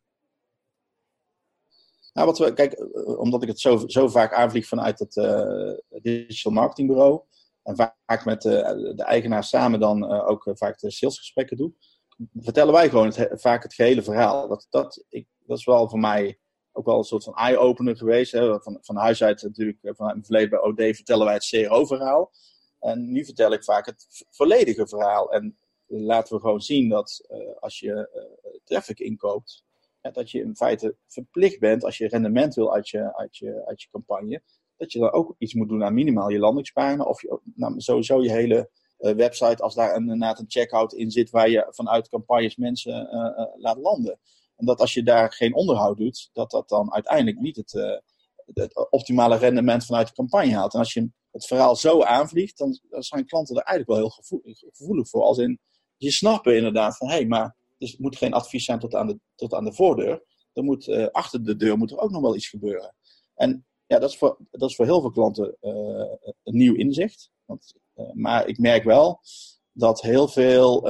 Nou, 2.13 2.27
wat 2.27 2.37
we, 2.37 2.53
kijk, 2.53 2.73
eh, 2.73 3.19
omdat 3.19 3.41
ik 3.41 3.47
het 3.47 3.59
zo, 3.59 3.87
zo 3.87 4.07
vaak 4.07 4.33
aanvlieg 4.33 4.67
vanuit 4.67 4.99
het 4.99 5.15
uh, 5.15 5.73
digital 6.01 6.51
marketingbureau 6.51 7.21
en 7.63 7.75
vaak 7.75 8.25
met 8.25 8.41
de 8.41 9.03
eigenaar 9.03 9.43
samen 9.43 9.79
dan 9.79 10.11
ook 10.11 10.51
vaak 10.53 10.79
de 10.79 10.91
salesgesprekken 10.91 11.57
doe, 11.57 11.73
vertellen 12.33 12.73
wij 12.73 12.89
gewoon 12.89 13.13
vaak 13.31 13.63
het 13.63 13.73
gehele 13.73 14.03
verhaal. 14.03 14.47
Dat, 14.47 14.67
dat, 14.69 15.05
ik, 15.09 15.27
dat 15.39 15.57
is 15.57 15.65
wel 15.65 15.89
voor 15.89 15.99
mij 15.99 16.39
ook 16.71 16.85
wel 16.85 16.97
een 16.97 17.03
soort 17.03 17.23
van 17.23 17.35
eye-opener 17.35 17.97
geweest. 17.97 18.31
Hè. 18.31 18.61
Van, 18.61 18.77
van 18.81 18.95
huis 18.95 19.23
uit 19.23 19.43
natuurlijk, 19.43 19.77
eh, 19.81 19.93
vanuit 19.95 20.13
mijn 20.13 20.25
verleden 20.25 20.49
bij 20.49 20.59
OD 20.59 20.95
vertellen 20.95 21.25
wij 21.25 21.33
het 21.33 21.47
CRO-verhaal. 21.49 22.31
En 22.79 23.11
nu 23.11 23.25
vertel 23.25 23.51
ik 23.53 23.63
vaak 23.63 23.85
het 23.85 24.25
volledige 24.29 24.87
verhaal. 24.87 25.33
En 25.33 25.57
laten 25.87 26.35
we 26.35 26.41
gewoon 26.41 26.61
zien 26.61 26.89
dat 26.89 27.25
uh, 27.31 27.37
als 27.59 27.79
je 27.79 27.91
uh, 27.91 28.51
traffic 28.63 28.99
inkoopt, 28.99 29.65
dat 30.01 30.31
je 30.31 30.39
in 30.39 30.55
feite 30.55 30.95
verplicht 31.07 31.59
bent 31.59 31.83
als 31.83 31.97
je 31.97 32.07
rendement 32.07 32.55
wil 32.55 32.73
uit 32.73 32.89
je, 32.89 33.15
uit 33.15 33.37
je, 33.37 33.65
uit 33.65 33.81
je 33.81 33.89
campagne, 33.89 34.41
dat 34.77 34.91
je 34.91 34.99
dan 34.99 35.11
ook 35.11 35.35
iets 35.37 35.53
moet 35.53 35.69
doen 35.69 35.83
aan 35.83 35.93
minimaal 35.93 36.29
je 36.29 36.39
landingspagina 36.39 37.03
of 37.03 37.21
nou, 37.55 37.81
sowieso 37.81 38.21
je 38.21 38.31
hele 38.31 38.69
uh, 38.99 39.11
website 39.11 39.63
als 39.63 39.75
daar 39.75 39.95
inderdaad 39.95 40.39
een 40.39 40.45
checkout 40.47 40.93
in 40.93 41.11
zit 41.11 41.29
waar 41.29 41.49
je 41.49 41.67
vanuit 41.69 42.09
campagnes 42.09 42.55
mensen 42.55 43.09
laat 43.57 43.77
landen. 43.77 44.19
En 44.55 44.65
dat 44.65 44.79
als 44.79 44.93
je 44.93 45.03
daar 45.03 45.33
geen 45.33 45.55
onderhoud 45.55 45.97
doet, 45.97 46.29
dat 46.33 46.51
dat 46.51 46.69
dan 46.69 46.93
uiteindelijk 46.93 47.39
niet 47.39 47.55
het, 47.55 48.01
het 48.53 48.89
optimale 48.89 49.37
rendement 49.37 49.85
vanuit 49.85 50.07
de 50.07 50.13
campagne 50.13 50.53
haalt. 50.53 50.73
En 50.73 50.79
als 50.79 50.93
je 50.93 51.09
het 51.31 51.45
verhaal 51.45 51.75
zo 51.75 52.03
aanvliegt, 52.03 52.57
dan, 52.57 52.79
dan 52.89 53.03
zijn 53.03 53.25
klanten 53.25 53.55
er 53.55 53.61
eigenlijk 53.61 53.99
wel 53.99 54.09
heel 54.09 54.21
gevoelig 54.71 55.09
voor. 55.09 55.21
Als 55.21 55.37
in, 55.37 55.59
je 55.97 56.11
snappen 56.11 56.55
inderdaad 56.55 56.97
van, 56.97 57.07
hé, 57.07 57.13
hey, 57.13 57.25
maar 57.25 57.55
dus 57.77 57.91
het 57.91 57.99
moet 57.99 58.17
geen 58.17 58.33
advies 58.33 58.65
zijn 58.65 58.79
tot 58.79 58.95
aan 58.95 59.07
de, 59.07 59.19
tot 59.35 59.53
aan 59.53 59.65
de 59.65 59.73
voordeur. 59.73 60.23
Er 60.53 60.63
moet, 60.63 60.87
uh, 60.87 61.07
achter 61.07 61.43
de 61.43 61.55
deur 61.55 61.77
moet 61.77 61.91
er 61.91 61.99
ook 61.99 62.11
nog 62.11 62.21
wel 62.21 62.35
iets 62.35 62.49
gebeuren. 62.49 62.95
En 63.35 63.65
ja, 63.85 63.99
dat 63.99 64.09
is 64.09 64.17
voor, 64.17 64.37
dat 64.51 64.69
is 64.69 64.75
voor 64.75 64.85
heel 64.85 65.01
veel 65.01 65.11
klanten 65.11 65.57
uh, 65.61 66.31
een 66.43 66.57
nieuw 66.57 66.75
inzicht. 66.75 67.31
Want 67.45 67.73
eh, 67.93 68.11
maar 68.13 68.47
ik 68.47 68.57
merk 68.57 68.83
wel 68.83 69.21
dat 69.71 70.01
heel 70.01 70.27
veel 70.27 70.81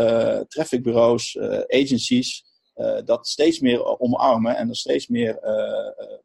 trafficbureaus, 0.48 1.38
agencies, 1.68 2.46
dat 3.06 3.28
steeds 3.28 3.60
meer 3.60 4.00
omarmen. 4.00 4.56
En 4.56 4.70
er 4.70 4.76
steeds 4.76 5.08
meer 5.08 5.40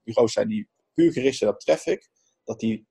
bureaus 0.03 0.33
zijn 0.33 0.49
die 0.49 0.69
puur 0.95 1.13
gericht 1.13 1.39
zijn 1.39 1.51
op 1.51 1.59
traffic. 1.59 2.09
Dat 2.45 2.61
die 2.61 2.87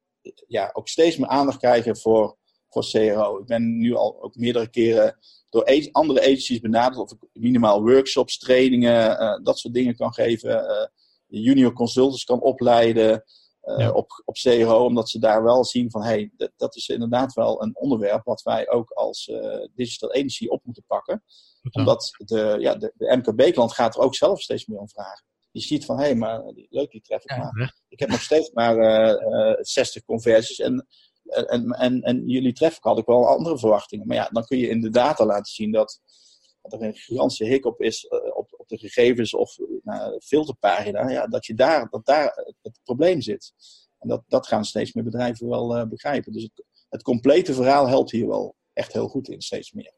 ja, 0.47 0.69
ook 0.73 0.87
steeds 0.87 1.17
meer 1.17 1.27
aandacht 1.27 1.57
krijgen 1.57 1.97
voor, 1.97 2.37
voor 2.71 2.85
CRO. 2.89 3.39
Ik 3.39 3.45
ben 3.45 3.77
nu 3.77 3.95
al 3.95 4.23
ook 4.23 4.35
meerdere 4.35 4.69
keren 4.69 5.17
door 5.49 5.89
andere 5.91 6.21
agencies 6.21 6.59
benaderd 6.59 6.97
of 6.97 7.11
ik 7.11 7.29
minimaal 7.33 7.81
workshops, 7.81 8.37
trainingen, 8.37 9.43
dat 9.43 9.59
soort 9.59 9.73
dingen 9.73 9.95
kan 9.95 10.13
geven. 10.13 10.91
junior 11.27 11.73
consultants 11.73 12.23
kan 12.23 12.41
opleiden. 12.41 13.23
Uh, 13.63 13.95
op, 13.95 14.21
op 14.25 14.35
CRO, 14.35 14.85
omdat 14.85 15.09
ze 15.09 15.19
daar 15.19 15.43
wel 15.43 15.65
zien 15.65 15.91
van 15.91 16.03
hey, 16.03 16.31
dat, 16.37 16.51
dat 16.57 16.75
is 16.75 16.87
inderdaad 16.87 17.33
wel 17.33 17.63
een 17.63 17.75
onderwerp 17.75 18.23
wat 18.23 18.41
wij 18.41 18.69
ook 18.69 18.91
als 18.91 19.31
digital 19.75 20.09
agency 20.09 20.47
op 20.47 20.65
moeten 20.65 20.83
pakken. 20.87 21.23
Omdat 21.71 22.11
de, 22.17 22.55
ja, 22.59 22.75
de, 22.75 22.93
de 22.95 23.17
MKB-klant 23.17 23.73
gaat 23.73 23.95
er 23.95 24.01
ook 24.01 24.15
zelf 24.15 24.41
steeds 24.41 24.65
meer 24.65 24.79
om 24.79 24.89
vragen. 24.89 25.25
Je 25.51 25.59
ziet 25.59 25.85
van 25.85 25.97
hé, 25.97 26.03
hey, 26.03 26.15
maar 26.15 26.41
leuk 26.69 26.91
die 26.91 27.01
traffic, 27.01 27.37
maar 27.37 27.75
ik 27.87 27.99
heb 27.99 28.09
nog 28.09 28.21
steeds 28.21 28.51
maar 28.51 28.77
uh, 28.77 29.55
60 29.59 30.03
conversies 30.03 30.59
en, 30.59 30.87
en, 31.25 31.69
en, 31.71 32.01
en 32.01 32.27
jullie 32.27 32.53
traffic 32.53 32.83
had 32.83 32.97
ik 32.97 33.05
wel 33.05 33.27
andere 33.27 33.59
verwachtingen. 33.59 34.07
Maar 34.07 34.15
ja, 34.15 34.29
dan 34.31 34.45
kun 34.45 34.57
je 34.57 34.67
in 34.67 34.81
de 34.81 34.89
data 34.89 35.25
laten 35.25 35.53
zien 35.53 35.71
dat 35.71 36.01
dat 36.61 36.73
er 36.73 36.87
een 36.87 36.95
gigantische 36.95 37.45
hiccup 37.45 37.81
is 37.81 38.03
uh, 38.03 38.35
op, 38.35 38.53
op 38.57 38.67
de 38.67 38.77
gegevens 38.77 39.33
of 39.33 39.57
filterpagina, 40.23 41.09
ja, 41.09 41.27
dat, 41.27 41.45
je 41.45 41.53
daar, 41.53 41.89
dat 41.89 42.05
daar 42.05 42.53
het 42.61 42.79
probleem 42.83 43.21
zit. 43.21 43.53
En 43.99 44.07
dat, 44.07 44.23
dat 44.27 44.47
gaan 44.47 44.65
steeds 44.65 44.93
meer 44.93 45.03
bedrijven 45.03 45.47
wel 45.47 45.77
uh, 45.77 45.85
begrijpen. 45.85 46.31
Dus 46.31 46.43
het, 46.43 46.65
het, 46.89 47.01
complete 47.01 47.53
verhaal 47.53 47.87
helpt 47.87 48.11
hier 48.11 48.27
wel 48.27 48.55
echt 48.73 48.93
heel 48.93 49.07
goed 49.07 49.29
in, 49.29 49.41
steeds 49.41 49.71
meer. 49.71 49.93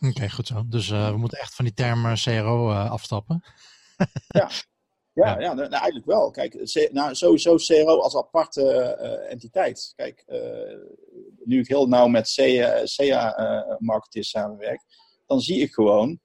Oké, 0.00 0.10
okay, 0.10 0.28
goed 0.30 0.46
zo. 0.46 0.62
Dus 0.66 0.88
we 0.88 1.14
moeten 1.16 1.38
echt 1.38 1.54
van 1.54 1.64
die 1.64 1.74
term 1.74 2.14
CRO 2.14 2.70
afstappen. 2.70 3.44
ja. 4.28 4.50
Ja, 5.14 5.40
ja. 5.40 5.54
nou, 5.54 5.70
eigenlijk 5.70 6.06
wel. 6.06 6.30
Kijk, 6.30 6.74
nou, 6.92 7.14
sowieso 7.14 7.56
CRO 7.56 7.98
als 7.98 8.16
aparte 8.16 8.72
entiteit. 9.28 9.92
Kijk, 9.96 10.24
nu 11.44 11.60
ik 11.60 11.68
heel 11.68 11.86
nauw 11.88 12.06
met 12.06 12.32
CA-marketeers 12.96 14.30
samenwerk, 14.30 14.82
dan 15.26 15.40
zie 15.40 15.60
ik 15.60 15.72
gewoon, 15.72 16.20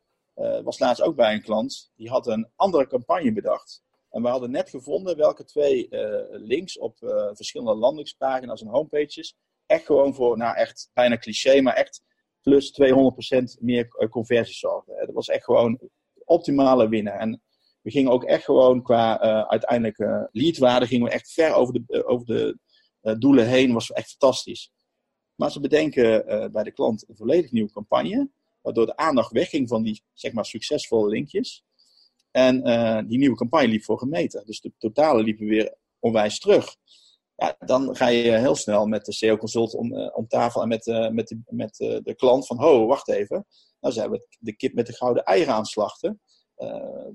was 0.64 0.80
laatst 0.80 1.02
ook 1.02 1.16
bij 1.16 1.34
een 1.34 1.42
klant, 1.42 1.92
die 1.96 2.10
had 2.10 2.28
een 2.28 2.50
andere 2.56 2.88
campagne 2.88 3.34
bedacht. 3.34 3.82
En 4.10 4.22
we 4.22 4.28
hadden 4.28 4.52
net 4.52 4.70
gevonden 4.70 5.18
welke 5.18 5.44
twee 5.44 5.88
links 6.32 6.78
op 6.78 6.98
verschillende 7.34 7.76
landingspagina's 7.76 8.62
en 8.62 8.68
homepages 8.68 9.36
echt 9.66 9.86
gewoon 9.86 10.16
voor, 10.16 10.38
nou 10.38 10.56
echt 10.56 10.90
bijna 10.94 11.18
cliché, 11.18 11.62
maar 11.62 11.76
echt 11.76 12.02
plus 12.42 12.80
200% 12.82 12.84
meer 13.60 13.88
conversies 14.10 14.60
zorgen. 14.60 15.06
Dat 15.06 15.16
was 15.16 15.28
echt 15.28 15.44
gewoon 15.44 15.80
optimale 16.26 16.90
winnaar. 16.90 17.20
En 17.20 17.42
we 17.88 17.94
gingen 17.94 18.12
ook 18.12 18.24
echt 18.24 18.44
gewoon 18.44 18.82
qua 18.82 19.20
uiteindelijk 19.48 20.30
leadwaarde, 20.32 20.88
gingen 20.88 21.06
we 21.06 21.14
echt 21.14 21.32
ver 21.32 21.54
over 21.54 21.74
de, 21.74 22.06
over 22.06 22.26
de 22.26 22.58
doelen 23.20 23.48
heen. 23.48 23.74
was 23.74 23.92
echt 23.92 24.10
fantastisch. 24.10 24.72
Maar 25.36 25.52
ze 25.52 25.60
bedenken 25.60 26.26
bij 26.52 26.64
de 26.64 26.72
klant 26.72 27.06
een 27.08 27.16
volledig 27.16 27.52
nieuwe 27.52 27.72
campagne 27.72 28.30
waardoor 28.62 28.86
de 28.86 28.96
aandacht 28.96 29.32
wegging 29.32 29.68
van 29.68 29.84
die 29.84 30.04
zeg 30.14 30.34
maar, 30.34 30.46
succesvolle 30.46 31.10
linkjes. 31.10 31.64
En 32.32 32.62
die 33.08 33.18
nieuwe 33.18 33.36
campagne 33.36 33.68
liep 33.68 33.84
voor 33.84 33.98
gemeten. 33.98 34.46
Dus 34.46 34.62
de 34.62 34.72
totale 34.78 35.24
liepen 35.24 35.48
weer 35.48 35.76
onwijs 36.00 36.40
terug. 36.40 36.76
Ja, 37.36 37.56
dan 37.60 37.96
ga 37.96 38.08
je 38.08 38.32
heel 38.32 38.56
snel 38.56 38.86
met 38.86 39.06
de 39.06 39.14
SEO-consult 39.14 39.76
om, 39.76 39.94
om 40.10 40.28
tafel 40.28 40.62
en 40.62 40.68
met, 40.68 40.86
met, 41.12 41.28
de, 41.28 41.40
met 41.46 41.76
de 42.04 42.14
klant 42.16 42.48
van, 42.48 42.58
ho, 42.58 42.86
wacht 42.86 43.10
even. 43.10 43.46
Nou 43.80 43.94
zijn 43.94 44.12
we 44.12 44.28
de 44.40 44.56
kip 44.56 44.74
met 44.74 44.88
de 44.88 44.94
gouden 44.94 45.24
eieren 45.24 45.54
aan 45.54 45.66
slachten. 45.66 46.22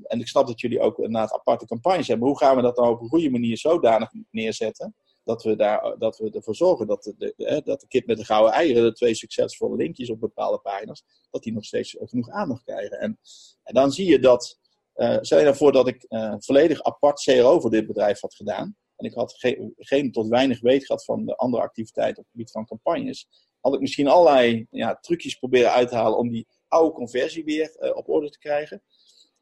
En 0.02 0.20
ik 0.20 0.28
snap 0.28 0.46
dat 0.46 0.60
jullie 0.60 0.80
ook 0.80 0.98
een 0.98 1.16
aparte 1.16 1.66
campagnes 1.66 2.08
hebben. 2.08 2.28
Hoe 2.28 2.38
gaan 2.38 2.56
we 2.56 2.62
dat 2.62 2.76
nou 2.76 2.92
op 2.92 3.00
een 3.00 3.08
goede 3.08 3.30
manier 3.30 3.58
zodanig 3.58 4.10
neerzetten? 4.30 4.94
dat 5.24 5.42
we, 5.42 5.56
daar, 5.56 5.98
dat 5.98 6.18
we 6.18 6.30
ervoor 6.30 6.54
zorgen 6.54 6.86
dat 6.86 7.14
de, 7.16 7.60
dat 7.64 7.80
de 7.80 7.86
kip 7.86 8.06
met 8.06 8.16
de 8.16 8.24
gouden 8.24 8.52
eieren, 8.52 8.82
de 8.82 8.92
twee 8.92 9.14
succesvolle 9.14 9.76
linkjes 9.76 10.10
op 10.10 10.20
bepaalde 10.20 10.58
pagina's, 10.58 11.04
dat 11.30 11.42
die 11.42 11.52
nog 11.52 11.64
steeds 11.64 11.96
genoeg 12.00 12.28
aandacht 12.28 12.62
krijgen. 12.62 12.98
En, 12.98 13.18
en 13.62 13.74
dan 13.74 13.92
zie 13.92 14.08
je 14.08 14.18
dat 14.18 14.60
Uh, 14.94 15.18
stel 15.20 15.38
je 15.38 15.44
nou 15.44 15.72
dat 15.72 15.88
ik 15.88 16.06
volledig 16.38 16.82
apart 16.82 17.22
CRO 17.22 17.60
voor 17.60 17.70
dit 17.70 17.86
bedrijf 17.86 18.20
had 18.20 18.34
gedaan. 18.34 18.76
En 18.96 19.06
ik 19.06 19.14
had 19.14 19.34
ge 19.38 19.72
geen 19.76 20.12
tot 20.12 20.28
weinig 20.28 20.60
weet 20.60 20.86
gehad 20.86 21.04
van 21.04 21.26
de 21.26 21.36
andere 21.36 21.62
activiteiten 21.62 22.18
op 22.18 22.24
het 22.24 22.32
gebied 22.32 22.50
van 22.50 22.66
campagnes. 22.66 23.28
Had 23.60 23.74
ik 23.74 23.80
misschien 23.80 24.08
allerlei 24.08 24.66
ja, 24.70 24.94
trucjes 24.94 25.34
proberen 25.34 25.72
uit 25.72 25.88
te 25.88 25.94
halen 25.94 26.18
om 26.18 26.30
die 26.30 26.46
oude 26.68 26.94
conversie 26.94 27.44
weer 27.44 27.94
op 27.94 28.08
orde 28.08 28.30
te 28.30 28.38
krijgen. 28.38 28.82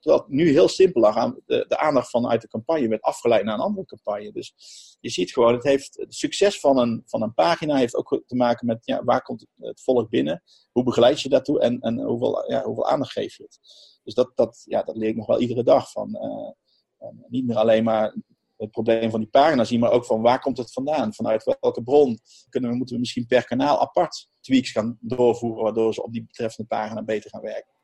Terwijl 0.00 0.24
nu 0.28 0.50
heel 0.50 0.68
simpel 0.68 1.06
aan 1.06 1.40
de, 1.46 1.64
de, 1.68 1.78
aandacht 1.78 2.10
vanuit 2.10 2.40
de 2.40 2.48
campagne 2.48 2.88
werd 2.88 3.02
afgeleid 3.02 3.44
naar 3.44 3.54
een 3.54 3.60
andere 3.60 3.86
campagne. 3.86 4.32
Dus 4.32 4.54
je 5.00 5.10
ziet 5.10 5.32
gewoon, 5.32 5.54
het, 5.54 5.64
heeft, 5.64 5.96
het 5.96 6.14
succes 6.14 6.60
van 6.60 6.78
een, 6.78 7.02
van 7.06 7.22
een 7.22 7.34
pagina 7.34 7.76
heeft 7.76 7.96
ook 7.96 8.22
te 8.26 8.36
maken 8.36 8.66
met 8.66 8.78
ja, 8.84 9.04
waar 9.04 9.22
komt 9.22 9.46
het, 9.56 9.80
volk 9.80 10.10
binnen, 10.10 10.42
hoe 10.72 10.84
begeleid 10.84 11.20
je 11.20 11.28
daartoe 11.28 11.60
en, 11.60 11.80
en 11.80 12.00
hoeveel, 12.00 12.50
ja, 12.50 12.62
hoeveel 12.62 12.88
aandacht 12.88 13.12
geef 13.12 13.36
je 13.36 13.42
het. 13.42 13.58
Dus 14.02 14.14
dat, 14.14 14.32
dat, 14.34 14.62
ja, 14.64 14.82
dat 14.82 14.96
leer 14.96 15.08
ik 15.08 15.16
nog 15.16 15.26
wel 15.26 15.40
iedere 15.40 15.62
dag. 15.62 15.90
Van, 15.90 16.08
uh, 16.14 17.08
niet 17.28 17.46
meer 17.46 17.56
alleen 17.56 17.84
maar 17.84 18.16
het 18.56 18.70
probleem 18.70 19.10
van 19.10 19.20
die 19.20 19.28
pagina 19.28 19.64
zien, 19.64 19.80
maar 19.80 19.90
ook 19.90 20.04
van 20.04 20.22
waar 20.22 20.40
komt 20.40 20.58
het 20.58 20.72
vandaan? 20.72 21.14
Vanuit 21.14 21.56
welke 21.60 21.82
bron 21.82 22.18
kunnen 22.48 22.70
we, 22.70 22.76
moeten 22.76 22.94
we 22.94 23.00
misschien 23.00 23.26
per 23.26 23.44
kanaal 23.44 23.80
apart 23.80 24.28
tweaks 24.40 24.70
gaan 24.70 24.98
doorvoeren, 25.00 25.62
waardoor 25.62 25.94
ze 25.94 26.02
op 26.02 26.12
die 26.12 26.24
betreffende 26.24 26.68
pagina 26.68 27.02
beter 27.02 27.30
gaan 27.30 27.42
werken 27.42 27.79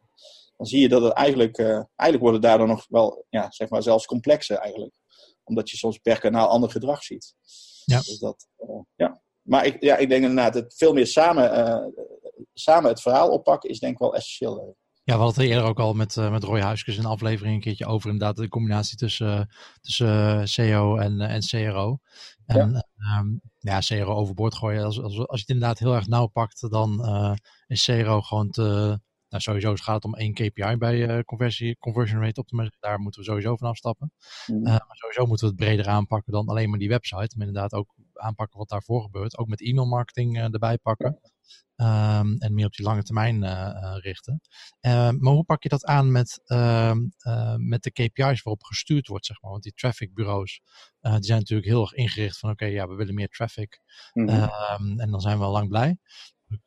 dan 0.57 0.67
zie 0.67 0.81
je 0.81 0.89
dat 0.89 1.03
het 1.03 1.13
eigenlijk, 1.13 1.59
uh, 1.59 1.67
eigenlijk 1.97 2.21
wordt 2.21 2.33
het 2.33 2.43
daardoor 2.43 2.67
nog 2.67 2.87
wel, 2.89 3.25
ja, 3.29 3.51
zeg 3.51 3.69
maar 3.69 3.83
zelfs 3.83 4.07
complexer 4.07 4.57
eigenlijk. 4.57 4.95
Omdat 5.45 5.71
je 5.71 5.77
soms 5.77 5.99
per 5.99 6.21
kanaal 6.21 6.49
ander 6.49 6.71
gedrag 6.71 7.03
ziet. 7.03 7.35
Ja. 7.85 7.97
Dus 7.97 8.19
dat, 8.19 8.49
uh, 8.59 8.81
ja. 8.95 9.21
Maar 9.43 9.67
ik, 9.67 9.83
ja, 9.83 9.97
ik 9.97 10.09
denk 10.09 10.23
inderdaad 10.25 10.53
dat 10.53 10.75
veel 10.77 10.93
meer 10.93 11.07
samen, 11.07 11.59
uh, 11.59 11.85
samen 12.55 12.91
het 12.91 13.03
verhaal 13.03 13.31
oppakken 13.31 13.71
is 13.71 13.79
denk 13.79 13.93
ik 13.93 13.99
wel 13.99 14.15
essentieel. 14.15 14.77
Ja, 15.05 15.15
we 15.15 15.23
hadden 15.23 15.43
het 15.43 15.53
eerder 15.53 15.69
ook 15.69 15.81
al 15.81 15.95
met, 15.95 16.17
met 16.17 16.45
Roy 16.45 16.61
Huiskes 16.61 16.97
in 16.97 17.05
een 17.05 17.11
aflevering 17.11 17.55
een 17.55 17.61
keertje 17.61 17.87
over 17.87 18.11
inderdaad 18.11 18.37
de 18.37 18.49
combinatie 18.49 18.97
tussen, 18.97 19.55
tussen 19.81 20.49
CEO 20.49 20.97
en, 20.97 21.21
en 21.21 21.41
CRO. 21.41 21.99
En 22.47 22.85
ja, 22.97 23.19
um, 23.19 23.41
ja 23.59 23.79
CRO 23.79 24.15
overboord 24.15 24.55
gooien. 24.55 24.85
Als, 24.85 25.01
als, 25.01 25.19
als 25.19 25.27
je 25.29 25.41
het 25.41 25.49
inderdaad 25.49 25.79
heel 25.79 25.95
erg 25.95 26.07
nauw 26.07 26.27
pakt, 26.27 26.71
dan 26.71 27.07
is 27.67 27.85
CRO 27.85 28.21
gewoon 28.21 28.51
te, 28.51 29.01
nou, 29.37 29.61
sowieso 29.61 29.85
gaat 29.85 29.95
het 29.95 30.05
om 30.05 30.15
één 30.15 30.33
KPI 30.33 30.77
bij 30.77 31.17
uh, 31.17 31.23
conversie, 31.23 31.79
conversion 31.79 32.21
rate 32.23 32.41
optimization. 32.41 32.81
Daar 32.81 32.99
moeten 32.99 33.21
we 33.21 33.27
sowieso 33.27 33.57
van 33.57 33.69
afstappen. 33.69 34.13
Mm. 34.47 34.57
Uh, 34.57 34.63
maar 34.63 34.97
sowieso 34.97 35.27
moeten 35.27 35.47
we 35.47 35.55
het 35.55 35.65
breder 35.65 35.87
aanpakken 35.87 36.33
dan 36.33 36.47
alleen 36.47 36.71
maar 36.71 36.79
die 36.79 36.89
website. 36.89 37.37
Maar 37.37 37.47
inderdaad 37.47 37.73
ook 37.73 37.95
aanpakken 38.13 38.59
wat 38.59 38.69
daarvoor 38.69 39.03
gebeurt. 39.03 39.39
Ook 39.39 39.49
met 39.49 39.63
e-mail 39.63 39.87
marketing 39.87 40.37
uh, 40.37 40.53
erbij 40.53 40.79
pakken. 40.79 41.21
Um, 41.77 42.37
en 42.39 42.55
meer 42.55 42.67
op 42.67 42.75
die 42.75 42.87
lange 42.87 43.03
termijn 43.03 43.45
richten. 44.01 44.41
Ehm, 44.81 45.17
maar 45.19 45.33
hoe 45.33 45.45
pak 45.45 45.63
je 45.63 45.69
dat 45.69 45.85
aan 45.85 46.13
met, 46.13 46.41
ehm, 46.45 46.99
met 47.57 47.83
de 47.83 47.91
KPI's 47.91 48.43
waarop 48.43 48.63
gestuurd 48.63 49.07
wordt, 49.07 49.27
zeg 49.27 49.43
maar? 49.43 49.51
Want 49.51 49.63
die 49.63 49.73
trafficbureaus, 49.75 50.61
die 51.01 51.25
zijn 51.25 51.39
natuurlijk 51.39 51.69
heel 51.69 51.81
erg 51.81 51.93
ingericht 51.93 52.39
van 52.39 52.51
oké, 52.51 52.65
okay, 52.65 52.75
ja, 52.75 52.89
we 52.89 52.95
willen 52.95 53.15
meer 53.15 53.29
traffic. 53.29 53.81
Mm 54.13 54.29
-hmm. 54.29 55.01
en 55.01 55.11
dan 55.11 55.21
zijn 55.21 55.39
we 55.39 55.45
al 55.45 55.53
lang 55.53 55.69
blij 55.69 55.99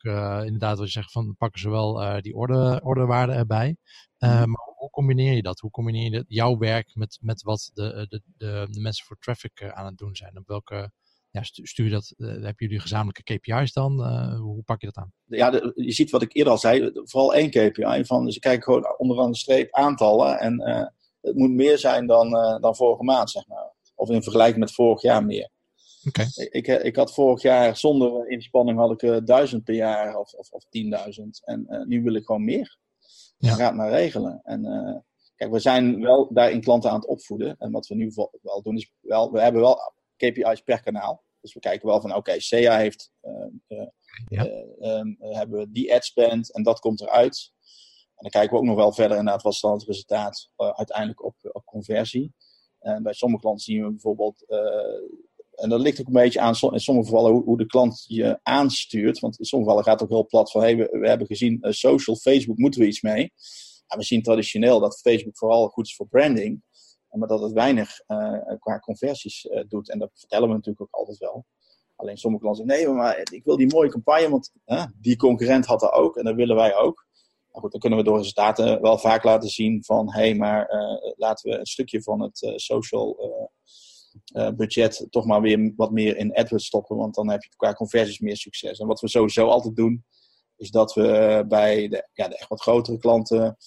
uh, 0.01 0.41
inderdaad, 0.45 0.77
wat 0.77 0.85
je 0.85 0.91
zegt, 0.91 1.11
van 1.11 1.35
pakken 1.37 1.59
ze 1.59 1.69
wel 1.69 2.01
uh, 2.01 2.19
die 2.19 2.35
orde, 2.35 2.79
ordewaarden 2.83 3.35
erbij. 3.35 3.75
Uh, 4.19 4.29
maar 4.29 4.67
hoe 4.75 4.89
combineer 4.89 5.33
je 5.33 5.41
dat? 5.41 5.59
Hoe 5.59 5.71
combineer 5.71 6.11
je 6.11 6.25
jouw 6.27 6.57
werk 6.57 6.95
met, 6.95 7.17
met 7.21 7.41
wat 7.41 7.71
de, 7.73 8.05
de, 8.09 8.21
de, 8.37 8.67
de 8.69 8.79
mensen 8.79 9.05
voor 9.05 9.17
traffic 9.19 9.63
aan 9.63 9.85
het 9.85 9.97
doen 9.97 10.15
zijn? 10.15 10.37
Op 10.37 10.47
welke 10.47 10.91
ja, 11.31 11.43
stuur 11.43 11.85
je 11.85 11.91
dat? 11.91 12.13
hebben 12.17 12.53
jullie 12.57 12.79
gezamenlijke 12.79 13.23
KPI's 13.23 13.73
dan? 13.73 14.03
hoe 14.37 14.63
pak 14.63 14.81
je 14.81 14.85
dat 14.85 14.97
aan? 14.97 15.13
Ja, 15.25 15.49
de, 15.49 15.71
je 15.75 15.91
ziet 15.91 16.09
wat 16.09 16.21
ik 16.21 16.35
eerder 16.35 16.53
al 16.53 16.59
zei, 16.59 16.91
vooral 16.93 17.33
één 17.33 17.49
KPI. 17.49 18.05
Van, 18.05 18.25
dus 18.25 18.35
ik 18.35 18.41
kijk 18.41 18.63
gewoon 18.63 18.97
onderaan 18.97 19.31
de 19.31 19.37
streep 19.37 19.73
aantallen. 19.73 20.39
En 20.39 20.61
het 21.21 21.35
moet 21.35 21.51
meer 21.51 21.77
zijn 21.77 22.07
dan, 22.07 22.29
dan 22.61 22.75
vorige 22.75 23.03
maand, 23.03 23.31
zeg 23.31 23.47
maar. 23.47 23.73
Of 23.95 24.09
in 24.09 24.23
vergelijking 24.23 24.59
met 24.59 24.73
vorig 24.73 25.01
jaar 25.01 25.25
meer. 25.25 25.49
Okay. 26.07 26.27
Ik, 26.33 26.67
ik 26.67 26.95
had 26.95 27.13
vorig 27.13 27.41
jaar 27.41 27.77
zonder 27.77 28.29
inspanning 28.29 28.77
had 28.77 28.91
ik 28.91 29.01
uh, 29.01 29.17
duizend 29.23 29.63
per 29.63 29.75
jaar 29.75 30.17
of, 30.17 30.33
of, 30.33 30.51
of 30.51 30.63
10.000. 30.63 30.69
En 31.43 31.65
uh, 31.69 31.85
nu 31.85 32.03
wil 32.03 32.13
ik 32.13 32.25
gewoon 32.25 32.43
meer. 32.43 32.77
Ja. 33.37 33.53
Ga 33.53 33.65
het 33.65 33.75
maar 33.75 33.89
regelen. 33.89 34.39
En 34.43 34.65
uh, 34.65 34.97
kijk, 35.35 35.51
we 35.51 35.59
zijn 35.59 36.01
wel 36.01 36.33
daarin 36.33 36.61
klanten 36.61 36.89
aan 36.89 36.99
het 36.99 37.07
opvoeden. 37.07 37.55
En 37.57 37.71
wat 37.71 37.87
we 37.87 37.95
nu 37.95 38.11
wel 38.41 38.61
doen 38.61 38.75
is, 38.75 38.93
wel, 38.99 39.31
we 39.31 39.41
hebben 39.41 39.61
wel 39.61 39.93
KPI's 40.15 40.61
per 40.61 40.81
kanaal. 40.81 41.23
Dus 41.41 41.53
we 41.53 41.59
kijken 41.59 41.87
wel 41.87 42.01
van, 42.01 42.09
oké, 42.09 42.19
okay, 42.19 42.39
SEA 42.39 42.77
heeft, 42.77 43.11
ja. 44.27 44.45
um, 44.79 45.17
hebben 45.19 45.59
we 45.59 45.71
die 45.71 45.93
ad 45.93 46.05
spend 46.05 46.53
en 46.53 46.63
dat 46.63 46.79
komt 46.79 47.01
eruit. 47.01 47.51
En 48.15 48.29
dan 48.29 48.31
kijken 48.31 48.51
we 48.51 48.57
ook 48.57 48.67
nog 48.67 48.75
wel 48.75 48.93
verder 48.93 49.17
inderdaad, 49.17 49.41
wat 49.41 49.53
is 49.53 49.59
dan 49.59 49.73
het 49.73 49.83
resultaat 49.83 50.49
uiteindelijk 50.55 51.23
op, 51.23 51.35
op 51.41 51.65
conversie. 51.65 52.33
En 52.79 53.03
bij 53.03 53.13
sommige 53.13 53.41
klanten 53.41 53.63
zien 53.63 53.83
we 53.83 53.89
bijvoorbeeld 53.89 54.45
en 55.59 55.69
dat 55.69 55.79
ligt 55.79 55.99
ook 55.99 56.07
een 56.07 56.13
beetje 56.13 56.39
aan 56.39 56.55
in 56.71 56.79
sommige 56.79 57.07
gevallen 57.07 57.31
hoe, 57.31 57.43
hoe, 57.43 57.57
de 57.57 57.65
klant 57.65 58.05
je 58.07 58.39
aanstuurt. 58.43 59.19
Want 59.19 59.39
in 59.39 59.45
sommige 59.45 59.71
gevallen 59.71 59.91
gaat 59.91 59.99
het 60.01 60.09
ook 60.09 60.17
heel 60.17 60.27
plat 60.27 60.51
van: 60.51 60.61
hey, 60.61 60.77
we, 60.77 61.07
hebben 61.07 61.27
gezien 61.27 61.57
uh, 61.61 61.71
social, 61.71 62.15
Facebook, 62.15 62.57
moeten 62.57 62.81
we 62.81 62.87
iets 62.87 63.01
mee. 63.01 63.31
Ja, 63.87 63.97
we 63.97 64.03
zien 64.03 64.21
traditioneel 64.21 64.79
dat 64.79 64.99
Facebook 64.99 65.37
vooral 65.37 65.67
goed 65.67 65.85
is 65.85 65.95
voor 65.95 66.07
branding, 66.07 66.63
maar 67.09 67.27
dat 67.27 67.41
het 67.41 67.51
weinig 67.51 68.01
uh, 68.07 68.57
qua 68.59 68.79
conversies 68.79 69.45
uh, 69.45 69.63
doet. 69.67 69.89
En 69.89 69.99
dat 69.99 70.11
vertellen 70.13 70.47
we 70.47 70.53
natuurlijk 70.53 70.81
ook 70.81 70.99
altijd 70.99 71.17
wel. 71.17 71.45
Alleen 71.95 72.17
sommige 72.17 72.43
klanten 72.43 72.65
zeggen: 72.67 72.85
nee, 72.85 72.95
maar 72.95 73.19
ik 73.31 73.43
wil 73.43 73.57
die 73.57 73.73
mooie 73.73 73.89
campagne, 73.89 74.29
want 74.29 74.51
die 75.01 75.15
concurrent 75.15 75.65
had 75.65 75.81
er 75.81 75.91
ook 75.91 76.17
en 76.17 76.23
dat 76.23 76.35
willen 76.35 76.55
wij 76.55 76.75
ook. 76.75 77.07
Nou 77.49 77.61
goed, 77.61 77.71
dan 77.71 77.79
kunnen 77.79 77.99
we 77.99 78.05
door 78.05 78.17
resultaten 78.17 78.81
wel 78.81 78.97
vaak 78.97 79.23
laten 79.23 79.49
zien 79.49 79.83
van: 79.83 80.13
hé, 80.13 80.19
hey, 80.19 80.35
maar 80.35 80.67
laten 81.15 81.51
we 81.51 81.57
een 81.57 81.65
stukje 81.65 82.01
van 82.01 82.21
het 82.21 82.53
social 82.55 83.17
uh, 84.33 84.49
budget 84.49 85.07
toch 85.09 85.25
maar 85.25 85.41
weer 85.41 85.73
wat 85.75 85.91
meer 85.91 86.17
in 86.17 86.35
AdWords 86.35 86.65
stoppen. 86.65 86.97
Want 86.97 87.15
dan 87.15 87.29
heb 87.29 87.43
je 87.43 87.49
qua 87.55 87.73
conversies 87.73 88.19
meer 88.19 88.37
succes. 88.37 88.79
En 88.79 88.87
wat 88.87 88.99
we 88.99 89.07
sowieso 89.07 89.47
altijd 89.47 89.75
doen, 89.75 90.05
is 90.55 90.71
dat 90.71 90.93
we 90.93 91.45
bij 91.47 91.87
de, 91.87 92.09
ja, 92.13 92.27
de 92.27 92.37
echt 92.37 92.49
wat 92.49 92.61
grotere 92.61 92.97
klanten 92.97 93.57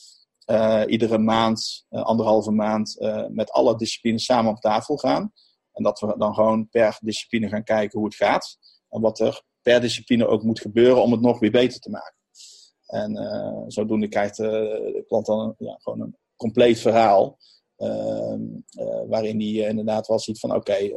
uh, 0.51 0.83
iedere 0.87 1.19
maand, 1.19 1.87
anderhalve 1.89 2.51
maand, 2.51 2.97
met 3.29 3.51
alle 3.51 3.77
disciplines 3.77 4.25
samen 4.25 4.51
op 4.51 4.61
tafel 4.61 4.97
gaan. 4.97 5.33
En 5.73 5.83
dat 5.83 6.01
we 6.01 6.15
dan 6.19 6.35
gewoon 6.35 6.69
per 6.69 6.99
discipline 7.01 7.49
gaan 7.49 7.65
kijken 7.65 7.99
hoe 7.99 8.09
het 8.09 8.17
gaat. 8.17 8.59
En 8.89 9.01
wat 9.01 9.21
er 9.21 9.43
per 9.63 9.81
discipline 9.81 10.27
ook 10.27 10.43
moet 10.43 10.61
gebeuren 10.61 11.03
om 11.03 11.13
het 11.13 11.21
nog 11.21 11.39
weer 11.39 11.51
beter 11.51 11.81
te 11.81 11.91
maken. 11.91 12.17
En 12.87 13.65
zodoende 13.69 14.09
krijgt 14.09 14.37
de 14.37 15.05
klant 15.07 15.27
dan 15.27 15.55
ja, 15.59 15.77
gewoon 15.79 16.01
een 16.01 16.17
compleet 16.37 16.79
verhaal. 16.79 17.39
Ehm, 17.83 18.41
eh, 18.71 19.03
waarin 19.09 19.39
die 19.39 19.67
inderdaad 19.67 20.07
wel 20.07 20.19
ziet 20.19 20.39
van 20.39 20.55
oké, 20.55 20.59
okay, 20.59 20.93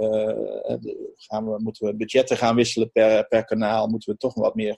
we, 1.27 1.55
moeten 1.57 1.85
we 1.85 1.95
budgetten 1.95 2.37
gaan 2.37 2.55
wisselen 2.55 2.91
per, 2.91 3.27
per 3.27 3.45
kanaal? 3.45 3.87
Moeten 3.87 4.13
we 4.13 4.19
toch 4.19 4.33
wat 4.33 4.55
meer 4.55 4.77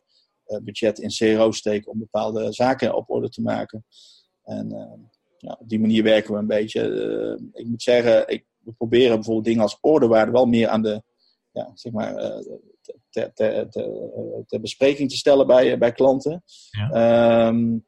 budget 0.64 1.00
in 1.00 1.10
CRO 1.10 1.52
steken 1.52 1.92
om 1.92 2.00
bepaalde 2.00 2.54
zaken 2.54 2.96
op 2.96 3.10
orde 3.10 3.30
te 3.30 3.42
maken? 3.42 3.86
En 4.44 4.72
ehm, 4.72 5.00
ja, 5.38 5.58
op 5.60 5.70
die 5.70 5.80
manier 5.80 6.04
werken 6.04 6.34
we 6.34 6.40
een 6.40 6.48
beetje. 6.48 6.82
ik 7.54 7.68
moet 7.68 7.82
zeggen, 7.82 8.28
ik, 8.28 8.46
we 8.58 8.72
proberen 8.72 9.16
bijvoorbeeld 9.16 9.46
dingen 9.46 9.62
als 9.62 9.78
ordewaarde 9.82 10.32
wel 10.32 10.46
meer 10.46 10.68
aan 10.68 10.82
de, 10.82 11.04
ja, 11.52 11.72
zeg 11.74 11.94
maar, 11.94 12.14
ter, 13.10 13.34
ter, 13.34 13.70
ter, 14.48 14.62
bespreking 14.62 15.10
te 15.10 15.18
stellen 15.18 15.48
bij, 15.48 15.78
bij 15.78 15.92
klanten. 15.92 16.44
Ja. 16.70 17.48
Um, 17.48 17.86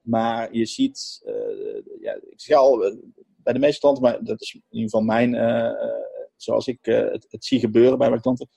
maar 0.00 0.54
je 0.54 0.66
ziet, 0.66 1.22
uh, 1.26 1.82
ja, 2.00 2.14
ik 2.14 2.40
zeg 2.40 2.56
al, 2.56 2.96
bij 3.42 3.52
de 3.52 3.58
meeste 3.58 3.80
klanten, 3.80 4.02
maar 4.02 4.24
dat 4.24 4.40
is 4.40 4.54
in 4.54 4.62
ieder 4.70 4.90
geval 4.90 5.06
mijn, 5.06 5.34
uh, 5.34 5.72
zoals 6.36 6.66
ik 6.66 6.86
uh, 6.86 7.10
het, 7.10 7.26
het, 7.28 7.44
zie 7.44 7.60
gebeuren 7.60 7.98
bij 7.98 8.08
mijn 8.08 8.20
klanten, 8.20 8.48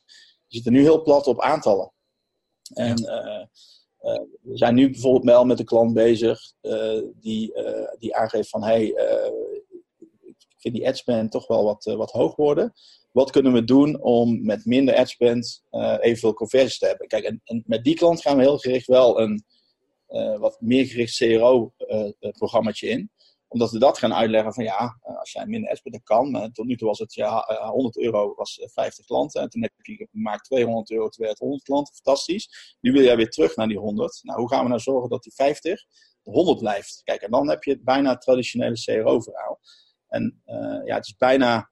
je 0.48 0.58
zit 0.58 0.66
er 0.66 0.72
nu 0.72 0.82
heel 0.82 1.02
plat 1.02 1.28
op 1.28 1.42
aantallen. 1.42 1.94
En 2.74 2.96
we 4.42 4.58
zijn 4.58 4.76
nu 4.76 4.90
bijvoorbeeld 4.90 5.24
wel 5.24 5.46
met 5.46 5.60
een 5.60 5.66
klant 5.66 5.94
bezig 5.94 6.40
die, 7.20 7.54
die 8.00 8.16
aangeeft 8.16 8.50
van 8.50 8.64
hey, 8.64 8.86
ik 10.28 10.56
vind 10.58 10.76
die 10.76 10.88
adspend 10.88 11.32
toch 11.32 11.48
wel 11.48 11.64
wat, 11.64 11.84
wat 11.84 12.12
hoog 12.12 12.36
worden. 12.36 12.74
Wat 13.12 13.32
kunnen 13.32 13.54
we 13.54 13.64
doen 13.64 14.02
om 14.02 14.46
met 14.46 14.66
minder 14.66 14.96
adspend 14.96 15.64
evenveel 16.00 16.34
conversies 16.34 16.78
te 16.78 16.88
hebben? 16.88 17.08
Kijk, 17.08 17.24
en, 17.24 17.42
en, 17.44 17.64
met 17.66 17.84
die 17.84 17.96
klant 17.96 18.22
gaan 18.22 18.38
we 18.38 18.44
heel 18.44 18.58
gericht 18.58 18.88
wel 18.88 19.20
een 19.20 19.44
wat 20.40 20.62
meer 20.62 20.86
gericht 20.86 21.18
CRO-programmaatje 21.18 22.88
in 22.88 23.12
omdat 23.48 23.72
we 23.72 23.80
dat 23.80 23.98
gaan 23.98 24.14
uitleggen 24.14 24.54
van 24.54 24.64
ja, 24.64 24.98
eh, 25.02 25.20
als 25.20 25.32
jij 25.32 25.46
minder 25.46 25.78
SPD 25.78 26.04
kan. 26.04 26.52
Tot 26.52 26.66
nu 26.66 26.78
toe 26.78 26.88
was 26.88 27.00
het 27.00 27.14
ja, 27.14 27.46
100 27.70 27.98
eh, 27.98 28.04
euro 28.04 28.34
was 28.36 28.62
50 28.74 29.06
klanten. 29.06 29.42
En 29.42 29.50
toen 29.50 29.62
heb 29.62 29.72
je 29.82 30.08
gemaakt 30.12 30.44
200 30.44 30.92
euro, 30.92 31.10
werd 31.18 31.40
100 31.40 31.64
klanten. 31.64 31.96
Fantastisch. 31.96 32.78
Nu 32.82 32.92
wil 32.92 33.04
jij 33.04 33.16
weer 33.16 33.30
terug 33.30 33.56
naar 33.56 33.68
die 33.68 33.78
100. 33.78 34.20
Nou, 34.24 34.40
hoe 34.40 34.50
gaan 34.50 34.64
we 34.64 34.70
nou 34.70 34.82
zorgen 34.82 35.10
dat 35.10 35.24
die 35.24 35.34
50 35.34 35.86
de 36.22 36.32
100 36.32 36.60
blijft? 36.60 37.02
Kijk, 37.04 37.22
en 37.22 37.32
dan 37.32 37.50
heb 37.50 37.64
je 37.64 37.72
het 37.72 37.84
bijna 37.84 38.18
traditionele 38.18 38.82
CRO-verhaal. 38.84 39.60
En 40.08 40.42
ja, 40.86 40.96
het 40.96 41.06
is 41.06 41.16
bijna, 41.16 41.72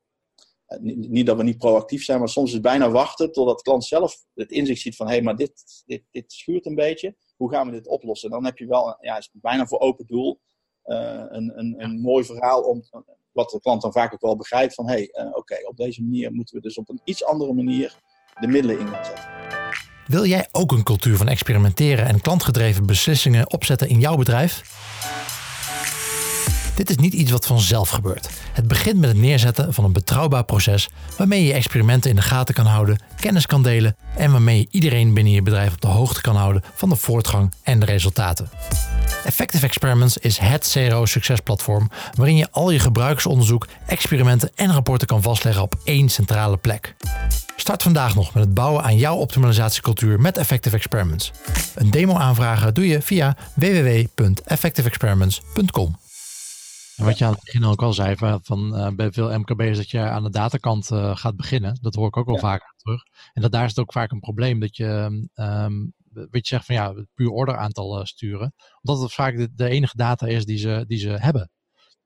niet, 0.80 1.10
niet, 1.10 1.26
dat 1.26 1.38
we 1.38 1.44
niet 1.44 1.58
proactief 1.58 2.04
zijn, 2.04 2.20
maar 2.20 2.30
soms 2.30 2.48
is 2.48 2.54
het 2.54 2.62
bijna 2.62 2.90
wachten 2.90 3.32
totdat 3.32 3.58
de 3.58 3.64
klant 3.64 3.86
zelf 3.86 4.16
het 4.34 4.52
inzicht 4.52 4.82
ziet 4.82 4.96
van 4.96 5.08
hé, 5.08 5.14
hey, 5.14 5.22
maar 5.22 5.36
dit, 5.36 5.84
dit, 5.86 6.04
dit 6.12 6.32
schuurt 6.32 6.66
een 6.66 6.76
beetje. 6.76 7.16
Hoe 7.36 7.52
gaan 7.52 7.66
we 7.66 7.72
dit 7.72 7.88
oplossen? 7.88 8.30
Dan 8.30 8.46
heb 8.46 8.58
je 8.58 8.66
wel, 8.66 8.98
ja, 9.00 9.18
is 9.18 9.30
bijna 9.34 9.66
voor 9.66 9.80
open 9.80 10.06
doel 10.06 10.42
een, 10.84 11.52
een, 11.56 11.76
een 11.78 12.02
mooi 12.02 12.24
verhaal 12.24 12.62
om, 12.62 12.84
wat 13.32 13.50
de 13.50 13.60
klant 13.60 13.82
dan 13.82 13.92
vaak 13.92 14.14
ook 14.14 14.22
wel 14.22 14.36
begrijpt 14.36 14.74
van 14.74 14.88
hé, 14.88 14.94
hey, 14.94 15.32
oké, 15.34 15.56
op 15.68 15.78
deze 15.78 16.02
manier 16.02 16.32
moeten 16.32 16.56
we 16.56 16.62
dus 16.62 16.78
op 16.78 16.90
een 16.90 17.02
iets 17.04 17.26
andere 17.26 17.54
manier 17.54 17.96
de 18.40 18.48
middelen 18.48 18.80
in 18.80 18.88
gaan 18.88 19.06
zetten. 19.06 19.26
Wil 20.08 20.26
jij 20.26 20.48
ook 20.52 20.72
een 20.72 20.84
cultuur 20.84 21.18
van 21.18 21.28
experimenteren 21.28 22.06
en 22.06 22.22
klantgedreven 22.22 22.86
beslissingen 22.86 23.52
opzetten 23.52 23.90
in 23.90 24.00
jouw 24.00 24.16
bedrijf? 24.16 24.62
Dit 26.76 26.90
is 26.90 26.96
niet 26.96 27.14
iets 27.14 27.32
wat 27.32 27.46
vanzelf 27.46 27.90
gebeurt. 27.90 28.30
Het 28.54 28.68
begint 28.68 29.00
met 29.00 29.10
het 29.10 29.20
neerzetten 29.20 29.74
van 29.74 29.84
een 29.84 29.94
betrouwbaar 29.94 30.44
proces 30.44 30.90
waarmee 31.18 31.44
je 31.44 31.54
experimenten 31.54 32.10
in 32.10 32.16
de 32.16 32.22
gaten 32.22 32.54
kan 32.54 32.66
houden, 32.66 33.00
kennis 33.20 33.46
kan 33.46 33.64
delen 33.64 33.96
en 34.16 34.32
waarmee 34.32 34.58
je 34.58 34.68
iedereen 34.72 35.14
binnen 35.14 35.34
je 35.34 35.42
bedrijf 35.42 35.74
op 35.74 35.82
de 35.82 35.88
hoogte 35.88 36.22
kan 36.22 36.36
houden 36.36 36.64
van 36.74 36.90
de 36.90 36.96
voortgang 36.96 37.52
en 37.64 37.80
de 37.80 37.86
resultaten. 37.86 38.50
Effective 39.24 39.66
Experiments 39.66 40.18
is 40.18 40.38
het 40.38 40.70
CRO 40.72 41.06
succesplatform 41.06 41.90
waarin 42.14 42.36
je 42.36 42.52
al 42.52 42.70
je 42.70 42.80
gebruikersonderzoek, 42.80 43.68
experimenten 43.88 44.52
en 44.56 44.74
rapporten 44.74 45.08
kan 45.08 45.22
vastleggen 45.22 45.64
op 45.64 45.76
één 45.84 46.10
centrale 46.10 46.58
plek. 46.58 46.96
Start 47.56 47.84
vandaag 47.84 48.16
nog 48.16 48.34
met 48.34 48.44
het 48.44 48.54
bouwen 48.54 48.84
aan 48.84 48.98
jouw 48.98 49.16
optimalisatiecultuur 49.16 50.20
met 50.20 50.38
Effective 50.38 50.76
Experiments. 50.76 51.32
Een 51.76 51.92
demo 51.92 52.16
aanvragen 52.16 52.74
doe 52.74 52.88
je 52.88 53.02
via 53.02 53.38
www.effectiveexperiments.com. 53.54 55.96
En 56.96 57.06
wat 57.06 57.18
je 57.18 57.26
aan 57.26 57.32
het 57.32 57.44
begin 57.44 57.66
ook 57.66 57.82
al 57.82 57.94
zei, 57.94 58.16
van, 58.42 58.80
uh, 58.80 58.88
bij 58.96 59.12
veel 59.12 59.40
MKB'ers 59.40 59.78
dat 59.78 59.90
je 59.90 60.00
aan 60.00 60.24
de 60.24 60.30
datakant 60.30 60.92
uh, 60.92 61.16
gaat 61.16 61.36
beginnen. 61.36 61.78
Dat 61.82 61.96
hoor 61.96 62.08
ik 62.08 62.18
ook 62.18 62.26
wel 62.26 62.36
ja. 62.36 62.42
vaker 62.42 62.74
terug. 62.78 63.04
En 63.34 63.42
dat 63.42 63.52
daar 63.52 63.64
is 63.64 63.70
het 63.70 63.80
ook 63.80 63.92
vaak 63.92 64.12
een 64.12 64.20
probleem 64.20 64.60
dat 64.60 64.76
je, 64.76 65.28
um, 65.36 65.94
weet 66.14 66.48
je 66.48 66.56
zegt 66.56 66.66
van 66.66 66.76
ja, 66.76 67.06
puur 67.14 67.30
orderaantal 67.30 68.00
uh, 68.00 68.06
sturen. 68.06 68.54
Omdat 68.82 69.04
het 69.04 69.14
vaak 69.14 69.38
de, 69.38 69.54
de, 69.54 69.70
enige 69.70 69.98
data 69.98 70.28
is 70.28 70.46
die 70.46 70.58
ze, 70.58 70.84
die 70.88 70.98
ze 70.98 71.10
hebben. 71.10 71.52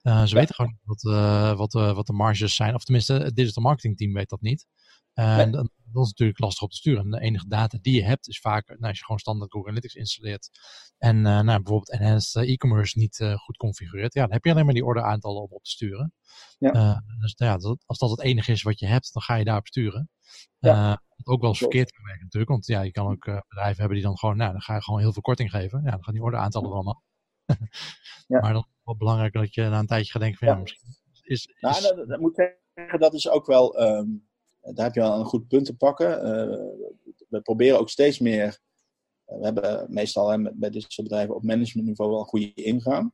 ze 0.02 0.10
ja. 0.10 0.28
weten 0.30 0.56
gewoon 0.56 0.72
niet 0.72 1.02
wat, 1.02 1.58
wat, 1.58 1.74
wat 1.96 2.06
de 2.08 2.14
marges 2.14 2.56
zijn. 2.56 2.76
Of 2.76 2.84
tenminste, 2.84 3.14
het 3.14 3.36
digital 3.36 3.64
marketing 3.64 3.98
team 3.98 4.14
weet 4.14 4.30
dat 4.30 4.42
niet. 4.42 4.66
En 5.14 5.52
nee. 5.52 5.70
Dat 5.92 6.04
is 6.04 6.10
natuurlijk 6.10 6.40
lastig 6.40 6.64
op 6.64 6.70
te 6.70 6.76
sturen. 6.76 7.04
En 7.04 7.12
de 7.12 7.20
enige 7.20 7.48
data 7.48 7.78
die 7.82 7.96
je 7.96 8.04
hebt 8.04 8.28
is 8.28 8.40
vaak, 8.40 8.68
nou, 8.68 8.82
als 8.82 8.98
je 8.98 9.04
gewoon 9.04 9.20
standaard 9.20 9.52
Google 9.52 9.70
Analytics 9.70 9.96
installeert 9.96 10.50
en 10.98 11.16
uh, 11.16 11.24
nou, 11.24 11.46
bijvoorbeeld 11.46 11.92
enhanced 11.92 12.48
e-commerce 12.48 13.00
niet 13.00 13.20
uh, 13.20 13.38
goed 13.38 13.58
configureert, 13.58 14.14
ja, 14.14 14.22
dan 14.22 14.32
heb 14.32 14.46
je 14.46 14.52
alleen 14.52 14.66
maar 14.66 14.74
die 14.74 14.86
ordeaantallen 14.86 15.42
om 15.42 15.52
op 15.52 15.64
te 15.64 15.70
sturen. 15.70 16.14
Ja. 16.60 17.04
dus 17.20 17.34
ja, 17.36 17.58
dat, 17.58 17.84
als 17.86 17.98
dat 17.98 18.10
het 18.10 18.22
enige 18.22 18.52
is 18.52 18.62
wat 18.62 18.80
je 18.80 18.86
hebt, 18.86 19.14
dan 19.14 19.22
ga 19.22 19.36
je 19.36 19.44
daarop 19.44 19.68
sturen. 19.68 20.10
Ja. 20.60 21.02
wat 21.16 21.28
ook 21.28 21.42
wel 21.42 21.50
eens 21.50 21.60
verkeerd 21.60 21.92
kan 21.92 22.04
werken 22.04 22.24
natuurlijk, 22.24 22.52
want 22.52 22.66
ja, 22.66 22.82
je 22.82 22.92
kan 22.92 23.08
ook 23.08 23.26
bedrijven 23.26 23.78
hebben 23.78 23.98
die 23.98 24.06
dan 24.06 24.18
gewoon, 24.18 24.38
nou, 24.38 24.52
dan 24.52 24.62
ga 24.62 24.76
je 24.76 24.84
gewoon 24.84 25.00
heel 25.00 25.14
veel 25.14 25.22
korting 25.22 25.50
geven. 25.50 25.82
Ja, 25.84 25.92
dan 25.92 26.04
gaan 26.04 26.14
die 26.14 26.24
ordeaantallen 26.24 26.70
er 26.70 26.76
allemaal. 26.76 27.04
ja. 28.28 28.40
Maar 28.40 28.54
dan 28.54 28.62
is 28.62 28.68
het 28.68 28.84
wel 28.84 28.98
belangrijk 28.98 29.34
dat 29.34 29.54
je 29.54 29.62
na 29.62 29.80
een 29.80 29.88
tijdje 29.88 30.12
gaat 30.12 30.22
denken 30.22 30.40
van, 30.40 30.48
ja, 30.48 30.56
misschien 30.56 30.88
is... 31.22 31.46
is... 31.46 31.56
Nou, 31.60 31.82
dat, 31.82 32.08
dat, 32.08 32.20
moet 32.20 32.36
zeggen, 32.74 33.00
dat 33.00 33.14
is 33.14 33.30
ook 33.30 33.46
wel... 33.46 33.82
Um 33.82 34.27
daar 34.74 34.86
heb 34.86 34.94
je 34.94 35.02
wel 35.02 35.20
een 35.20 35.26
goed 35.26 35.48
punt 35.48 35.66
te 35.66 35.76
pakken. 35.76 36.10
Uh, 36.10 36.58
we 37.30 37.42
proberen 37.42 37.80
ook 37.80 37.90
steeds 37.90 38.20
meer. 38.20 38.60
Uh, 39.28 39.38
we 39.38 39.44
hebben 39.44 39.86
meestal 39.90 40.30
hè, 40.30 40.38
bij 40.54 40.70
dit 40.70 40.86
soort 40.88 41.08
bedrijven 41.08 41.36
op 41.36 41.44
managementniveau 41.44 42.12
wel 42.12 42.20
een 42.20 42.26
goede 42.26 42.54
ingang. 42.54 43.14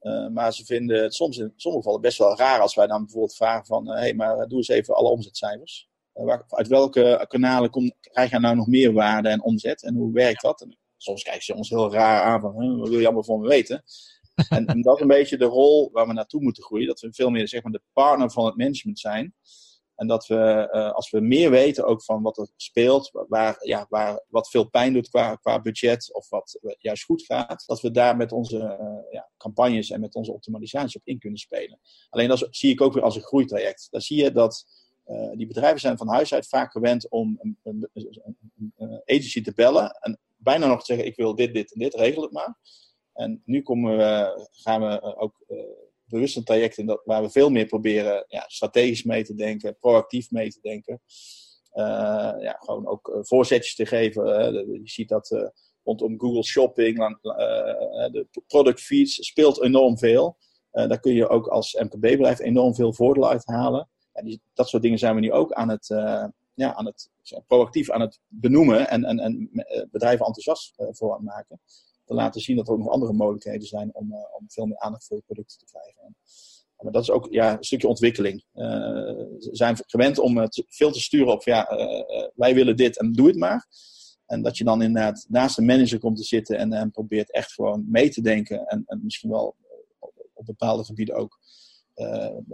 Uh, 0.00 0.28
maar 0.28 0.52
ze 0.52 0.64
vinden 0.64 1.02
het 1.02 1.14
soms 1.14 1.38
in 1.38 1.52
sommige 1.56 1.82
gevallen 1.82 2.00
best 2.00 2.18
wel 2.18 2.36
raar 2.36 2.60
als 2.60 2.74
wij 2.74 2.86
dan 2.86 3.02
bijvoorbeeld 3.02 3.36
vragen 3.36 3.66
van... 3.66 3.88
hé, 3.88 3.98
hey, 3.98 4.14
maar 4.14 4.48
doe 4.48 4.58
eens 4.58 4.68
even 4.68 4.94
alle 4.94 5.08
omzetcijfers. 5.08 5.90
Waar, 6.12 6.44
uit 6.48 6.68
welke 6.68 7.24
kanalen 7.28 7.70
kom, 7.70 7.92
krijg 8.00 8.30
je 8.30 8.38
nou 8.38 8.56
nog 8.56 8.66
meer 8.66 8.92
waarde 8.92 9.28
en 9.28 9.42
omzet? 9.42 9.82
En 9.82 9.94
hoe 9.94 10.12
werkt 10.12 10.42
dat? 10.42 10.60
En 10.60 10.78
soms 10.96 11.22
kijken 11.22 11.42
ze 11.42 11.54
ons 11.54 11.68
heel 11.68 11.92
raar 11.92 12.22
aan 12.22 12.40
van... 12.40 12.78
wat 12.78 12.88
wil 12.88 12.98
je 12.98 13.04
allemaal 13.04 13.24
van 13.24 13.40
me 13.40 13.48
weten? 13.48 13.82
en, 14.48 14.66
en, 14.66 14.82
dat 14.82 14.94
is 14.94 15.02
een 15.02 15.08
beetje 15.08 15.38
de 15.38 15.44
rol 15.44 15.90
waar 15.92 16.06
we 16.06 16.12
naartoe 16.12 16.42
moeten 16.42 16.62
groeien. 16.62 16.86
Dat 16.86 17.00
we 17.00 17.12
veel 17.12 17.30
meer 17.30 17.48
zeg 17.48 17.62
maar, 17.62 17.72
de 17.72 17.82
partner 17.92 18.30
van 18.30 18.44
het 18.44 18.56
management 18.56 18.98
zijn... 18.98 19.34
En 20.02 20.08
dat 20.08 20.26
we, 20.26 20.68
uh, 20.72 20.92
als 20.92 21.10
we 21.10 21.20
meer 21.20 21.50
weten 21.50 21.84
ook 21.84 22.04
van 22.04 22.22
wat 22.22 22.38
er 22.38 22.48
speelt, 22.56 23.10
waar, 23.28 23.56
ja, 23.60 23.86
waar, 23.88 24.24
wat 24.28 24.50
veel 24.50 24.64
pijn 24.68 24.92
doet 24.92 25.08
qua, 25.08 25.34
qua 25.34 25.60
budget 25.60 26.14
of 26.14 26.28
wat 26.28 26.58
juist 26.78 27.04
goed 27.04 27.22
gaat, 27.22 27.66
dat 27.66 27.80
we 27.80 27.90
daar 27.90 28.16
met 28.16 28.32
onze 28.32 28.56
uh, 28.56 29.12
ja, 29.12 29.28
campagnes 29.36 29.90
en 29.90 30.00
met 30.00 30.14
onze 30.14 30.32
optimalisatie 30.32 31.00
op 31.00 31.06
in 31.06 31.18
kunnen 31.18 31.38
spelen. 31.38 31.80
Alleen 32.10 32.28
dat 32.28 32.46
zie 32.50 32.70
ik 32.70 32.80
ook 32.80 32.92
weer 32.92 33.02
als 33.02 33.16
een 33.16 33.22
groeitraject. 33.22 33.88
Dan 33.90 34.00
zie 34.00 34.22
je 34.22 34.32
dat 34.32 34.64
die 35.34 35.46
bedrijven 35.46 35.80
zijn 35.80 35.96
van 35.96 36.08
huis 36.08 36.34
uit 36.34 36.48
vaak 36.48 36.72
gewend 36.72 37.10
om 37.10 37.38
een, 37.40 37.58
een, 37.62 37.90
een, 38.76 39.02
agency 39.04 39.42
te 39.42 39.52
bellen 39.54 39.90
en 39.90 40.18
bijna 40.36 40.66
nog 40.66 40.78
te 40.78 40.84
zeggen 40.84 41.06
ik 41.06 41.16
wil 41.16 41.34
dit, 41.34 41.54
dit 41.54 41.72
en 41.72 41.78
dit, 41.78 41.94
regel 41.94 42.22
het 42.22 42.32
maar. 42.32 42.58
En 43.12 43.42
nu 43.44 43.62
komen 43.62 43.96
we, 43.96 44.48
gaan 44.50 44.80
we 44.80 45.16
ook 45.16 45.34
bewust 46.12 46.36
een 46.36 46.44
traject 46.44 46.86
dat, 46.86 47.02
waar 47.04 47.22
we 47.22 47.30
veel 47.30 47.50
meer 47.50 47.66
proberen 47.66 48.24
ja, 48.28 48.44
strategisch 48.46 49.02
mee 49.02 49.24
te 49.24 49.34
denken, 49.34 49.76
proactief 49.78 50.30
mee 50.30 50.50
te 50.50 50.58
denken. 50.60 51.00
Uh, 51.74 51.84
ja, 52.40 52.56
gewoon 52.58 52.86
ook 52.86 53.08
uh, 53.08 53.18
voorzetjes 53.20 53.74
te 53.74 53.86
geven. 53.86 54.24
Je 54.52 54.80
ziet 54.84 55.08
dat 55.08 55.52
rondom 55.84 56.20
Google 56.20 56.44
Shopping, 56.44 56.96
de 56.96 58.26
product 58.46 58.80
feeds 58.80 59.14
speelt 59.14 59.62
enorm 59.62 59.98
veel. 59.98 60.36
daar 60.70 61.00
kun 61.00 61.14
je 61.14 61.28
ook 61.28 61.46
als 61.46 61.74
MKB-bedrijf 61.74 62.40
enorm 62.40 62.74
veel 62.74 62.94
voordeel 62.94 63.28
uit 63.28 63.46
halen. 63.46 63.88
Die, 64.12 64.42
dat 64.54 64.68
soort 64.68 64.82
dingen 64.82 64.98
zijn 64.98 65.14
we 65.14 65.20
nu 65.20 65.32
ook 65.32 65.52
aan 65.52 65.68
het, 65.68 65.86
ja, 66.54 66.74
aan 66.74 66.86
het 66.86 67.10
proactief 67.46 67.90
aan 67.90 68.00
het 68.00 68.20
benoemen 68.28 68.88
en, 68.88 69.04
en, 69.04 69.18
en 69.18 69.50
bedrijven 69.90 70.26
enthousiast 70.26 70.74
voor 70.76 71.10
aan 71.10 71.16
het 71.16 71.24
maken 71.24 71.60
te 72.12 72.18
laten 72.18 72.40
zien 72.40 72.56
dat 72.56 72.66
er 72.66 72.72
ook 72.72 72.78
nog 72.78 72.88
andere 72.88 73.12
mogelijkheden 73.12 73.66
zijn 73.66 73.94
om, 73.94 74.12
uh, 74.12 74.16
om 74.38 74.44
veel 74.48 74.66
meer 74.66 74.78
aandacht 74.78 75.06
voor 75.06 75.16
je 75.16 75.22
producten 75.22 75.58
te 75.58 75.64
krijgen. 75.64 76.16
Maar 76.76 76.92
dat 76.92 77.02
is 77.02 77.10
ook 77.10 77.26
ja, 77.30 77.56
een 77.56 77.64
stukje 77.64 77.88
ontwikkeling. 77.88 78.44
Uh, 78.54 78.64
ze 79.38 79.48
zijn 79.52 79.76
gewend 79.86 80.18
om 80.18 80.38
het 80.38 80.64
veel 80.68 80.92
te 80.92 81.00
sturen 81.00 81.32
op, 81.32 81.42
ja, 81.42 81.72
uh, 81.72 82.28
wij 82.34 82.54
willen 82.54 82.76
dit 82.76 82.98
en 82.98 83.12
doe 83.12 83.26
het 83.26 83.36
maar. 83.36 83.66
En 84.26 84.42
dat 84.42 84.56
je 84.56 84.64
dan 84.64 84.82
inderdaad 84.82 85.26
naast 85.28 85.56
de 85.56 85.62
manager 85.62 85.98
komt 85.98 86.16
te 86.16 86.24
zitten 86.24 86.58
en, 86.58 86.72
en 86.72 86.90
probeert 86.90 87.32
echt 87.32 87.52
gewoon 87.52 87.84
mee 87.88 88.10
te 88.10 88.20
denken. 88.20 88.66
En, 88.66 88.82
en 88.86 89.00
misschien 89.02 89.30
wel 89.30 89.56
op, 89.98 90.28
op, 90.34 90.46
bepaalde 90.46 90.84
gebieden 90.84 91.14
ook 91.14 91.40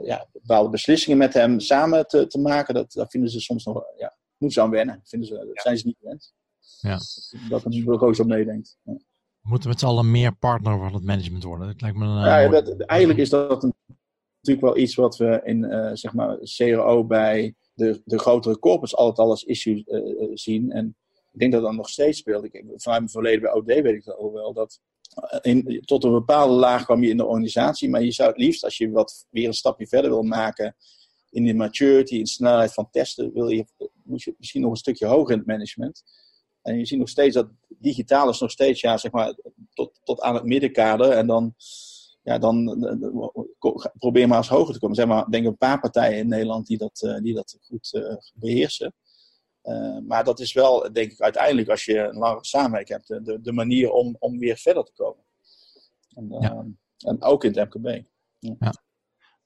ja, 0.02 0.28
bepaalde 0.32 0.70
beslissingen 0.70 1.18
met 1.18 1.34
hem 1.34 1.60
samen 1.60 2.06
te, 2.06 2.26
te 2.26 2.38
maken. 2.38 2.74
Dat, 2.74 2.92
dat 2.92 3.10
vinden 3.10 3.30
ze 3.30 3.40
soms 3.40 3.64
nog, 3.64 3.84
ja, 3.96 4.16
moeten 4.38 4.60
ze 4.60 4.66
aan 4.66 4.70
wennen. 4.70 5.00
Vinden 5.04 5.28
ze, 5.28 5.34
dat 5.34 5.46
ja. 5.52 5.62
zijn 5.62 5.78
ze 5.78 5.86
niet 5.86 5.96
gewend. 5.98 6.32
Ja. 6.80 6.98
Dat 7.48 7.64
er 7.64 7.70
natuurlijk 7.70 8.02
ook 8.02 8.14
zo 8.14 8.24
meedenkt. 8.24 8.78
Ja. 8.82 8.96
Moeten 9.48 9.68
met 9.68 9.78
z'n 9.78 9.86
allen 9.86 10.10
meer 10.10 10.36
partner 10.36 10.78
van 10.78 10.94
het 10.94 11.04
management 11.04 11.42
worden. 11.42 11.66
Dat 11.66 11.80
lijkt 11.80 11.96
me 11.96 12.04
een, 12.04 12.24
ja, 12.24 12.38
ja 12.38 12.48
dat, 12.48 12.80
eigenlijk 12.80 13.20
is 13.20 13.28
dat 13.28 13.62
een, 13.62 13.74
natuurlijk 14.40 14.74
wel 14.74 14.82
iets 14.82 14.94
wat 14.94 15.16
we 15.16 15.40
in 15.44 15.64
uh, 15.64 15.90
zeg 15.92 16.12
maar 16.12 16.38
CRO 16.38 17.04
bij 17.04 17.54
de, 17.74 18.02
de 18.04 18.18
grotere 18.18 18.58
corporates 18.58 18.96
altijd 18.96 19.18
al 19.18 19.30
als 19.30 19.44
issue 19.44 19.84
uh, 19.86 20.30
zien. 20.34 20.70
En 20.70 20.96
ik 21.32 21.38
denk 21.38 21.52
dat 21.52 21.62
dat 21.62 21.72
nog 21.72 21.88
steeds 21.88 22.18
speelt. 22.18 22.44
Ik, 22.44 22.52
vanuit 22.52 23.00
mijn 23.00 23.08
verleden 23.08 23.40
bij 23.40 23.52
OD 23.52 23.66
weet 23.66 23.86
ik 23.86 24.04
dat 24.04 24.16
ook 24.16 24.32
wel. 24.32 24.52
Dat 24.52 24.80
in, 25.42 25.82
tot 25.84 26.04
een 26.04 26.12
bepaalde 26.12 26.54
laag 26.54 26.84
kwam 26.84 27.02
je 27.02 27.10
in 27.10 27.16
de 27.16 27.26
organisatie. 27.26 27.90
Maar 27.90 28.02
je 28.02 28.12
zou 28.12 28.28
het 28.28 28.38
liefst, 28.38 28.64
als 28.64 28.76
je 28.76 28.90
wat 28.90 29.26
weer 29.30 29.46
een 29.46 29.54
stapje 29.54 29.86
verder 29.86 30.10
wil 30.10 30.22
maken 30.22 30.76
in 31.30 31.44
de 31.44 31.54
maturity, 31.54 32.14
in 32.14 32.22
de 32.22 32.28
snelheid 32.28 32.72
van 32.72 32.90
testen, 32.90 33.32
wil 33.32 33.48
je, 33.48 33.66
moet 34.04 34.22
je 34.22 34.34
misschien 34.38 34.60
nog 34.60 34.70
een 34.70 34.76
stukje 34.76 35.06
hoger 35.06 35.32
in 35.32 35.38
het 35.38 35.46
management. 35.46 36.02
En 36.62 36.78
je 36.78 36.86
ziet 36.86 36.98
nog 36.98 37.08
steeds 37.08 37.34
dat 37.34 37.48
digitaal 37.68 38.28
is 38.28 38.40
nog 38.40 38.50
steeds 38.50 38.80
ja, 38.80 38.96
zeg 38.96 39.12
maar, 39.12 39.34
tot, 39.74 40.00
tot 40.04 40.20
aan 40.20 40.34
het 40.34 40.44
middenkader. 40.44 41.10
En 41.10 41.26
dan, 41.26 41.54
ja, 42.22 42.38
dan 42.38 42.78
probeer 43.98 44.28
maar 44.28 44.38
eens 44.38 44.48
hoger 44.48 44.74
te 44.74 44.80
komen. 44.80 44.96
Zijn 44.96 45.08
maar 45.08 45.30
denk 45.30 45.46
een 45.46 45.56
paar 45.56 45.80
partijen 45.80 46.18
in 46.18 46.28
Nederland 46.28 46.66
die 46.66 46.78
dat, 46.78 47.02
uh, 47.02 47.18
die 47.18 47.34
dat 47.34 47.58
goed 47.60 48.02
beheersen. 48.34 48.94
Uh, 49.62 49.98
maar 50.06 50.24
dat 50.24 50.40
is 50.40 50.52
wel, 50.52 50.92
denk 50.92 51.12
ik, 51.12 51.20
uiteindelijk 51.20 51.68
als 51.68 51.84
je 51.84 51.98
een 51.98 52.18
langere 52.18 52.44
samenwerking 52.44 53.06
hebt, 53.06 53.26
de, 53.26 53.40
de 53.40 53.52
manier 53.52 53.90
om, 53.90 54.16
om 54.18 54.38
weer 54.38 54.56
verder 54.56 54.84
te 54.84 54.92
komen. 54.94 55.24
En, 56.14 56.26
ja. 56.40 56.66
en 56.98 57.22
ook 57.22 57.44
in 57.44 57.58
het 57.58 57.74
MKB. 57.74 58.04
Ja. 58.38 58.56
Ja. 58.58 58.72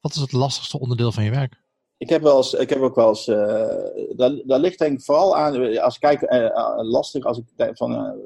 Wat 0.00 0.14
is 0.14 0.20
het 0.20 0.32
lastigste 0.32 0.78
onderdeel 0.78 1.12
van 1.12 1.24
je 1.24 1.30
werk? 1.30 1.62
Ik 2.02 2.08
heb, 2.08 2.22
wel 2.22 2.36
eens, 2.36 2.54
ik 2.54 2.68
heb 2.68 2.80
ook 2.80 2.94
wel 2.94 3.08
eens. 3.08 3.26
Uh, 3.26 4.16
daar, 4.16 4.42
daar 4.44 4.58
ligt 4.58 4.78
denk 4.78 4.98
ik 4.98 5.04
vooral 5.04 5.36
aan. 5.36 5.78
Als 5.78 5.98
ik 5.98 6.22
uh, 6.22 6.78
lastig 6.82 7.24
als 7.24 7.38
ik 7.38 7.70
van 7.76 8.20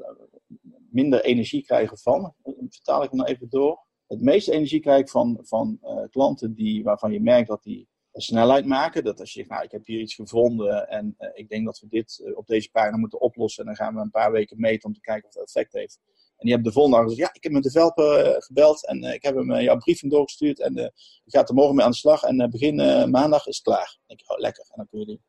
minder 0.91 1.23
energie 1.23 1.63
krijgen 1.63 1.97
van. 1.97 2.33
Vertaal 2.69 3.03
ik 3.03 3.11
hem 3.11 3.23
even 3.23 3.49
door. 3.49 3.85
Het 4.07 4.21
meeste 4.21 4.51
energie 4.51 4.79
krijg 4.79 4.99
ik 4.99 5.09
van, 5.09 5.39
van 5.41 5.79
klanten 6.09 6.53
die, 6.53 6.83
waarvan 6.83 7.11
je 7.11 7.21
merkt 7.21 7.47
dat 7.47 7.63
die 7.63 7.87
snelheid 8.13 8.65
maken. 8.65 9.03
Dat 9.03 9.19
als 9.19 9.33
je 9.33 9.39
zegt, 9.39 9.51
nou, 9.51 9.63
ik 9.63 9.71
heb 9.71 9.85
hier 9.85 9.99
iets 9.99 10.15
gevonden 10.15 10.89
en 10.89 11.15
ik 11.33 11.49
denk 11.49 11.65
dat 11.65 11.79
we 11.79 11.87
dit 11.87 12.31
op 12.35 12.47
deze 12.47 12.71
pagina 12.71 12.97
moeten 12.97 13.21
oplossen. 13.21 13.61
En 13.63 13.67
dan 13.67 13.85
gaan 13.85 13.95
we 13.95 14.01
een 14.01 14.11
paar 14.11 14.31
weken 14.31 14.59
meten 14.59 14.87
om 14.87 14.93
te 14.93 15.01
kijken 15.01 15.29
of 15.29 15.33
het 15.33 15.43
effect 15.43 15.73
heeft. 15.73 15.99
En 16.37 16.45
die 16.45 16.53
hebben 16.53 16.67
de 16.67 16.77
volgende 16.77 16.97
dag 16.97 17.07
gezegd, 17.07 17.27
ja, 17.27 17.33
ik 17.33 17.43
heb 17.43 17.51
met 17.51 17.63
de 17.63 17.71
developer 17.71 18.25
uh, 18.25 18.35
gebeld 18.37 18.87
en 18.87 19.03
uh, 19.03 19.13
ik 19.13 19.23
heb 19.23 19.35
hem 19.35 19.51
uh, 19.51 19.61
jouw 19.61 19.77
briefing 19.77 20.11
doorgestuurd 20.11 20.59
en 20.59 20.73
die 20.73 20.91
gaat 21.25 21.49
er 21.49 21.55
morgen 21.55 21.75
mee 21.75 21.85
aan 21.85 21.91
de 21.91 21.97
slag 21.97 22.23
en 22.23 22.49
begin 22.49 22.75
maandag 23.09 23.47
is 23.47 23.55
het 23.55 23.65
klaar. 23.65 23.97
Dan 23.97 24.07
denk 24.07 24.19
ik, 24.19 24.31
oh 24.31 24.37
lekker. 24.37 24.63
En 24.63 24.73
dan 24.75 24.87
kun 24.87 24.99
je, 24.99 25.05
die, 25.05 25.21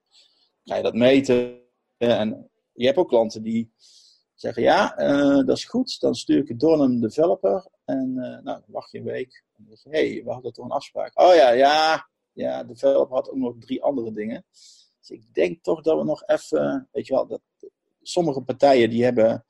ga 0.65 0.77
je 0.77 0.83
dat 0.83 0.95
meten. 0.95 1.61
en 1.97 2.51
je 2.73 2.87
hebt 2.87 2.99
ook 2.99 3.09
klanten 3.09 3.43
die, 3.43 3.73
Zeggen 4.35 4.63
ja, 4.63 4.95
dat 5.43 5.57
is 5.57 5.65
goed. 5.65 6.01
Dan 6.01 6.15
stuur 6.15 6.39
ik 6.39 6.49
het 6.49 6.61
door 6.61 6.77
naar 6.77 6.87
een 6.87 7.01
developer. 7.01 7.67
En 7.85 8.15
nou, 8.15 8.43
dan 8.43 8.63
wacht 8.67 8.91
je 8.91 8.99
een 8.99 9.05
week. 9.05 9.45
En 9.57 9.65
dan 9.67 9.77
zeg 9.77 9.93
je, 9.93 9.99
hé, 9.99 10.13
hey, 10.13 10.25
we 10.25 10.33
hadden 10.33 10.53
toch 10.53 10.65
een 10.65 10.71
afspraak. 10.71 11.21
Oh 11.21 11.35
ja, 11.35 11.51
ja, 11.51 12.09
ja, 12.33 12.63
de 12.63 12.73
developer 12.73 13.15
had 13.15 13.31
ook 13.31 13.37
nog 13.37 13.55
drie 13.59 13.83
andere 13.83 14.13
dingen. 14.13 14.45
Dus 15.01 15.11
ik 15.11 15.35
denk 15.35 15.63
toch 15.63 15.83
dat 15.83 15.99
we 15.99 16.05
nog 16.05 16.23
even, 16.27 16.89
weet 16.93 17.07
je 17.07 17.15
wel, 17.15 17.27
dat, 17.27 17.41
sommige 18.03 18.43
partijen 18.43 18.91
die 18.91 19.05
hebben 19.05 19.45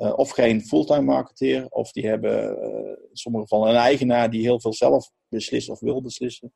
uh, 0.00 0.12
of 0.18 0.30
geen 0.30 0.62
fulltime 0.62 1.00
marketeer, 1.02 1.66
of 1.68 1.92
die 1.92 2.06
hebben 2.06 2.58
uh, 2.58 2.88
in 2.88 3.16
sommige 3.16 3.44
gevallen 3.44 3.68
een 3.68 3.80
eigenaar 3.80 4.30
die 4.30 4.42
heel 4.42 4.60
veel 4.60 4.72
zelf 4.72 5.10
beslist 5.28 5.68
of 5.68 5.80
wil 5.80 6.02
beslissen. 6.02 6.52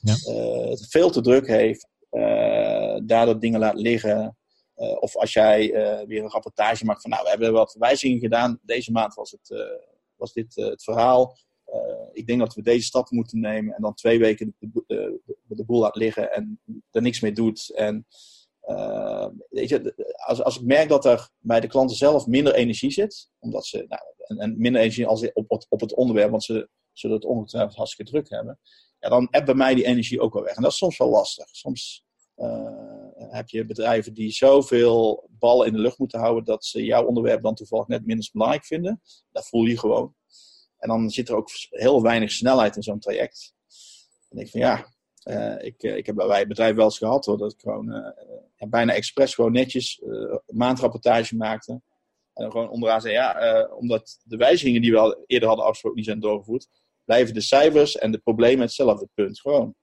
Ja. 0.00 0.16
Uh, 0.28 0.70
het 0.70 0.86
veel 0.88 1.10
te 1.10 1.20
druk 1.20 1.46
heeft, 1.46 1.88
daardoor 3.04 3.40
dingen 3.40 3.60
laat 3.60 3.74
liggen. 3.74 4.36
of 4.74 5.16
als 5.16 5.32
jij 5.32 5.70
weer 6.06 6.22
een 6.22 6.30
rapportage 6.30 6.84
maakt 6.84 7.02
van, 7.02 7.10
nou, 7.10 7.22
we 7.22 7.28
hebben 7.28 7.52
wat 7.52 7.76
wijzigingen 7.78 8.20
gedaan. 8.20 8.58
Deze 8.62 8.92
maand 8.92 9.14
was, 9.14 9.30
het, 9.30 9.66
was 10.16 10.32
dit 10.32 10.54
het 10.54 10.82
verhaal. 10.82 11.36
ik 12.12 12.26
denk 12.26 12.38
dat 12.38 12.54
we 12.54 12.62
deze 12.62 12.86
stap 12.86 13.10
moeten 13.10 13.40
nemen 13.40 13.74
en 13.74 13.82
dan 13.82 13.94
twee 13.94 14.18
weken 14.18 14.54
de, 14.58 14.68
de, 14.86 15.20
de, 15.46 15.64
boel 15.64 15.80
laat 15.80 15.96
liggen 15.96 16.32
en 16.32 16.60
er 16.90 17.02
niks 17.02 17.20
mee 17.20 17.32
doet. 17.32 17.74
En 17.74 18.06
uh, 18.66 19.26
weet 19.48 19.68
je, 19.68 19.94
als, 20.26 20.42
als 20.42 20.56
ik 20.56 20.66
merk 20.66 20.88
dat 20.88 21.04
er 21.04 21.30
bij 21.38 21.60
de 21.60 21.66
klanten 21.66 21.96
zelf 21.96 22.26
minder 22.26 22.54
energie 22.54 22.90
zit, 22.90 23.30
omdat 23.38 23.66
ze, 23.66 23.84
nou, 23.88 24.40
en, 24.40 24.54
minder 24.58 24.80
energie 24.80 25.06
als 25.06 25.32
op, 25.32 25.44
op, 25.50 25.64
op 25.68 25.80
het 25.80 25.94
onderwerp, 25.94 26.30
want 26.30 26.44
ze 26.44 26.68
zullen 26.92 27.16
het 27.16 27.24
ongetwijfeld 27.24 27.76
hartstikke 27.76 28.10
druk 28.10 28.30
hebben, 28.30 28.58
ja, 28.98 29.08
dan 29.08 29.28
heb 29.30 29.44
bij 29.44 29.54
mij 29.54 29.74
die 29.74 29.84
energie 29.84 30.20
ook 30.20 30.32
wel 30.32 30.42
weg. 30.42 30.56
En 30.56 30.62
dat 30.62 30.72
is 30.72 30.78
soms 30.78 30.98
wel 30.98 31.08
lastig. 31.08 31.46
Soms 31.50 32.04
uh, 32.36 32.68
heb 33.16 33.48
je 33.48 33.64
bedrijven 33.64 34.14
die 34.14 34.30
zoveel 34.30 35.28
ballen 35.30 35.66
in 35.66 35.72
de 35.72 35.78
lucht 35.78 35.98
moeten 35.98 36.20
houden 36.20 36.44
dat 36.44 36.64
ze 36.64 36.84
jouw 36.84 37.04
onderwerp 37.04 37.42
dan 37.42 37.54
toevallig 37.54 37.86
net 37.86 38.06
minder 38.06 38.28
belangrijk 38.32 38.64
vinden. 38.64 39.02
Dat 39.32 39.48
voel 39.48 39.64
je 39.64 39.78
gewoon. 39.78 40.14
En 40.78 40.88
dan 40.88 41.10
zit 41.10 41.28
er 41.28 41.36
ook 41.36 41.48
heel 41.70 42.02
weinig 42.02 42.30
snelheid 42.30 42.76
in 42.76 42.82
zo'n 42.82 42.98
traject. 42.98 43.54
En 44.28 44.38
ik 44.38 44.50
van 44.50 44.60
ja, 44.60 44.94
ik, 45.58 45.82
ik 45.82 46.06
heb 46.06 46.14
bij 46.14 46.38
het 46.38 46.48
bedrijf 46.48 46.74
wel 46.74 46.84
eens 46.84 46.98
gehad 46.98 47.24
hoor, 47.24 47.38
dat 47.38 47.52
ik 47.52 47.60
gewoon 47.60 47.92
uh, 47.92 48.68
bijna 48.68 48.92
expres 48.92 49.34
gewoon 49.34 49.52
netjes 49.52 50.02
maandrapportage 50.46 51.36
maakte. 51.36 51.72
En 51.72 52.42
dan 52.42 52.50
gewoon 52.50 52.70
onderaan 52.70 53.00
zei, 53.00 53.14
ja, 53.14 53.68
omdat 53.78 54.18
de 54.24 54.36
wijzigingen 54.36 54.82
die 54.82 54.90
we 54.90 54.98
al 54.98 55.24
eerder 55.26 55.48
hadden 55.48 55.66
afgesproken 55.66 55.98
niet 55.98 56.08
zijn 56.08 56.20
doorgevoerd, 56.20 56.68
blijven 57.04 57.34
de 57.34 57.40
cijfers 57.40 57.96
en 57.96 58.10
de 58.10 58.18
problemen 58.18 58.60
hetzelfde 58.60 59.08
punt. 59.14 59.40
Gewoon. 59.40 59.74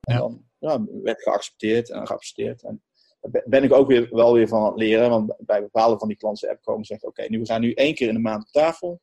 En 0.00 0.14
ja. 0.14 0.18
dan 0.18 0.44
ja, 0.58 0.84
werd 1.02 1.22
geaccepteerd 1.22 1.90
en 1.90 2.06
geaccepteerd. 2.06 2.62
En 2.62 2.82
daar 3.20 3.42
ben 3.46 3.62
ik 3.62 3.72
ook 3.72 3.88
weer, 3.88 4.08
wel 4.10 4.32
weer 4.32 4.48
van 4.48 4.60
aan 4.60 4.66
het 4.66 4.78
leren. 4.78 5.10
Want 5.10 5.34
bij 5.38 5.60
bepaalde 5.60 5.98
van 5.98 6.08
die 6.08 6.16
klanten 6.16 6.50
app 6.50 6.62
komen 6.62 6.84
zeggen, 6.84 7.08
oké, 7.08 7.26
nu 7.28 7.38
we 7.38 7.46
gaan 7.46 7.60
nu 7.60 7.72
één 7.72 7.94
keer 7.94 8.08
in 8.08 8.14
de 8.14 8.20
maand 8.20 8.42
op 8.42 8.52
tafel. 8.52 9.00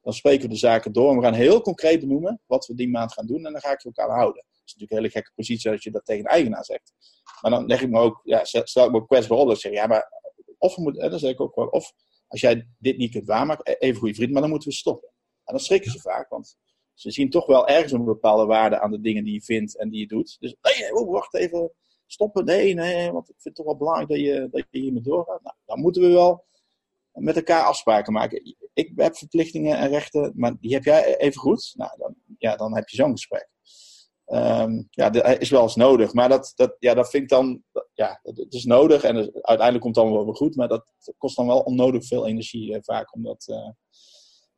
Dan 0.00 0.12
spreken 0.12 0.42
we 0.42 0.48
de 0.48 0.56
zaken 0.56 0.92
door 0.92 1.10
en 1.10 1.16
we 1.16 1.22
gaan 1.22 1.34
heel 1.34 1.60
concreet 1.60 2.00
benoemen 2.00 2.40
wat 2.46 2.66
we 2.66 2.74
die 2.74 2.88
maand 2.88 3.12
gaan 3.12 3.26
doen. 3.26 3.46
En 3.46 3.52
dan 3.52 3.60
ga 3.60 3.72
ik 3.72 3.82
je 3.82 3.88
ook 3.88 3.98
aan 3.98 4.10
houden 4.10 4.44
is 4.66 4.74
natuurlijk 4.74 4.90
een 4.90 4.96
hele 4.96 5.10
gekke 5.10 5.32
positie 5.34 5.70
als 5.70 5.82
je 5.82 5.90
dat 5.90 6.04
tegen 6.04 6.24
een 6.24 6.30
eigenaar 6.30 6.64
zegt. 6.64 6.92
Maar 7.40 7.50
dan 7.50 7.66
leg 7.66 7.82
ik 7.82 7.90
me 7.90 8.00
ook, 8.00 8.20
ja, 8.24 8.44
stel 8.44 8.84
ik 8.84 8.90
me 8.90 8.96
ook 8.96 9.06
kwetsbaar 9.06 9.38
op. 9.38 9.46
Dat 9.46 9.56
ik 9.56 9.62
zeg, 9.62 9.72
ja, 9.72 9.86
maar 9.86 10.12
of 10.58 10.76
we 10.76 10.82
moeten, 10.82 11.10
dan 11.10 11.18
zeg 11.18 11.30
ik 11.30 11.40
ook 11.40 11.54
wel, 11.54 11.66
of 11.66 11.92
als 12.28 12.40
jij 12.40 12.68
dit 12.78 12.96
niet 12.96 13.10
kunt 13.10 13.26
waarmaken, 13.26 13.72
e-, 13.72 13.86
even 13.86 13.98
goede 13.98 14.14
vriend, 14.14 14.32
maar 14.32 14.40
dan 14.40 14.50
moeten 14.50 14.68
we 14.68 14.74
stoppen. 14.74 15.08
En 15.44 15.54
dan 15.54 15.60
schrikken 15.60 15.90
ze 15.90 16.00
vaak, 16.00 16.28
want 16.28 16.56
ze 16.94 17.10
zien 17.10 17.30
toch 17.30 17.46
wel 17.46 17.68
ergens 17.68 17.92
een 17.92 18.04
bepaalde 18.04 18.46
waarde 18.46 18.80
aan 18.80 18.90
de 18.90 19.00
dingen 19.00 19.24
die 19.24 19.32
je 19.32 19.42
vindt 19.42 19.78
en 19.78 19.88
die 19.88 20.00
je 20.00 20.06
doet. 20.06 20.36
Dus, 20.40 20.56
nee, 20.62 20.94
oh, 20.94 21.10
wacht 21.10 21.34
even, 21.34 21.72
stoppen, 22.06 22.44
nee, 22.44 22.74
nee, 22.74 23.12
want 23.12 23.28
ik 23.28 23.34
vind 23.34 23.44
het 23.44 23.54
toch 23.54 23.66
wel 23.66 23.76
belangrijk 23.76 24.08
dat 24.08 24.18
je, 24.18 24.48
dat 24.50 24.66
je 24.70 24.80
hiermee 24.80 25.02
doorgaat. 25.02 25.42
Nou, 25.42 25.56
dan 25.64 25.80
moeten 25.80 26.02
we 26.02 26.08
wel 26.08 26.44
met 27.12 27.36
elkaar 27.36 27.62
afspraken 27.62 28.12
maken. 28.12 28.56
Ik 28.74 28.92
heb 28.96 29.16
verplichtingen 29.16 29.78
en 29.78 29.88
rechten, 29.88 30.32
maar 30.34 30.56
die 30.60 30.74
heb 30.74 30.84
jij 30.84 31.16
even 31.16 31.40
goed. 31.40 31.72
Nou, 31.76 31.90
dan, 31.98 32.14
ja, 32.38 32.56
dan 32.56 32.74
heb 32.74 32.88
je 32.88 32.96
zo'n 32.96 33.10
gesprek. 33.10 33.48
Um, 34.32 34.86
ja, 34.90 35.10
dat 35.10 35.40
is 35.40 35.50
wel 35.50 35.62
eens 35.62 35.76
nodig. 35.76 36.12
Maar 36.12 36.28
dat, 36.28 36.52
dat, 36.56 36.76
ja, 36.78 36.94
dat 36.94 37.10
vind 37.10 37.22
ik 37.22 37.28
dan, 37.28 37.62
ja, 37.92 38.20
het 38.22 38.52
is 38.52 38.64
nodig 38.64 39.02
en 39.02 39.16
uiteindelijk 39.16 39.80
komt 39.80 39.96
het 39.96 40.04
dan 40.04 40.12
wel 40.12 40.24
weer 40.24 40.34
goed. 40.34 40.56
Maar 40.56 40.68
dat 40.68 40.84
kost 41.18 41.36
dan 41.36 41.46
wel 41.46 41.60
onnodig 41.60 42.06
veel 42.06 42.26
energie 42.26 42.74
eh, 42.74 42.78
vaak. 42.82 43.14
Omdat 43.14 43.46
uh, 43.50 43.68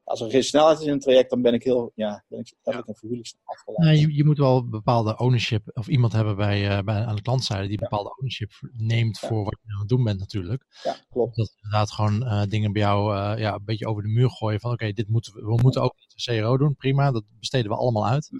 als 0.05 0.21
er 0.21 0.31
geen 0.31 0.45
snelheid 0.45 0.79
is 0.79 0.87
in 0.87 0.93
een 0.93 1.01
traject, 1.01 1.31
dan 1.31 1.43
ben 1.43 1.55
ik 1.55 1.63
heel, 1.63 1.93
ja, 1.95 2.25
ben 2.29 2.39
ik, 2.39 2.55
ik 2.63 2.87
een 2.87 2.95
verhuurlijkstap 2.95 3.41
afgeleid. 3.45 3.79
Nou, 3.79 3.97
je, 3.97 4.15
je 4.15 4.25
moet 4.25 4.39
wel 4.39 4.69
bepaalde 4.69 5.19
ownership, 5.19 5.71
of 5.73 5.89
iemand 5.89 6.13
hebben 6.13 6.37
bij, 6.37 6.79
uh, 6.79 6.83
bij 6.85 7.05
aan 7.05 7.17
de 7.17 7.23
klantzijde 7.23 7.69
die 7.69 7.79
bepaalde 7.79 8.17
ownership 8.17 8.51
neemt 8.73 9.19
voor 9.19 9.45
wat 9.45 9.59
je 9.63 9.73
aan 9.73 9.81
het 9.81 9.89
doen 9.89 10.05
bent 10.05 10.19
natuurlijk. 10.19 10.65
Ja, 10.83 10.97
klopt. 11.11 11.37
Dat 11.37 11.53
inderdaad 11.63 11.91
gewoon 11.91 12.49
dingen 12.49 12.73
bij 12.73 12.83
jou 12.83 13.17
ja, 13.39 13.55
een 13.55 13.65
beetje 13.65 13.87
over 13.87 14.03
de 14.03 14.09
muur 14.09 14.31
gooien 14.31 14.61
van 14.61 14.73
oké, 14.73 14.93
dit 14.93 15.09
moeten 15.09 15.35
we, 15.35 15.41
we 15.41 15.59
moeten 15.63 15.83
ook 15.83 15.95
CRO 16.25 16.57
doen, 16.57 16.77
prima, 16.77 17.11
dat 17.11 17.25
besteden 17.39 17.71
we 17.71 17.77
allemaal 17.77 18.07
uit. 18.07 18.31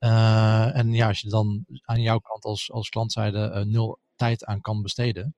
Uh, 0.00 0.76
en 0.76 0.92
ja, 0.92 1.08
als 1.08 1.20
je 1.20 1.28
dan 1.28 1.64
aan 1.84 2.00
jouw 2.00 2.18
kant 2.18 2.44
als, 2.44 2.72
als 2.72 2.88
klantzijde 2.88 3.52
uh, 3.54 3.72
nul 3.72 3.98
tijd 4.16 4.44
aan 4.44 4.60
kan 4.60 4.82
besteden, 4.82 5.36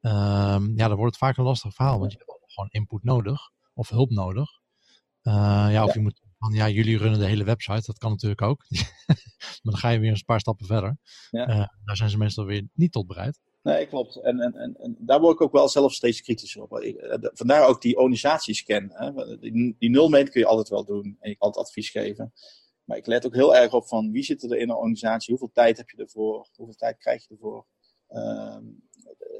uh, 0.00 0.58
ja, 0.74 0.88
dan 0.88 0.96
wordt 0.96 1.14
het 1.14 1.24
vaak 1.24 1.36
een 1.36 1.44
lastig 1.44 1.74
verhaal, 1.74 1.98
want 1.98 2.12
je 2.12 2.18
hebt 2.18 2.52
gewoon 2.52 2.70
input 2.70 3.02
nodig 3.02 3.50
of 3.74 3.88
hulp 3.88 4.10
nodig. 4.10 4.50
Uh, 5.22 5.32
ja, 5.70 5.82
of 5.82 5.88
ja. 5.88 5.94
je 5.94 6.00
moet 6.00 6.20
van 6.38 6.52
ja, 6.52 6.68
jullie 6.68 6.98
runnen 6.98 7.18
de 7.18 7.26
hele 7.26 7.44
website, 7.44 7.82
dat 7.86 7.98
kan 7.98 8.10
natuurlijk 8.10 8.42
ook. 8.42 8.64
maar 9.62 9.72
dan 9.72 9.76
ga 9.76 9.88
je 9.88 9.98
weer 9.98 10.12
een 10.12 10.24
paar 10.24 10.40
stappen 10.40 10.66
verder. 10.66 10.96
Ja. 11.30 11.46
daar 11.84 11.96
zijn 11.96 12.10
ze 12.10 12.18
meestal 12.18 12.44
weer 12.44 12.68
niet 12.74 12.92
tot 12.92 13.06
bereid. 13.06 13.40
Nee, 13.62 13.86
klopt. 13.86 14.16
En, 14.16 14.40
en, 14.40 14.54
en, 14.54 14.76
en, 14.76 14.96
daar 14.98 15.20
word 15.20 15.34
ik 15.34 15.40
ook 15.40 15.52
wel 15.52 15.68
zelf 15.68 15.92
steeds 15.92 16.20
kritischer 16.20 16.62
op. 16.62 16.98
vandaar 17.20 17.66
ook 17.66 17.82
die 17.82 17.96
organisatiescan. 17.96 18.90
Hè. 18.92 19.38
Die, 19.38 19.76
die 19.78 19.90
nulmeet 19.90 20.30
kun 20.30 20.40
je 20.40 20.46
altijd 20.46 20.68
wel 20.68 20.84
doen 20.84 21.16
en 21.20 21.30
je 21.30 21.36
kan 21.36 21.46
altijd 21.46 21.66
advies 21.66 21.90
geven. 21.90 22.32
Maar 22.90 22.98
ik 22.98 23.06
let 23.06 23.26
ook 23.26 23.34
heel 23.34 23.56
erg 23.56 23.72
op 23.72 23.88
van 23.88 24.10
wie 24.10 24.22
zit 24.22 24.42
er 24.42 24.56
in 24.56 24.70
een 24.70 24.76
organisatie, 24.76 25.30
hoeveel 25.30 25.50
tijd 25.52 25.76
heb 25.76 25.88
je 25.88 25.96
ervoor, 25.96 26.48
hoeveel 26.56 26.74
tijd 26.74 26.98
krijg 26.98 27.28
je 27.28 27.34
ervoor. 27.34 27.66
Um, 28.08 28.88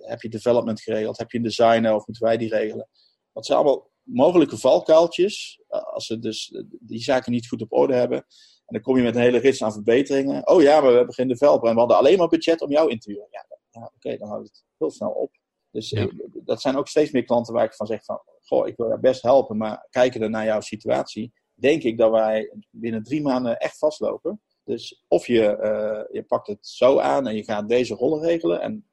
heb 0.00 0.20
je 0.20 0.28
development 0.28 0.80
geregeld, 0.80 1.18
heb 1.18 1.30
je 1.30 1.36
een 1.36 1.44
designer 1.44 1.94
of 1.94 2.06
moeten 2.06 2.26
wij 2.26 2.36
die 2.36 2.48
regelen. 2.48 2.88
Dat 3.32 3.46
zijn 3.46 3.58
allemaal 3.58 3.90
mogelijke 4.02 4.58
valkuiltjes, 4.58 5.60
uh, 5.70 5.82
als 5.82 6.06
ze 6.06 6.18
dus 6.18 6.62
die 6.80 7.02
zaken 7.02 7.32
niet 7.32 7.48
goed 7.48 7.62
op 7.62 7.72
orde 7.72 7.94
hebben. 7.94 8.18
En 8.18 8.74
dan 8.74 8.80
kom 8.80 8.96
je 8.96 9.02
met 9.02 9.14
een 9.14 9.20
hele 9.20 9.38
rits 9.38 9.62
aan 9.62 9.72
verbeteringen. 9.72 10.48
Oh 10.48 10.62
ja, 10.62 10.80
maar 10.80 10.90
we 10.90 10.96
hebben 10.96 11.14
geen 11.14 11.28
developer 11.28 11.68
en 11.68 11.74
we 11.74 11.80
hadden 11.80 11.98
alleen 11.98 12.18
maar 12.18 12.28
budget 12.28 12.60
om 12.60 12.70
jou 12.70 12.90
in 12.90 12.98
te 12.98 13.10
huren. 13.10 13.28
Ja, 13.30 13.46
ja 13.70 13.90
oké, 13.94 14.16
dan 14.16 14.28
houdt 14.28 14.48
het 14.48 14.64
heel 14.78 14.90
snel 14.90 15.10
op. 15.10 15.30
Dus 15.70 15.90
ja. 15.90 16.00
ik, 16.00 16.12
dat 16.44 16.60
zijn 16.60 16.76
ook 16.76 16.88
steeds 16.88 17.10
meer 17.10 17.24
klanten 17.24 17.54
waar 17.54 17.64
ik 17.64 17.74
van 17.74 17.86
zeg 17.86 18.04
van, 18.04 18.22
goh, 18.40 18.68
ik 18.68 18.76
wil 18.76 18.88
jou 18.88 19.00
best 19.00 19.22
helpen, 19.22 19.56
maar 19.56 19.86
kijken 19.90 20.22
er 20.22 20.30
naar 20.30 20.44
jouw 20.44 20.60
situatie 20.60 21.32
denk 21.60 21.82
ik 21.82 21.98
dat 21.98 22.10
wij 22.10 22.52
binnen 22.70 23.02
drie 23.02 23.22
maanden 23.22 23.56
echt 23.56 23.78
vastlopen. 23.78 24.40
Dus 24.64 25.04
of 25.08 25.26
je, 25.26 25.58
uh, 25.62 26.14
je 26.14 26.22
pakt 26.22 26.46
het 26.46 26.66
zo 26.66 26.98
aan 26.98 27.26
en 27.26 27.36
je 27.36 27.44
gaat 27.44 27.68
deze 27.68 27.94
rollen 27.94 28.20
regelen. 28.20 28.60
En 28.60 28.90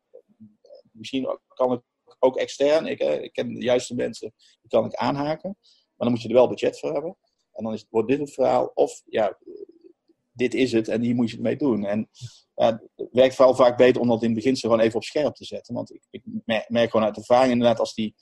misschien 0.91 1.39
kan 1.47 1.71
het 1.71 1.81
ook 2.19 2.37
extern. 2.37 2.85
Ik, 2.85 3.01
uh, 3.01 3.21
ik 3.21 3.33
ken 3.33 3.53
de 3.53 3.61
juiste 3.61 3.95
mensen, 3.95 4.33
die 4.61 4.69
kan 4.69 4.85
ik 4.85 4.95
aanhaken. 4.95 5.57
Maar 5.61 6.07
dan 6.07 6.11
moet 6.11 6.21
je 6.21 6.27
er 6.27 6.33
wel 6.33 6.47
budget 6.47 6.79
voor 6.79 6.93
hebben. 6.93 7.17
En 7.53 7.63
dan 7.63 7.73
is, 7.73 7.85
wordt 7.89 8.09
dit 8.09 8.19
het 8.19 8.33
verhaal. 8.33 8.71
Of 8.73 9.01
ja, 9.05 9.37
dit 10.31 10.53
is 10.53 10.71
het 10.71 10.87
en 10.87 11.01
hier 11.01 11.15
moet 11.15 11.29
je 11.29 11.35
het 11.35 11.45
mee 11.45 11.55
doen. 11.55 11.85
En 11.85 12.09
het 12.55 12.89
werkt 13.11 13.35
vooral 13.35 13.55
vaak 13.55 13.77
beter 13.77 14.01
om 14.01 14.07
dat 14.07 14.21
in 14.21 14.27
het 14.27 14.35
begin 14.37 14.57
gewoon 14.57 14.79
even 14.79 14.95
op 14.95 15.03
scherp 15.03 15.35
te 15.35 15.45
zetten. 15.45 15.73
Want 15.73 15.93
ik, 15.93 16.01
ik 16.09 16.23
merk 16.67 16.91
gewoon 16.91 17.05
uit 17.05 17.17
ervaring 17.17 17.51
inderdaad 17.51 17.79
als 17.79 17.93
die 17.93 18.15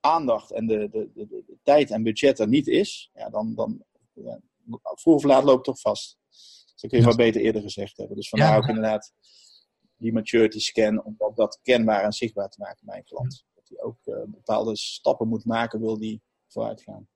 aandacht 0.00 0.50
en 0.50 0.66
de, 0.66 0.88
de, 0.90 1.10
de, 1.14 1.26
de, 1.26 1.58
tijd 1.62 1.90
en 1.90 2.02
budget 2.02 2.38
er 2.38 2.48
niet 2.48 2.66
is, 2.66 3.10
ja, 3.12 3.30
dan, 3.30 3.54
dan 3.54 3.84
ja, 4.14 4.40
vroeg 4.80 5.14
of 5.14 5.24
laat 5.24 5.44
loopt 5.44 5.64
toch 5.64 5.80
vast. 5.80 6.18
Dus 6.28 6.74
dat 6.76 6.90
kun 6.90 6.98
je 6.98 7.04
maar 7.04 7.16
beter 7.16 7.40
eerder 7.40 7.62
gezegd 7.62 7.96
hebben. 7.96 8.16
Dus 8.16 8.28
vandaar 8.28 8.56
ook 8.56 8.68
inderdaad 8.68 9.12
die 9.96 10.12
maturity 10.12 10.58
scan, 10.58 11.04
om 11.04 11.16
dat 11.34 11.58
kenbaar 11.62 12.04
en 12.04 12.12
zichtbaar 12.12 12.48
te 12.48 12.60
maken 12.60 12.86
bij 12.86 12.96
een 12.96 13.04
klant. 13.04 13.44
Dat 13.54 13.68
hij 13.68 13.80
ook 13.82 13.98
uh, 14.04 14.14
bepaalde 14.26 14.76
stappen 14.76 15.28
moet 15.28 15.44
maken, 15.44 15.80
wil 15.80 15.98
die 15.98 16.22
vooruit 16.46 16.82
gaan. 16.82 17.08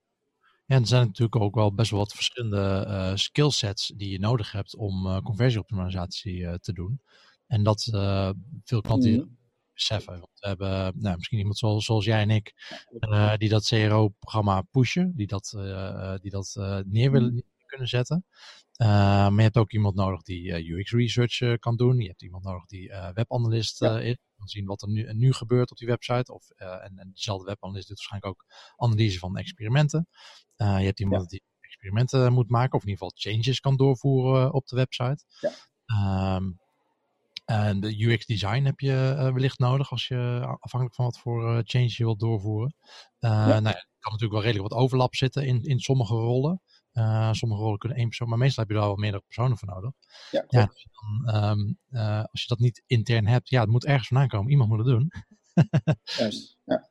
Ja, 0.66 0.76
er 0.76 0.86
zijn 0.86 1.06
natuurlijk 1.06 1.42
ook 1.42 1.54
wel 1.54 1.74
best 1.74 1.90
wel 1.90 2.00
wat 2.00 2.12
verschillende 2.12 2.84
uh, 2.88 3.16
skillsets 3.16 3.92
die 3.96 4.10
je 4.10 4.18
nodig 4.18 4.52
hebt 4.52 4.76
om 4.76 5.06
uh, 5.06 5.20
conversieoptimalisatie 5.20 6.60
te 6.60 6.72
doen. 6.72 7.00
En 7.46 7.62
dat 7.62 7.82
veel 8.64 8.80
klanten 8.80 9.12
mm 9.12 9.42
beseffen. 9.74 10.12
Want 10.12 10.40
we 10.40 10.46
hebben 10.46 10.92
nou, 10.96 11.16
misschien 11.16 11.38
iemand 11.38 11.58
zoals, 11.58 11.84
zoals 11.84 12.04
jij 12.04 12.20
en 12.20 12.30
ik, 12.30 12.52
uh, 13.00 13.36
die 13.36 13.48
dat 13.48 13.66
CRO-programma 13.66 14.62
pushen, 14.62 15.12
die 15.16 15.26
dat, 15.26 15.54
uh, 15.56 16.14
die 16.20 16.30
dat 16.30 16.54
uh, 16.58 16.78
neer 16.86 17.10
willen 17.10 17.32
mm. 17.32 17.42
kunnen 17.66 17.88
zetten. 17.88 18.24
maar 18.78 19.34
je 19.34 19.42
hebt 19.42 19.56
ook 19.56 19.72
iemand 19.72 19.94
nodig 19.94 20.22
die 20.22 20.72
UX 20.72 20.92
research 20.92 21.58
kan 21.58 21.76
doen. 21.76 21.98
Je 21.98 22.08
hebt 22.08 22.22
iemand 22.22 22.44
nodig 22.44 22.66
die 22.66 22.92
webanalist 23.14 23.80
ja. 23.80 24.00
is. 24.00 24.16
Kan 24.36 24.48
zien 24.48 24.66
wat 24.66 24.82
er 24.82 24.88
nu, 24.88 25.12
nu 25.12 25.32
gebeurt 25.32 25.70
op 25.70 25.76
die 25.76 25.88
website. 25.88 26.32
Of, 26.32 26.50
en, 26.50 26.98
en 26.98 27.10
diezelfde 27.12 27.46
webanalist 27.46 27.88
doet 27.88 27.96
waarschijnlijk 27.96 28.32
ook 28.32 28.44
analyse 28.76 29.18
van 29.18 29.36
experimenten. 29.36 30.08
je 30.56 30.64
hebt 30.64 31.00
iemand 31.00 31.22
ja. 31.22 31.28
die 31.28 31.42
experimenten 31.60 32.32
moet 32.32 32.48
maken, 32.48 32.74
of 32.74 32.82
in 32.82 32.88
ieder 32.88 33.06
geval 33.06 33.32
changes 33.32 33.60
kan 33.60 33.76
doorvoeren 33.76 34.52
op 34.52 34.66
de 34.66 34.76
website. 34.76 35.24
Ja. 35.40 36.36
Um, 36.36 36.62
En 37.44 37.80
de 37.80 38.04
UX 38.04 38.26
design 38.26 38.64
heb 38.64 38.80
je 38.80 39.30
wellicht 39.34 39.58
nodig 39.58 39.90
als 39.90 40.08
je 40.08 40.40
afhankelijk 40.60 40.94
van 40.94 41.04
wat 41.04 41.18
voor 41.18 41.62
change 41.64 41.94
je 41.96 42.04
wilt 42.04 42.20
doorvoeren. 42.20 42.74
Ja. 43.18 43.46
Nou, 43.46 43.66
er 43.66 43.86
kan 43.98 44.12
natuurlijk 44.12 44.32
wel 44.32 44.42
redelijk 44.42 44.72
wat 44.72 44.82
overlap 44.82 45.14
zitten 45.14 45.46
in, 45.46 45.62
in 45.62 45.80
sommige 45.80 46.14
rollen. 46.14 46.60
Uh, 46.94 47.32
sommige 47.32 47.62
rollen 47.62 47.78
kunnen 47.78 47.98
één 47.98 48.06
persoon, 48.06 48.28
maar 48.28 48.38
meestal 48.38 48.64
heb 48.64 48.72
je 48.72 48.78
er 48.78 48.86
wel 48.86 48.96
meerdere 48.96 49.22
personen 49.26 49.58
voor 49.58 49.68
nodig. 49.68 49.90
Ja, 50.30 50.44
ja 50.48 50.60
als, 50.60 50.82
je 50.82 50.88
dan, 50.92 51.44
um, 51.44 51.78
uh, 51.90 52.18
als 52.18 52.42
je 52.42 52.48
dat 52.48 52.58
niet 52.58 52.82
intern 52.86 53.26
hebt, 53.26 53.48
ja, 53.48 53.60
het 53.60 53.70
moet 53.70 53.84
ergens 53.84 54.08
vandaan 54.08 54.28
komen. 54.28 54.50
Iemand 54.50 54.68
moet 54.68 54.78
het 54.78 54.86
doen. 54.86 55.12
Juist, 56.18 56.56
ja. 56.64 56.90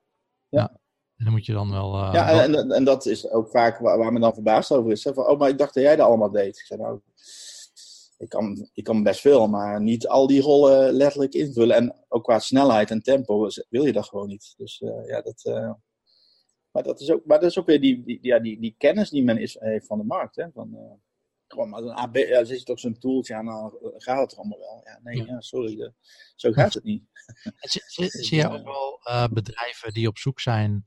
ja. 0.49 0.70
En 1.16 1.24
dan 1.26 1.34
moet 1.34 1.45
je 1.45 1.54
dan 1.54 1.72
wel... 1.72 1.95
Uh, 1.95 2.14
ja, 2.14 2.43
en, 2.43 2.56
en, 2.56 2.72
en, 2.72 2.84
dat 2.84 3.06
is 3.06 3.30
ook 3.30 3.49
vaak 3.49 3.80
waar, 3.80 3.97
waar 3.97 4.12
men 4.12 4.22
dan 4.22 4.34
verbaasd 4.34 4.72
over 4.72 4.91
is. 4.91 5.04
Hè? 5.04 5.14
Van, 5.14 5.28
oh, 5.28 5.39
maar 5.39 5.49
ik 5.49 5.58
dacht 5.58 5.74
dat 5.74 5.84
jij 5.84 5.95
dat 5.95 6.08
allemaal 6.08 6.32
deed. 6.32 6.60
Ik 6.60 6.66
zei, 6.66 6.82
nou, 6.82 6.99
ik 8.24 8.30
kan, 8.30 8.69
ik 8.74 8.84
kan 8.84 9.03
best 9.03 9.21
veel, 9.21 9.47
maar 9.47 9.82
niet 9.82 10.07
al 10.07 10.28
die 10.28 10.41
rollen 10.41 10.93
letterlijk 10.93 11.34
invullen. 11.34 11.76
En 11.76 12.05
ook 12.07 12.24
qua 12.24 12.39
snelheid 12.39 12.91
en 12.91 13.01
tempo 13.01 13.49
wil 13.69 13.86
je 13.86 13.93
dat 13.93 14.07
gewoon 14.07 14.28
niet. 14.28 14.53
Dus 14.57 14.82
ja, 15.07 15.21
dat... 15.21 15.43
Maar 16.74 16.84
dat 16.84 16.99
is 16.99 17.11
ook, 17.11 17.26
maar 17.26 17.39
dat 17.39 17.49
is 17.49 17.59
ook 17.59 17.65
weer 17.65 17.82
die, 17.82 18.03
die, 18.03 18.19
ja, 18.21 18.39
die, 18.39 18.59
die 18.59 18.76
kennis 18.78 19.09
die 19.09 19.24
men 19.24 19.38
is, 19.38 19.55
heeft 19.59 19.86
van 19.86 19.97
de 19.97 20.03
markt. 20.03 20.36
Hè? 20.36 20.51
Van, 20.51 20.69
uh, 20.74 20.93
gewoon 21.47 21.69
maar 21.69 21.82
een 21.82 21.95
AB, 21.95 22.15
ja, 22.15 22.43
zit 22.43 22.65
toch 22.65 22.80
zo'n 22.80 22.97
tooltje 22.97 23.36
aan, 23.36 23.45
dan 23.45 23.74
gaat 23.97 24.21
het 24.21 24.32
er 24.32 24.38
allemaal 24.38 24.59
wel. 24.59 24.82
Ja, 24.84 24.99
nee, 25.03 25.26
ja. 25.26 25.41
sorry, 25.41 25.76
de, 25.76 25.93
zo 26.36 26.51
gaat 26.51 26.74
het 26.74 26.84
niet. 26.84 27.03
zie, 27.88 28.07
zie 28.07 28.38
je 28.38 28.49
ook 28.49 28.63
wel 28.63 28.99
bedrijven 29.30 29.93
die 29.93 30.07
op 30.07 30.17
zoek 30.17 30.39
zijn 30.39 30.86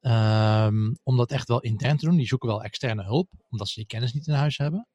um, 0.00 0.98
om 1.02 1.16
dat 1.16 1.30
echt 1.30 1.48
wel 1.48 1.60
intern 1.60 1.96
te 1.96 2.06
doen? 2.06 2.16
Die 2.16 2.26
zoeken 2.26 2.48
wel 2.48 2.62
externe 2.62 3.02
hulp, 3.02 3.30
omdat 3.50 3.68
ze 3.68 3.74
die 3.74 3.88
kennis 3.88 4.12
niet 4.12 4.26
in 4.26 4.34
huis 4.34 4.56
hebben. 4.56 4.88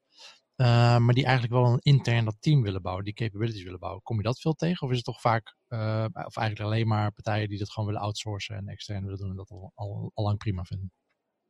Uh, 0.61 0.97
maar 0.97 1.13
die 1.13 1.23
eigenlijk 1.23 1.53
wel 1.53 1.65
een 1.65 1.79
intern 1.81 2.25
dat 2.25 2.37
team 2.39 2.61
willen 2.61 2.81
bouwen, 2.81 3.05
die 3.05 3.13
capabilities 3.13 3.63
willen 3.63 3.79
bouwen. 3.79 4.03
Kom 4.03 4.17
je 4.17 4.23
dat 4.23 4.39
veel 4.39 4.53
tegen? 4.53 4.85
Of 4.85 4.89
is 4.89 4.95
het 4.95 5.05
toch 5.05 5.21
vaak, 5.21 5.55
uh, 5.69 6.05
of 6.13 6.37
eigenlijk 6.37 6.59
alleen 6.59 6.87
maar 6.87 7.11
partijen 7.11 7.49
die 7.49 7.57
dat 7.57 7.71
gewoon 7.71 7.89
willen 7.89 8.03
outsourcen 8.03 8.55
en 8.55 8.67
extern 8.67 9.03
willen 9.03 9.17
doen 9.17 9.29
en 9.29 9.35
dat 9.35 9.49
al, 9.49 9.71
al, 9.75 10.11
al 10.13 10.23
lang 10.23 10.37
prima 10.37 10.63
vinden? 10.63 10.91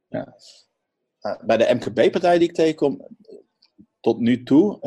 Ja. 0.07 0.35
Uh, 1.21 1.45
bij 1.45 1.57
de 1.57 1.73
MKB-partijen 1.73 2.39
die 2.39 2.49
ik 2.49 2.55
tegenkom, 2.55 3.07
tot 3.99 4.19
nu 4.19 4.43
toe, 4.43 4.77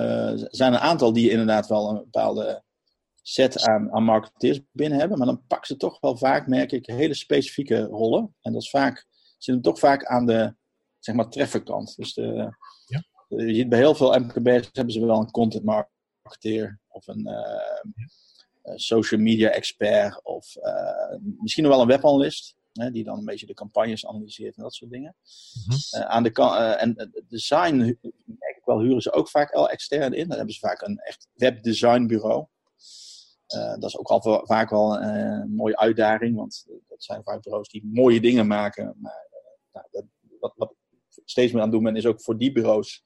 zijn 0.51 0.73
een 0.73 0.79
aantal 0.79 1.12
die 1.12 1.31
inderdaad 1.31 1.66
wel 1.66 1.89
een 1.89 1.97
bepaalde 1.97 2.62
set 3.23 3.62
aan, 3.66 4.03
marketeers 4.05 4.61
binnen 4.70 4.99
hebben. 4.99 5.18
Maar 5.18 5.27
dan 5.27 5.47
pakken 5.47 5.66
ze 5.66 5.77
toch 5.77 6.01
wel 6.01 6.16
vaak, 6.16 6.47
merk 6.47 6.73
ik, 6.73 6.87
hele 6.87 7.14
specifieke 7.14 7.83
rollen. 7.83 8.35
En 8.41 8.53
dat 8.53 8.62
is 8.62 8.70
vaak, 8.70 9.07
zit 9.39 9.55
hem 9.55 9.62
toch 9.62 9.79
vaak 9.79 10.05
aan 10.05 10.27
de, 10.27 10.55
zeg 10.99 11.14
maar, 11.14 11.29
trefferkant. 11.29 11.97
Dus 11.97 12.14
de 12.14 12.57
je 13.37 13.55
ziet 13.55 13.68
bij 13.68 13.78
heel 13.78 13.95
veel 13.95 14.18
MKB's 14.18 14.68
hebben 14.72 14.93
ze 14.95 15.07
wel 15.07 15.20
een 15.20 15.30
content 15.30 15.64
marketeer 15.64 16.78
of 16.89 17.07
een 17.07 17.28
uh, 17.28 18.72
social 18.74 19.20
media 19.20 19.49
expert 19.49 20.24
of 20.24 20.57
uh, 20.57 21.16
misschien 21.39 21.64
nog 21.64 21.72
wel 21.72 21.83
een 21.83 21.89
webanalist. 21.89 22.57
Hè, 22.72 22.91
die 22.91 23.05
dan 23.05 23.18
een 23.18 23.24
beetje 23.24 23.47
de 23.47 23.55
campagnes 23.55 24.07
analyseert 24.07 24.57
en 24.57 24.62
dat 24.62 24.74
soort 24.74 24.91
dingen. 24.91 25.16
Mm 25.66 25.76
-hmm. 25.91 26.03
aan 26.03 26.22
de 26.22 26.30
en 26.78 27.12
design, 27.28 27.76
merk 28.24 28.57
ik 28.57 28.64
wel, 28.64 28.80
huren 28.80 29.03
ze 29.03 29.12
ook 29.12 29.28
vaak 29.28 29.53
al 29.53 29.70
extern 29.70 30.12
in. 30.12 30.28
Dan 30.28 30.37
hebben 30.37 30.55
ze 30.55 30.61
vaak 30.61 30.83
een 30.83 30.99
echt 30.99 31.28
webdesignbureau. 31.35 32.47
Dat 33.47 33.85
is 33.85 33.99
ook 33.99 34.09
al 34.09 34.45
vaak 34.47 34.70
wel 34.70 35.01
een 35.01 35.55
mooie 35.55 35.76
uitdaging, 35.76 36.37
want 36.37 36.66
dat 36.89 37.05
zijn 37.05 37.22
vaak 37.22 37.43
bureaus 37.43 37.68
die 37.68 37.91
mooie 37.93 38.20
dingen 38.20 38.47
maken. 38.47 38.97
Maar 39.01 39.28
nou, 39.72 39.87
dat, 39.91 40.05
wat, 40.41 40.53
wat 40.57 40.72
steeds 41.25 41.53
meer 41.53 41.62
aan 41.62 41.70
doen 41.70 41.83
men 41.83 41.97
is 41.97 42.07
ook 42.07 42.23
voor 42.23 42.39
die 42.39 42.53
bureaus 42.53 43.03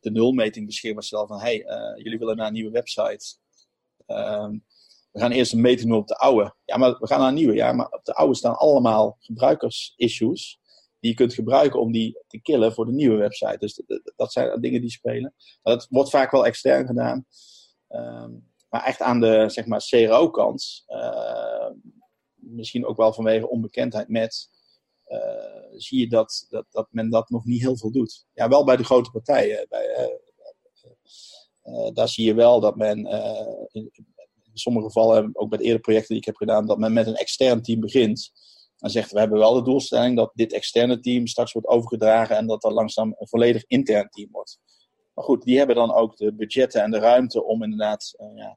de 0.00 0.10
nulmeting 0.10 0.66
beschikbaar 0.66 1.02
stellen 1.02 1.26
van 1.26 1.40
hey, 1.40 1.64
uh, 1.64 2.04
jullie 2.04 2.18
willen 2.18 2.36
naar 2.36 2.46
een 2.46 2.52
nieuwe 2.52 2.70
website. 2.70 3.36
Um, 4.06 4.64
we 5.12 5.20
gaan 5.20 5.30
eerst 5.30 5.52
een 5.52 5.60
meting 5.60 5.88
doen 5.88 5.98
op 5.98 6.06
de 6.06 6.16
oude. 6.16 6.54
Ja, 6.64 6.76
maar 6.76 6.96
we 6.98 7.06
gaan 7.06 7.18
naar 7.18 7.28
een 7.28 7.34
nieuwe. 7.34 7.54
Ja, 7.54 7.72
maar 7.72 7.86
op 7.86 8.04
de 8.04 8.14
oude 8.14 8.34
staan 8.34 8.56
allemaal 8.56 9.16
gebruikersissues 9.20 10.58
die 11.00 11.10
je 11.10 11.16
kunt 11.16 11.34
gebruiken 11.34 11.80
om 11.80 11.92
die 11.92 12.22
te 12.26 12.40
killen 12.40 12.72
voor 12.72 12.86
de 12.86 12.92
nieuwe 12.92 13.16
website. 13.16 13.56
Dus 13.58 13.82
dat 14.16 14.32
zijn 14.32 14.60
dingen 14.60 14.80
die 14.80 14.90
spelen. 14.90 15.34
Dat 15.62 15.86
wordt 15.90 16.10
vaak 16.10 16.30
wel 16.30 16.46
extern 16.46 16.86
gedaan. 16.86 17.26
Um, 17.88 18.46
maar 18.68 18.84
echt 18.84 19.00
aan 19.00 19.20
de 19.20 19.48
zeg 19.48 19.66
maar, 19.66 19.84
CRO-kant, 19.88 20.84
uh, 20.88 21.70
misschien 22.34 22.86
ook 22.86 22.96
wel 22.96 23.12
vanwege 23.12 23.48
onbekendheid 23.48 24.08
met, 24.08 24.50
zie 25.76 25.98
je 25.98 26.08
dat, 26.08 26.46
dat, 26.48 26.66
dat 26.70 26.88
men 26.90 27.10
dat 27.10 27.30
nog 27.30 27.44
niet 27.44 27.60
heel 27.60 27.76
veel 27.76 27.90
doet. 27.90 28.26
Ja, 28.32 28.48
wel 28.48 28.64
bij 28.64 28.76
de 28.76 28.84
grote 28.84 29.10
partijen. 29.10 29.66
Bij, 29.68 30.10
uh, 31.64 31.88
daar 31.92 32.08
zie 32.08 32.26
je 32.26 32.34
wel 32.34 32.60
dat 32.60 32.76
men 32.76 32.98
in, 33.72 33.88
in, 33.92 34.06
sommige 34.52 34.86
gevallen, 34.86 35.30
ook 35.32 35.48
bij 35.48 35.58
de 35.58 35.64
eerdere 35.64 35.82
projecten 35.82 36.08
die 36.08 36.18
ik 36.18 36.24
heb 36.24 36.36
gedaan, 36.36 36.66
dat 36.66 36.78
men 36.78 36.92
met 36.92 37.06
een 37.06 37.14
extern 37.14 37.62
team 37.62 37.80
begint. 37.80 38.30
En 38.78 38.90
zegt, 38.90 39.12
we 39.12 39.18
hebben 39.18 39.38
wel 39.38 39.54
de 39.54 39.62
doelstelling 39.62 40.16
dat 40.16 40.30
dit 40.34 40.52
externe 40.52 41.00
team 41.00 41.26
straks 41.26 41.52
wordt 41.52 41.68
overgedragen 41.68 42.36
en 42.36 42.46
dat 42.46 42.62
dat 42.62 42.72
langzaam 42.72 43.14
een 43.18 43.28
volledig 43.28 43.64
intern 43.66 44.08
team 44.08 44.28
wordt. 44.30 44.58
Maar 45.14 45.24
goed, 45.24 45.42
die 45.42 45.58
hebben 45.58 45.76
dan 45.76 45.92
ook 45.92 46.16
de 46.16 46.34
budgetten 46.34 46.82
en 46.82 46.90
de 46.90 46.98
ruimte 46.98 47.44
om 47.44 47.62
inderdaad 47.62 48.14
ja, 48.34 48.56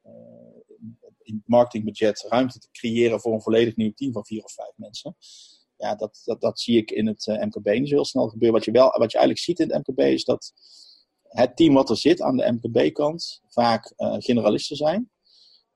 in 1.22 1.36
het 1.36 1.48
marketingbudget 1.48 2.26
ruimte 2.30 2.60
te 2.60 2.68
creëren 2.72 3.22
voor 3.22 3.34
een 3.34 3.42
volledig 3.42 3.76
nieuw 3.76 3.92
team 3.94 4.12
van 4.12 4.26
vier 4.26 4.44
of 4.44 4.54
vijf 4.54 4.74
mensen 4.76 5.16
ja, 5.82 5.96
dat, 5.96 6.22
dat, 6.26 6.42
dat 6.42 6.60
zie 6.60 6.78
ik 6.78 6.92
in 6.92 7.08
het 7.08 7.28
uh, 7.28 7.44
MKB 7.44 7.66
niet 7.66 7.90
zo 7.90 7.96
heel 7.96 8.06
snel 8.06 8.28
gebeuren. 8.28 8.58
Wat 8.58 8.66
je, 8.66 8.72
wel, 8.72 8.90
wat 8.98 9.12
je 9.12 9.18
eigenlijk 9.18 9.46
ziet 9.46 9.60
in 9.60 9.72
het 9.72 9.88
MKB 9.88 10.00
is 10.00 10.24
dat 10.24 10.54
het 11.22 11.56
team 11.56 11.74
wat 11.74 11.90
er 11.90 11.98
zit 11.98 12.22
aan 12.22 12.38
de 12.38 12.52
MKB-kant 12.52 13.42
vaak 13.48 13.94
uh, 13.98 14.16
generalisten 14.18 14.76
zijn. 14.76 15.12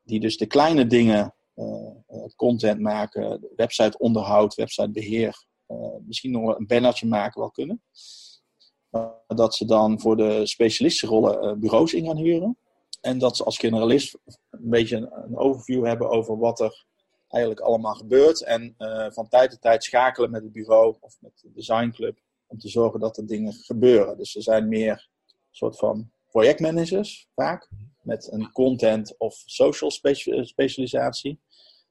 Die 0.03 0.19
dus 0.19 0.37
de 0.37 0.45
kleine 0.45 0.87
dingen, 0.87 1.35
uh, 1.55 2.25
content 2.35 2.79
maken, 2.79 3.47
website 3.55 3.97
onderhoud, 3.97 4.55
websitebeheer, 4.55 5.45
misschien 6.05 6.31
nog 6.31 6.57
een 6.57 6.67
bannertje 6.67 7.07
maken 7.07 7.39
wel 7.39 7.51
kunnen. 7.51 7.81
dat 9.27 9.55
ze 9.55 9.65
dan 9.65 9.99
voor 9.99 10.17
de 10.17 10.45
specialistenrollen 10.45 11.59
bureaus 11.59 11.93
in 11.93 12.05
gaan 12.05 12.17
huren. 12.17 12.57
En 13.01 13.17
dat 13.17 13.37
ze 13.37 13.43
als 13.43 13.57
generalist 13.57 14.17
een 14.49 14.69
beetje 14.69 14.97
een 14.97 15.37
overview 15.37 15.85
hebben 15.85 16.09
over 16.09 16.37
wat 16.37 16.59
er 16.59 16.85
eigenlijk 17.27 17.61
allemaal 17.61 17.95
gebeurt. 17.95 18.43
En 18.43 18.75
uh, 18.77 19.11
van 19.11 19.27
tijd 19.27 19.51
tot 19.51 19.61
tijd 19.61 19.83
schakelen 19.83 20.31
met 20.31 20.43
het 20.43 20.51
bureau 20.51 20.95
of 20.99 21.17
met 21.19 21.39
de 21.41 21.51
designclub 21.51 22.19
om 22.47 22.59
te 22.59 22.69
zorgen 22.69 22.99
dat 22.99 23.17
er 23.17 23.27
dingen 23.27 23.53
gebeuren. 23.53 24.17
Dus 24.17 24.35
er 24.35 24.41
zijn 24.43 24.67
meer 24.67 25.09
soort 25.51 25.77
van 25.77 26.11
projectmanagers 26.29 27.27
vaak 27.35 27.69
met 28.01 28.31
een 28.31 28.51
content 28.51 29.17
of 29.17 29.43
social 29.45 29.91
specialisatie. 30.41 31.39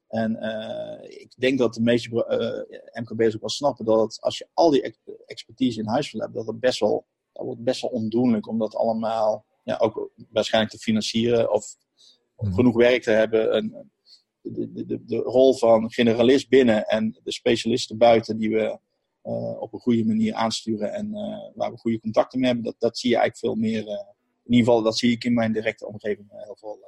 En 0.07 0.37
uh, 0.41 1.21
ik 1.21 1.33
denk 1.37 1.57
dat 1.57 1.73
de 1.73 1.81
meeste 1.81 2.09
uh, 2.09 3.01
MKB's 3.03 3.35
ook 3.35 3.41
wel 3.41 3.49
snappen 3.49 3.85
dat 3.85 4.17
als 4.21 4.37
je 4.37 4.47
al 4.53 4.69
die 4.69 4.97
expertise 5.25 5.79
in 5.79 5.87
huis 5.87 6.11
wil 6.11 6.21
hebben, 6.21 6.39
dat 6.39 6.47
het 6.47 6.59
best 6.59 6.79
wel, 6.79 7.05
dat 7.33 7.45
wordt 7.45 7.63
best 7.63 7.81
wel 7.81 7.91
ondoenlijk 7.91 8.47
om 8.47 8.59
dat 8.59 8.75
allemaal 8.75 9.45
ja, 9.63 9.77
ook 9.77 10.09
waarschijnlijk 10.29 10.73
te 10.73 10.79
financieren 10.79 11.51
of 11.51 11.75
mhm. 12.37 12.53
genoeg 12.53 12.75
werk 12.75 13.03
te 13.03 13.11
hebben. 13.11 13.51
En, 13.51 13.91
de, 14.53 14.85
de, 14.85 15.05
de 15.05 15.17
rol 15.17 15.53
van 15.53 15.91
generalist 15.91 16.49
binnen 16.49 16.85
en 16.85 17.19
de 17.23 17.31
specialisten 17.31 17.97
buiten 17.97 18.37
die 18.37 18.49
we 18.49 18.79
uh, 19.23 19.61
op 19.61 19.73
een 19.73 19.79
goede 19.79 20.05
manier 20.05 20.33
aansturen 20.33 20.93
en 20.93 21.07
uh, 21.07 21.55
waar 21.55 21.71
we 21.71 21.77
goede 21.77 21.99
contacten 21.99 22.39
mee 22.39 22.47
hebben, 22.47 22.65
dat, 22.65 22.75
dat 22.79 22.97
zie 22.97 23.09
je 23.09 23.17
eigenlijk 23.17 23.45
veel 23.45 23.69
meer. 23.69 23.83
Uh, 23.83 24.13
in 24.43 24.51
ieder 24.51 24.65
geval, 24.65 24.83
dat 24.83 24.97
zie 24.97 25.11
ik 25.11 25.23
in 25.23 25.33
mijn 25.33 25.53
directe 25.53 25.87
omgeving 25.87 26.27
heel 26.31 26.57
veel 26.59 26.79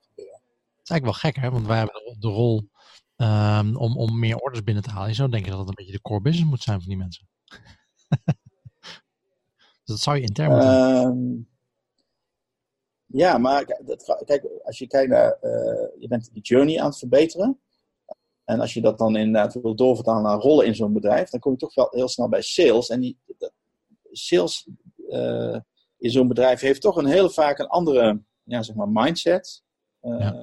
gebeuren. 0.00 0.40
Het 0.76 0.82
is 0.82 0.90
eigenlijk 0.90 1.04
wel 1.04 1.32
gek, 1.32 1.36
hè? 1.36 1.50
Want 1.50 1.66
wij 1.66 1.78
hebben 1.78 2.16
de 2.18 2.28
rol 2.28 2.68
um, 3.16 3.76
om, 3.76 3.96
om 3.96 4.18
meer 4.18 4.36
orders 4.36 4.64
binnen 4.64 4.82
te 4.82 4.90
halen. 4.90 5.08
Je 5.08 5.14
zou 5.14 5.30
denken 5.30 5.50
dat 5.50 5.58
het 5.58 5.68
een 5.68 5.74
beetje 5.74 5.92
de 5.92 6.00
core 6.00 6.20
business 6.20 6.50
moet 6.50 6.62
zijn 6.62 6.78
van 6.78 6.88
die 6.88 6.96
mensen. 6.96 7.28
dus 9.84 9.84
dat 9.84 10.00
zou 10.00 10.16
je 10.16 10.22
intern 10.22 10.50
moeten 10.50 11.06
um, 11.06 11.48
ja, 13.16 13.38
maar 13.38 13.64
kijk, 14.24 14.46
als 14.64 14.78
je 14.78 14.86
kijkt 14.86 15.10
naar, 15.10 15.38
uh, 15.42 15.50
je 15.98 16.08
bent 16.08 16.32
die 16.32 16.42
journey 16.42 16.80
aan 16.80 16.88
het 16.88 16.98
verbeteren. 16.98 17.60
En 18.44 18.60
als 18.60 18.74
je 18.74 18.80
dat 18.80 18.98
dan 18.98 19.16
inderdaad 19.16 19.54
wil 19.62 19.74
doorvertalen 19.74 20.22
naar 20.22 20.38
rollen 20.38 20.66
in 20.66 20.74
zo'n 20.74 20.92
bedrijf, 20.92 21.30
dan 21.30 21.40
kom 21.40 21.52
je 21.52 21.58
toch 21.58 21.74
wel 21.74 21.88
heel 21.90 22.08
snel 22.08 22.28
bij 22.28 22.42
sales. 22.42 22.88
En 22.88 23.00
die, 23.00 23.18
sales 24.10 24.68
uh, 25.08 25.58
in 25.98 26.10
zo'n 26.10 26.28
bedrijf 26.28 26.60
heeft 26.60 26.80
toch 26.80 26.96
een 26.96 27.06
heel 27.06 27.30
vaak 27.30 27.58
een 27.58 27.66
andere 27.66 28.22
ja, 28.42 28.62
zeg 28.62 28.76
maar 28.76 28.88
mindset. 28.88 29.62
Uh, 30.02 30.20
ja. 30.20 30.34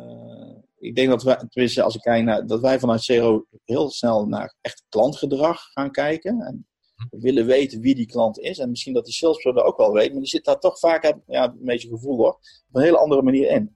Ik 0.77 0.95
denk 0.95 1.09
dat 1.09 1.23
wij, 1.23 1.35
tenminste 1.49 1.83
als 1.83 1.95
ik 1.95 2.01
kijk 2.01 2.23
naar, 2.23 2.47
dat 2.47 2.61
wij 2.61 2.79
vanuit 2.79 3.03
Zero 3.03 3.45
heel 3.63 3.89
snel 3.89 4.27
naar 4.27 4.55
echt 4.61 4.83
klantgedrag 4.89 5.61
gaan 5.71 5.91
kijken. 5.91 6.41
En 6.41 6.67
willen 7.09 7.45
weten 7.45 7.79
wie 7.79 7.95
die 7.95 8.05
klant 8.05 8.39
is. 8.39 8.59
En 8.59 8.69
misschien 8.69 8.93
dat 8.93 9.05
die 9.05 9.13
salesperson 9.13 9.55
dat 9.55 9.65
ook 9.65 9.77
wel 9.77 9.91
weet. 9.91 10.11
Maar 10.11 10.19
die 10.19 10.29
zit 10.29 10.45
daar 10.45 10.59
toch 10.59 10.79
vaak, 10.79 11.17
ja, 11.27 11.43
een 11.43 11.57
beetje 11.65 11.87
gevoel 11.87 12.17
hoor, 12.17 12.33
op 12.33 12.69
een 12.71 12.81
hele 12.81 12.97
andere 12.97 13.21
manier 13.21 13.49
in. 13.49 13.75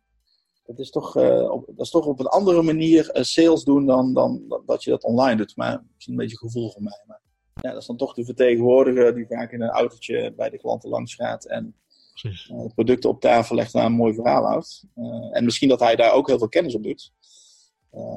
Dat 0.66 0.80
is 0.80 0.90
toch, 0.90 1.18
uh, 1.18 1.52
op, 1.52 1.66
dat 1.66 1.86
is 1.86 1.92
toch 1.92 2.06
op 2.06 2.20
een 2.20 2.28
andere 2.28 2.62
manier 2.62 3.18
uh, 3.18 3.24
sales 3.24 3.64
doen 3.64 3.86
dan, 3.86 4.14
dan, 4.14 4.62
dat 4.66 4.84
je 4.84 4.90
dat 4.90 5.04
online 5.04 5.36
doet. 5.36 5.56
Maar 5.56 5.84
misschien 5.94 6.14
een 6.14 6.20
beetje 6.20 6.38
gevoel 6.38 6.72
van 6.72 6.84
mij. 6.84 7.04
Maar 7.06 7.22
ja, 7.62 7.72
dat 7.72 7.82
is 7.82 7.88
dan 7.88 7.98
toch 7.98 8.14
de 8.14 8.26
vertegenwoordiger 8.26 9.16
die 9.16 9.28
vaak 9.28 9.52
in 9.52 9.62
een 9.62 9.70
autootje 9.70 10.34
bij 10.36 10.50
de 10.50 10.58
klanten 10.58 10.90
langs 10.90 11.16
gaat. 11.16 11.46
En 11.46 11.76
precies. 12.14 12.52
producten 12.76 13.10
op 13.10 13.22
tafel 13.22 13.56
legt 13.56 13.74
en 13.74 13.86
een 13.86 13.92
mooi 13.92 14.14
verhaal 14.14 14.46
houdt. 14.46 14.84
en 15.32 15.44
misschien 15.44 15.70
dat 15.70 15.80
hij 15.80 15.96
daar 15.96 16.14
ook 16.14 16.28
heel 16.28 16.38
veel 16.38 16.50
kennis 16.50 16.76
op 16.76 16.84
doet. 16.84 17.12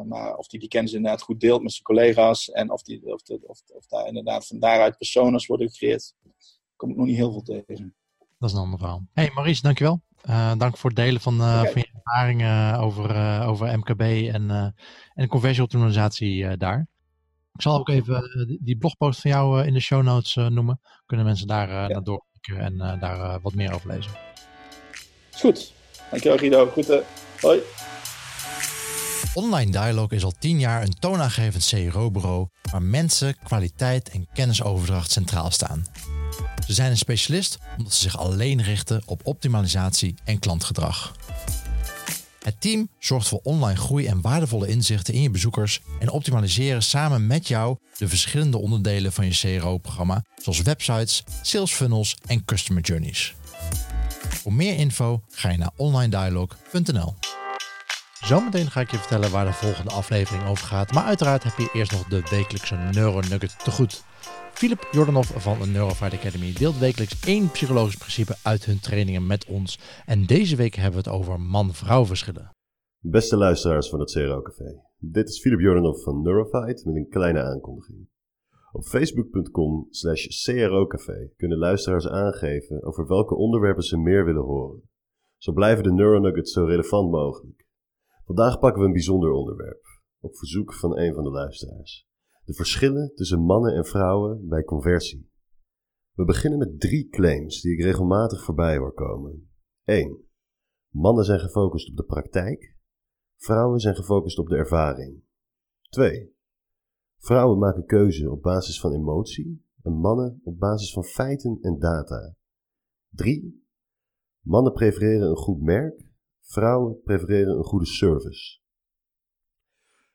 Maar 0.07 0.37
of 0.37 0.51
hij 0.51 0.61
die 0.61 0.69
kennis 0.69 0.93
inderdaad 0.93 1.23
goed 1.23 1.41
deelt 1.41 1.63
met 1.63 1.73
zijn 1.73 1.85
collega's 1.85 2.51
en 2.51 2.71
of, 2.71 2.83
die, 2.83 3.13
of, 3.13 3.23
de, 3.23 3.41
of, 3.47 3.63
of 3.67 3.87
daar 3.87 4.07
inderdaad 4.07 4.47
van 4.47 4.59
daaruit 4.59 4.97
personas 4.97 5.47
worden 5.47 5.71
gecreëerd, 5.71 6.15
kom 6.77 6.91
ik 6.91 6.97
nog 6.97 7.07
niet 7.07 7.17
heel 7.17 7.33
veel 7.33 7.43
tegen. 7.43 7.95
Dat 8.39 8.49
is 8.49 8.55
een 8.55 8.63
ander 8.63 8.79
verhaal. 8.79 9.07
Hey 9.13 9.31
Maurice, 9.35 9.63
dankjewel. 9.63 10.01
Uh, 10.29 10.53
dank 10.57 10.77
voor 10.77 10.91
het 10.91 10.99
delen 10.99 11.21
van, 11.21 11.35
uh, 11.35 11.63
van 11.63 11.81
je 11.81 11.91
ervaringen 11.93 12.79
over, 12.79 13.43
over 13.47 13.79
MKB 13.79 14.01
en, 14.33 14.75
en 15.15 15.29
conversieoptimalisatie 15.29 16.57
daar. 16.57 16.89
Ik 17.55 17.63
zal 17.63 17.79
ook 17.79 17.89
even 17.89 18.59
die 18.63 18.79
blogpost 18.79 19.21
van 19.21 19.31
jou 19.31 19.65
in 19.65 19.73
de 19.73 19.81
show 19.81 20.03
notes 20.03 20.35
noemen. 20.35 20.81
Kunnen 21.07 21.27
mensen 21.27 21.47
daar 21.47 21.69
ja. 21.69 21.87
naar 21.87 22.03
doorklikken 22.03 22.59
en 22.59 22.99
daar 23.01 23.41
wat 23.41 23.55
meer 23.55 23.75
over 23.75 23.89
lezen. 23.89 24.13
Is 25.33 25.41
goed. 25.41 25.73
Dankjewel 26.11 26.39
Guido. 26.39 26.67
Groeten. 26.67 27.05
Hoi. 27.41 27.61
Online 29.35 29.71
Dialog 29.71 30.13
is 30.13 30.25
al 30.25 30.35
tien 30.39 30.59
jaar 30.59 30.83
een 30.83 30.99
toonaangevend 30.99 31.67
CRO-bureau 31.67 32.49
waar 32.71 32.83
mensen, 32.83 33.37
kwaliteit 33.45 34.09
en 34.09 34.29
kennisoverdracht 34.33 35.11
centraal 35.11 35.51
staan. 35.51 35.87
Ze 36.67 36.73
zijn 36.73 36.91
een 36.91 36.97
specialist 36.97 37.59
omdat 37.77 37.95
ze 37.95 38.01
zich 38.01 38.19
alleen 38.19 38.63
richten 38.63 39.03
op 39.07 39.21
optimalisatie 39.27 40.15
en 40.25 40.39
klantgedrag. 40.39 41.15
Het 42.43 42.61
team 42.61 42.89
zorgt 42.99 43.29
voor 43.29 43.41
online 43.43 43.79
groei 43.79 44.07
en 44.07 44.21
waardevolle 44.21 44.69
inzichten 44.69 45.15
in 45.15 45.23
je 45.23 45.31
bezoekers 45.31 45.81
en 45.99 46.11
optimaliseren 46.11 46.83
samen 46.83 47.27
met 47.27 47.49
jou 47.49 47.77
de 47.99 48.09
verschillende 48.09 48.59
onderdelen 48.59 49.13
van 49.13 49.27
je 49.27 49.59
CRO-programma, 49.59 50.25
zoals 50.43 50.63
websites, 50.63 51.25
sales 51.43 51.73
funnels 51.73 52.17
en 52.27 52.45
customer 52.45 52.83
journeys. 52.83 53.35
Voor 54.29 54.53
meer 54.53 54.75
info 54.75 55.23
ga 55.31 55.51
je 55.51 55.59
naar 55.59 55.73
onlinedialog.nl. 55.77 57.15
Zometeen 58.21 58.71
ga 58.71 58.81
ik 58.81 58.91
je 58.91 58.97
vertellen 58.97 59.31
waar 59.31 59.45
de 59.45 59.53
volgende 59.53 59.91
aflevering 59.91 60.47
over 60.49 60.67
gaat, 60.67 60.93
maar 60.93 61.05
uiteraard 61.05 61.43
heb 61.43 61.57
je 61.57 61.71
eerst 61.73 61.93
nog 61.93 62.05
de 62.05 62.23
wekelijkse 62.31 62.77
Neuronugget 62.77 63.65
te 63.65 63.71
goed. 63.71 64.05
Philip 64.53 64.89
Jordanov 64.91 65.31
van 65.37 65.59
de 65.61 65.67
Neurofight 65.67 66.15
Academy 66.15 66.53
deelt 66.53 66.79
wekelijks 66.79 67.21
één 67.27 67.51
psychologisch 67.51 67.97
principe 67.97 68.35
uit 68.43 68.65
hun 68.65 68.81
trainingen 68.81 69.27
met 69.27 69.47
ons. 69.47 69.79
En 70.07 70.27
deze 70.27 70.57
week 70.57 70.75
hebben 70.75 71.03
we 71.03 71.11
het 71.11 71.19
over 71.19 71.41
man-vrouw 71.41 72.05
verschillen. 72.05 72.51
Beste 72.99 73.37
luisteraars 73.37 73.89
van 73.89 74.01
het 74.01 74.13
CRO 74.13 74.43
Café. 74.43 74.81
Dit 74.99 75.29
is 75.29 75.41
Philip 75.41 75.61
Jordanov 75.61 76.03
van 76.03 76.23
Neurofight 76.23 76.85
met 76.85 76.97
een 76.97 77.09
kleine 77.09 77.43
aankondiging. 77.43 78.09
Op 78.73 78.85
facebook.com 78.85 79.87
slash 79.91 80.27
crocafé 80.27 81.31
kunnen 81.37 81.59
luisteraars 81.59 82.09
aangeven 82.09 82.83
over 82.83 83.07
welke 83.07 83.35
onderwerpen 83.35 83.83
ze 83.83 83.99
meer 83.99 84.25
willen 84.25 84.45
horen. 84.45 84.83
Zo 85.37 85.53
blijven 85.53 85.85
de 85.85 85.93
Neuronuggets 85.93 86.53
zo 86.53 86.65
relevant 86.65 87.11
mogelijk. 87.11 87.60
Vandaag 88.31 88.59
pakken 88.59 88.81
we 88.81 88.87
een 88.87 88.93
bijzonder 88.93 89.31
onderwerp, 89.31 89.85
op 90.21 90.37
verzoek 90.37 90.75
van 90.75 90.99
een 90.99 91.15
van 91.15 91.25
de 91.25 91.31
luisteraars. 91.31 92.09
De 92.45 92.55
verschillen 92.55 93.15
tussen 93.15 93.41
mannen 93.41 93.75
en 93.75 93.85
vrouwen 93.85 94.49
bij 94.49 94.65
conversie. 94.65 95.31
We 96.13 96.25
beginnen 96.25 96.59
met 96.59 96.81
drie 96.81 97.09
claims 97.09 97.61
die 97.61 97.73
ik 97.73 97.83
regelmatig 97.85 98.45
voorbij 98.45 98.77
hoor 98.77 98.93
komen. 98.93 99.51
1. 99.85 100.25
Mannen 100.89 101.25
zijn 101.25 101.41
gefocust 101.41 101.91
op 101.91 101.97
de 101.97 102.05
praktijk. 102.05 102.77
Vrouwen 103.37 103.81
zijn 103.81 103.95
gefocust 103.95 104.39
op 104.39 104.49
de 104.49 104.57
ervaring. 104.57 105.23
2. 105.89 106.35
Vrouwen 107.19 107.59
maken 107.59 107.87
keuze 107.87 108.31
op 108.31 108.43
basis 108.43 108.81
van 108.81 108.93
emotie 108.93 109.65
en 109.83 109.93
mannen 109.93 110.41
op 110.45 110.59
basis 110.59 110.93
van 110.93 111.05
feiten 111.05 111.59
en 111.61 111.79
data. 111.79 112.35
3. 113.09 113.65
Mannen 114.41 114.73
prefereren 114.73 115.29
een 115.29 115.37
goed 115.37 115.61
merk, 115.61 116.10
vrouwen 116.51 117.01
prefereren 117.03 117.57
een 117.57 117.65
goede 117.65 117.87
service. 117.87 118.59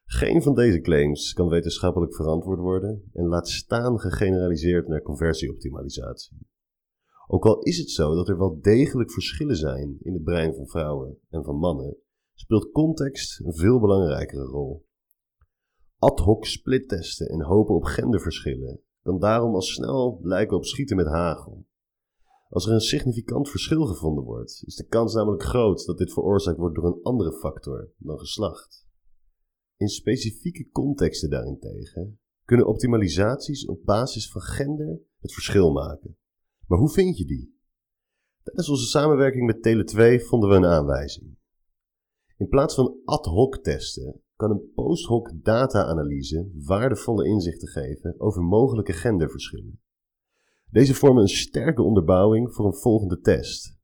Geen 0.05 0.41
van 0.41 0.55
deze 0.55 0.79
claims 0.81 1.33
kan 1.33 1.47
wetenschappelijk 1.47 2.15
verantwoord 2.15 2.59
worden 2.59 3.09
en 3.13 3.25
laat 3.25 3.49
staan 3.49 3.99
gegeneraliseerd 3.99 4.87
naar 4.87 5.01
conversieoptimalisatie. 5.01 6.47
Ook 7.27 7.45
al 7.45 7.59
is 7.59 7.77
het 7.77 7.89
zo 7.89 8.15
dat 8.15 8.29
er 8.29 8.37
wel 8.37 8.59
degelijk 8.61 9.11
verschillen 9.11 9.55
zijn 9.55 9.97
in 10.01 10.13
het 10.13 10.23
brein 10.23 10.55
van 10.55 10.67
vrouwen 10.67 11.17
en 11.29 11.43
van 11.43 11.55
mannen, 11.55 11.97
speelt 12.33 12.71
context 12.71 13.39
een 13.39 13.55
veel 13.55 13.79
belangrijkere 13.79 14.43
rol. 14.43 14.85
Ad 15.97 16.19
hoc 16.19 16.45
splittesten 16.45 17.27
en 17.27 17.41
hopen 17.41 17.75
op 17.75 17.83
genderverschillen 17.83 18.81
kan 19.01 19.19
daarom 19.19 19.53
al 19.53 19.61
snel 19.61 20.19
lijken 20.21 20.57
op 20.57 20.65
schieten 20.65 20.95
met 20.95 21.07
hagel. 21.07 21.65
Als 22.55 22.67
er 22.67 22.73
een 22.73 22.79
significant 22.79 23.49
verschil 23.49 23.85
gevonden 23.85 24.23
wordt, 24.23 24.63
is 24.65 24.75
de 24.75 24.87
kans 24.87 25.13
namelijk 25.13 25.43
groot 25.43 25.85
dat 25.85 25.97
dit 25.97 26.13
veroorzaakt 26.13 26.57
wordt 26.57 26.75
door 26.75 26.85
een 26.85 27.03
andere 27.03 27.31
factor 27.31 27.91
dan 27.97 28.19
geslacht. 28.19 28.87
In 29.77 29.87
specifieke 29.87 30.69
contexten 30.69 31.29
daarentegen 31.29 32.19
kunnen 32.45 32.67
optimalisaties 32.67 33.65
op 33.65 33.83
basis 33.83 34.31
van 34.31 34.41
gender 34.41 35.01
het 35.19 35.33
verschil 35.33 35.71
maken. 35.71 36.17
Maar 36.67 36.79
hoe 36.79 36.89
vind 36.89 37.17
je 37.17 37.25
die? 37.25 37.59
Tijdens 38.43 38.69
onze 38.69 38.85
samenwerking 38.85 39.45
met 39.45 39.57
Tele2 39.57 40.25
vonden 40.25 40.49
we 40.49 40.55
een 40.55 40.65
aanwijzing. 40.65 41.37
In 42.37 42.47
plaats 42.47 42.75
van 42.75 42.97
ad 43.05 43.25
hoc 43.25 43.57
testen 43.57 44.21
kan 44.35 44.51
een 44.51 44.71
post-hoc 44.75 45.31
data-analyse 45.43 46.49
waardevolle 46.53 47.27
inzichten 47.27 47.67
geven 47.67 48.19
over 48.19 48.41
mogelijke 48.41 48.93
genderverschillen. 48.93 49.79
Deze 50.75 50.93
vormen 50.93 51.21
een 51.21 51.27
sterke 51.27 51.81
onderbouwing 51.81 52.53
voor 52.53 52.65
een 52.65 52.73
volgende 52.73 53.19
test. 53.19 53.77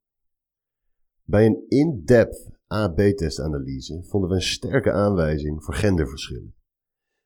Bij 1.23 1.45
een 1.45 1.65
in-depth 1.67 2.49
A-B-testanalyse 2.73 4.03
vonden 4.03 4.29
we 4.29 4.35
een 4.35 4.41
sterke 4.41 4.91
aanwijzing 4.91 5.63
voor 5.63 5.73
genderverschillen. 5.73 6.55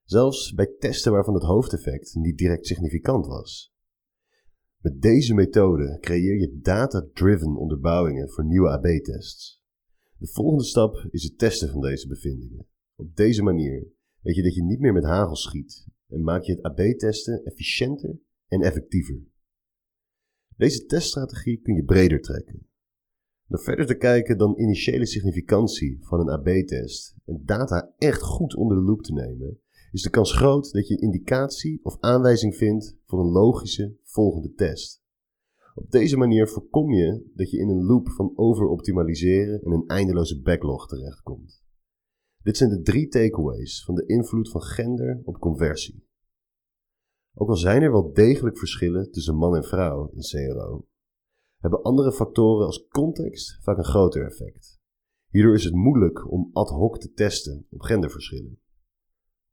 Zelfs 0.04 0.54
bij 0.54 0.76
testen 0.80 1.12
waarvan 1.12 1.34
het 1.34 1.44
hoofdeffect 1.44 2.16
niet 2.16 2.38
direct 2.38 2.66
significant 2.66 3.26
was. 3.26 3.74
Met 4.78 5.02
deze 5.02 5.34
methode 5.34 5.98
creëer 6.00 6.40
je 6.40 6.60
data-driven 6.62 7.56
onderbouwingen 7.56 8.30
voor 8.30 8.46
nieuwe 8.46 8.70
AB-tests. 8.70 9.62
De 10.18 10.28
volgende 10.28 10.64
stap 10.64 11.08
is 11.10 11.24
het 11.24 11.38
testen 11.38 11.70
van 11.70 11.82
deze 11.82 12.08
bevindingen. 12.08 12.68
Op 12.96 13.16
deze 13.16 13.44
manier 13.44 13.88
weet 14.22 14.36
je 14.36 14.44
dat 14.44 14.56
je 14.56 14.64
niet 14.64 14.80
meer 14.80 14.94
met 14.94 15.04
hagel 15.04 15.36
schiet 15.36 15.88
en 16.08 16.24
maak 16.24 16.44
je 16.44 16.52
het 16.52 16.64
AB-testen 16.64 17.44
efficiënter 17.44 18.20
en 18.48 18.62
effectiever. 18.62 19.34
Deze 20.58 20.86
teststrategie 20.86 21.62
kun 21.62 21.76
je 21.76 21.84
breder 21.84 22.22
trekken 22.22 22.68
door 23.48 23.60
verder 23.60 23.86
te 23.86 23.96
kijken 23.96 24.38
dan 24.38 24.60
initiële 24.60 25.06
significantie 25.06 25.98
van 26.02 26.20
een 26.20 26.30
AB-test 26.30 27.16
en 27.26 27.42
data 27.46 27.94
echt 27.98 28.22
goed 28.22 28.56
onder 28.56 28.78
de 28.78 28.84
loep 28.84 29.02
te 29.02 29.14
nemen, 29.14 29.60
is 29.92 30.02
de 30.02 30.10
kans 30.10 30.34
groot 30.34 30.72
dat 30.72 30.88
je 30.88 31.02
indicatie 31.02 31.80
of 31.84 31.98
aanwijzing 32.00 32.56
vindt 32.56 32.98
voor 33.06 33.20
een 33.20 33.32
logische 33.32 33.98
volgende 34.04 34.54
test. 34.54 35.04
Op 35.76 35.92
deze 35.92 36.18
manier 36.18 36.48
voorkom 36.48 36.92
je 36.92 37.32
dat 37.36 37.52
je 37.52 37.58
in 37.58 37.70
een 37.70 37.84
loop 37.84 38.10
van 38.10 38.32
overoptimaliseren 38.36 39.62
en 39.62 39.72
een 39.72 39.88
eindeloze 39.88 40.42
backlog 40.42 40.88
terechtkomt. 40.88 41.64
Dit 42.44 42.58
zijn 42.58 42.70
de 42.70 42.82
drie 42.82 43.08
takeaways 43.08 43.84
van 43.84 43.96
de 43.96 44.06
invloed 44.06 44.50
van 44.50 44.62
gender 44.62 45.22
op 45.24 45.40
conversie. 45.40 46.08
Ook 47.38 47.50
al 47.50 47.56
zijn 47.56 47.82
er 47.82 47.92
wel 47.92 48.14
degelijk 48.14 48.58
verschillen 48.58 49.12
tussen 49.12 49.36
man 49.36 49.56
en 49.56 49.64
vrouw 49.64 50.10
in 50.14 50.22
CRO, 50.22 50.88
hebben 51.58 51.82
andere 51.82 52.12
factoren 52.12 52.66
als 52.66 52.88
context 52.88 53.58
vaak 53.62 53.78
een 53.78 53.84
groter 53.84 54.26
effect. 54.26 54.80
Hierdoor 55.30 55.54
is 55.54 55.64
het 55.64 55.74
moeilijk 55.74 56.32
om 56.32 56.50
ad 56.54 56.70
hoc 56.70 57.00
te 57.00 57.12
testen 57.12 57.68
op 57.70 57.82
genderverschillen. 57.82 58.60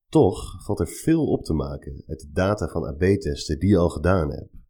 Toch 0.09 0.65
valt 0.65 0.81
er 0.81 0.89
veel 0.89 1.27
op 1.27 1.45
te 1.45 1.53
maken 1.53 2.03
uit 2.07 2.21
de 2.21 2.31
data 2.33 2.69
van 2.69 2.85
AB-testen 2.85 3.59
die 3.59 3.69
je 3.69 3.79
al 3.79 3.89
gedaan 3.89 4.31
hebt. 4.31 4.61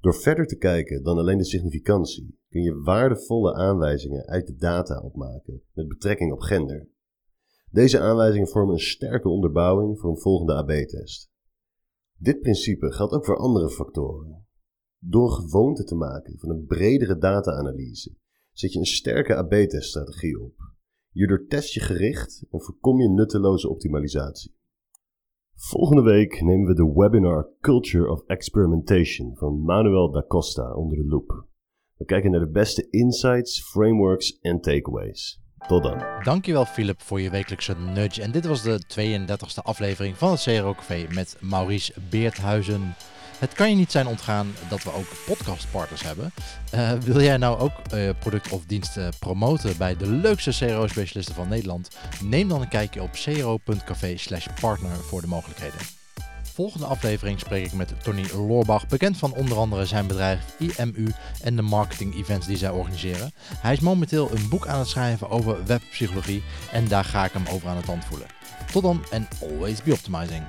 Door 0.00 0.14
verder 0.14 0.46
te 0.46 0.56
kijken 0.56 1.02
dan 1.02 1.18
alleen 1.18 1.38
de 1.38 1.44
significantie 1.44 2.38
kun 2.48 2.62
je 2.62 2.80
waardevolle 2.80 3.54
aanwijzingen 3.54 4.26
uit 4.26 4.46
de 4.46 4.56
data 4.56 5.00
opmaken 5.00 5.62
met 5.72 5.88
betrekking 5.88 6.32
op 6.32 6.40
gender. 6.40 6.88
Deze 7.70 8.00
aanwijzingen 8.00 8.48
vormen 8.48 8.74
een 8.74 8.80
sterke 8.80 9.28
onderbouwing 9.28 10.00
voor 10.00 10.10
een 10.10 10.20
volgende 10.20 10.54
AB-test. 10.54 11.32
Dit 12.18 12.40
principe 12.40 12.92
geldt 12.92 13.12
ook 13.12 13.24
voor 13.24 13.36
andere 13.36 13.70
factoren, 13.70 14.46
door 14.98 15.30
gewoonte 15.30 15.84
te 15.84 15.94
maken 15.94 16.38
van 16.38 16.50
een 16.50 16.66
bredere 16.66 17.18
data-analyse 17.18 18.16
zet 18.52 18.72
je 18.72 18.78
een 18.78 18.84
sterke 18.84 19.34
AB-teststrategie 19.34 20.40
op. 20.40 20.54
Hierdoor 21.10 21.46
test 21.46 21.72
je 21.72 21.80
gericht 21.80 22.46
en 22.50 22.60
voorkom 22.60 23.00
je 23.00 23.08
nutteloze 23.08 23.68
optimalisatie. 23.68 24.56
Volgende 25.54 26.02
week 26.02 26.40
nemen 26.40 26.66
we 26.66 26.74
de 26.74 26.92
webinar 26.94 27.48
Culture 27.60 28.10
of 28.10 28.22
Experimentation 28.26 29.36
van 29.36 29.62
Manuel 29.62 30.10
da 30.10 30.24
Costa 30.26 30.74
onder 30.74 30.98
de 30.98 31.04
loep. 31.04 31.46
We 31.96 32.04
kijken 32.04 32.30
naar 32.30 32.40
de 32.40 32.50
beste 32.50 32.90
insights, 32.90 33.70
frameworks 33.70 34.38
en 34.38 34.60
takeaways. 34.60 35.43
Tot 35.66 35.82
dan. 35.82 36.04
Dankjewel 36.22 36.64
Philip 36.64 37.02
voor 37.02 37.20
je 37.20 37.30
wekelijkse 37.30 37.76
nudge. 37.76 38.22
En 38.22 38.30
dit 38.30 38.46
was 38.46 38.62
de 38.62 38.82
32e 38.98 39.62
aflevering 39.62 40.18
van 40.18 40.30
het 40.30 40.42
CRO 40.42 40.74
Café 40.74 41.06
met 41.10 41.36
Maurice 41.40 41.92
Beerthuizen. 42.08 42.94
Het 43.38 43.52
kan 43.52 43.68
je 43.70 43.76
niet 43.76 43.90
zijn 43.90 44.06
ontgaan 44.06 44.54
dat 44.68 44.82
we 44.82 44.92
ook 44.92 45.06
podcastpartners 45.26 46.02
hebben. 46.02 46.32
Uh, 46.74 46.92
wil 46.92 47.20
jij 47.20 47.36
nou 47.36 47.58
ook 47.58 47.72
uh, 47.94 48.10
product 48.18 48.52
of 48.52 48.64
dienst 48.64 48.96
uh, 48.96 49.08
promoten 49.18 49.76
bij 49.76 49.96
de 49.96 50.06
leukste 50.06 50.50
CRO-specialisten 50.50 51.34
van 51.34 51.48
Nederland? 51.48 51.88
Neem 52.22 52.48
dan 52.48 52.60
een 52.60 52.68
kijkje 52.68 53.02
op 53.02 53.10
cro.café 53.10 54.16
slash 54.16 54.46
partner 54.60 54.96
voor 54.96 55.20
de 55.20 55.26
mogelijkheden. 55.26 56.03
Volgende 56.54 56.86
aflevering 56.86 57.40
spreek 57.40 57.64
ik 57.64 57.72
met 57.72 57.94
Tony 58.02 58.24
Loorbach, 58.32 58.86
bekend 58.86 59.16
van 59.16 59.34
onder 59.34 59.56
andere 59.56 59.86
zijn 59.86 60.06
bedrijf 60.06 60.40
IMU 60.58 61.12
en 61.42 61.56
de 61.56 61.62
marketing 61.62 62.14
events 62.14 62.46
die 62.46 62.56
zij 62.56 62.70
organiseren. 62.70 63.32
Hij 63.58 63.72
is 63.72 63.80
momenteel 63.80 64.30
een 64.30 64.48
boek 64.48 64.66
aan 64.66 64.78
het 64.78 64.88
schrijven 64.88 65.30
over 65.30 65.66
webpsychologie 65.66 66.42
en 66.72 66.88
daar 66.88 67.04
ga 67.04 67.24
ik 67.24 67.32
hem 67.32 67.46
over 67.50 67.68
aan 67.68 67.76
het 67.76 67.86
hand 67.86 68.04
voelen. 68.04 68.26
Tot 68.72 68.82
dan 68.82 69.04
en 69.10 69.28
always 69.40 69.82
be 69.82 69.92
optimizing. 69.92 70.42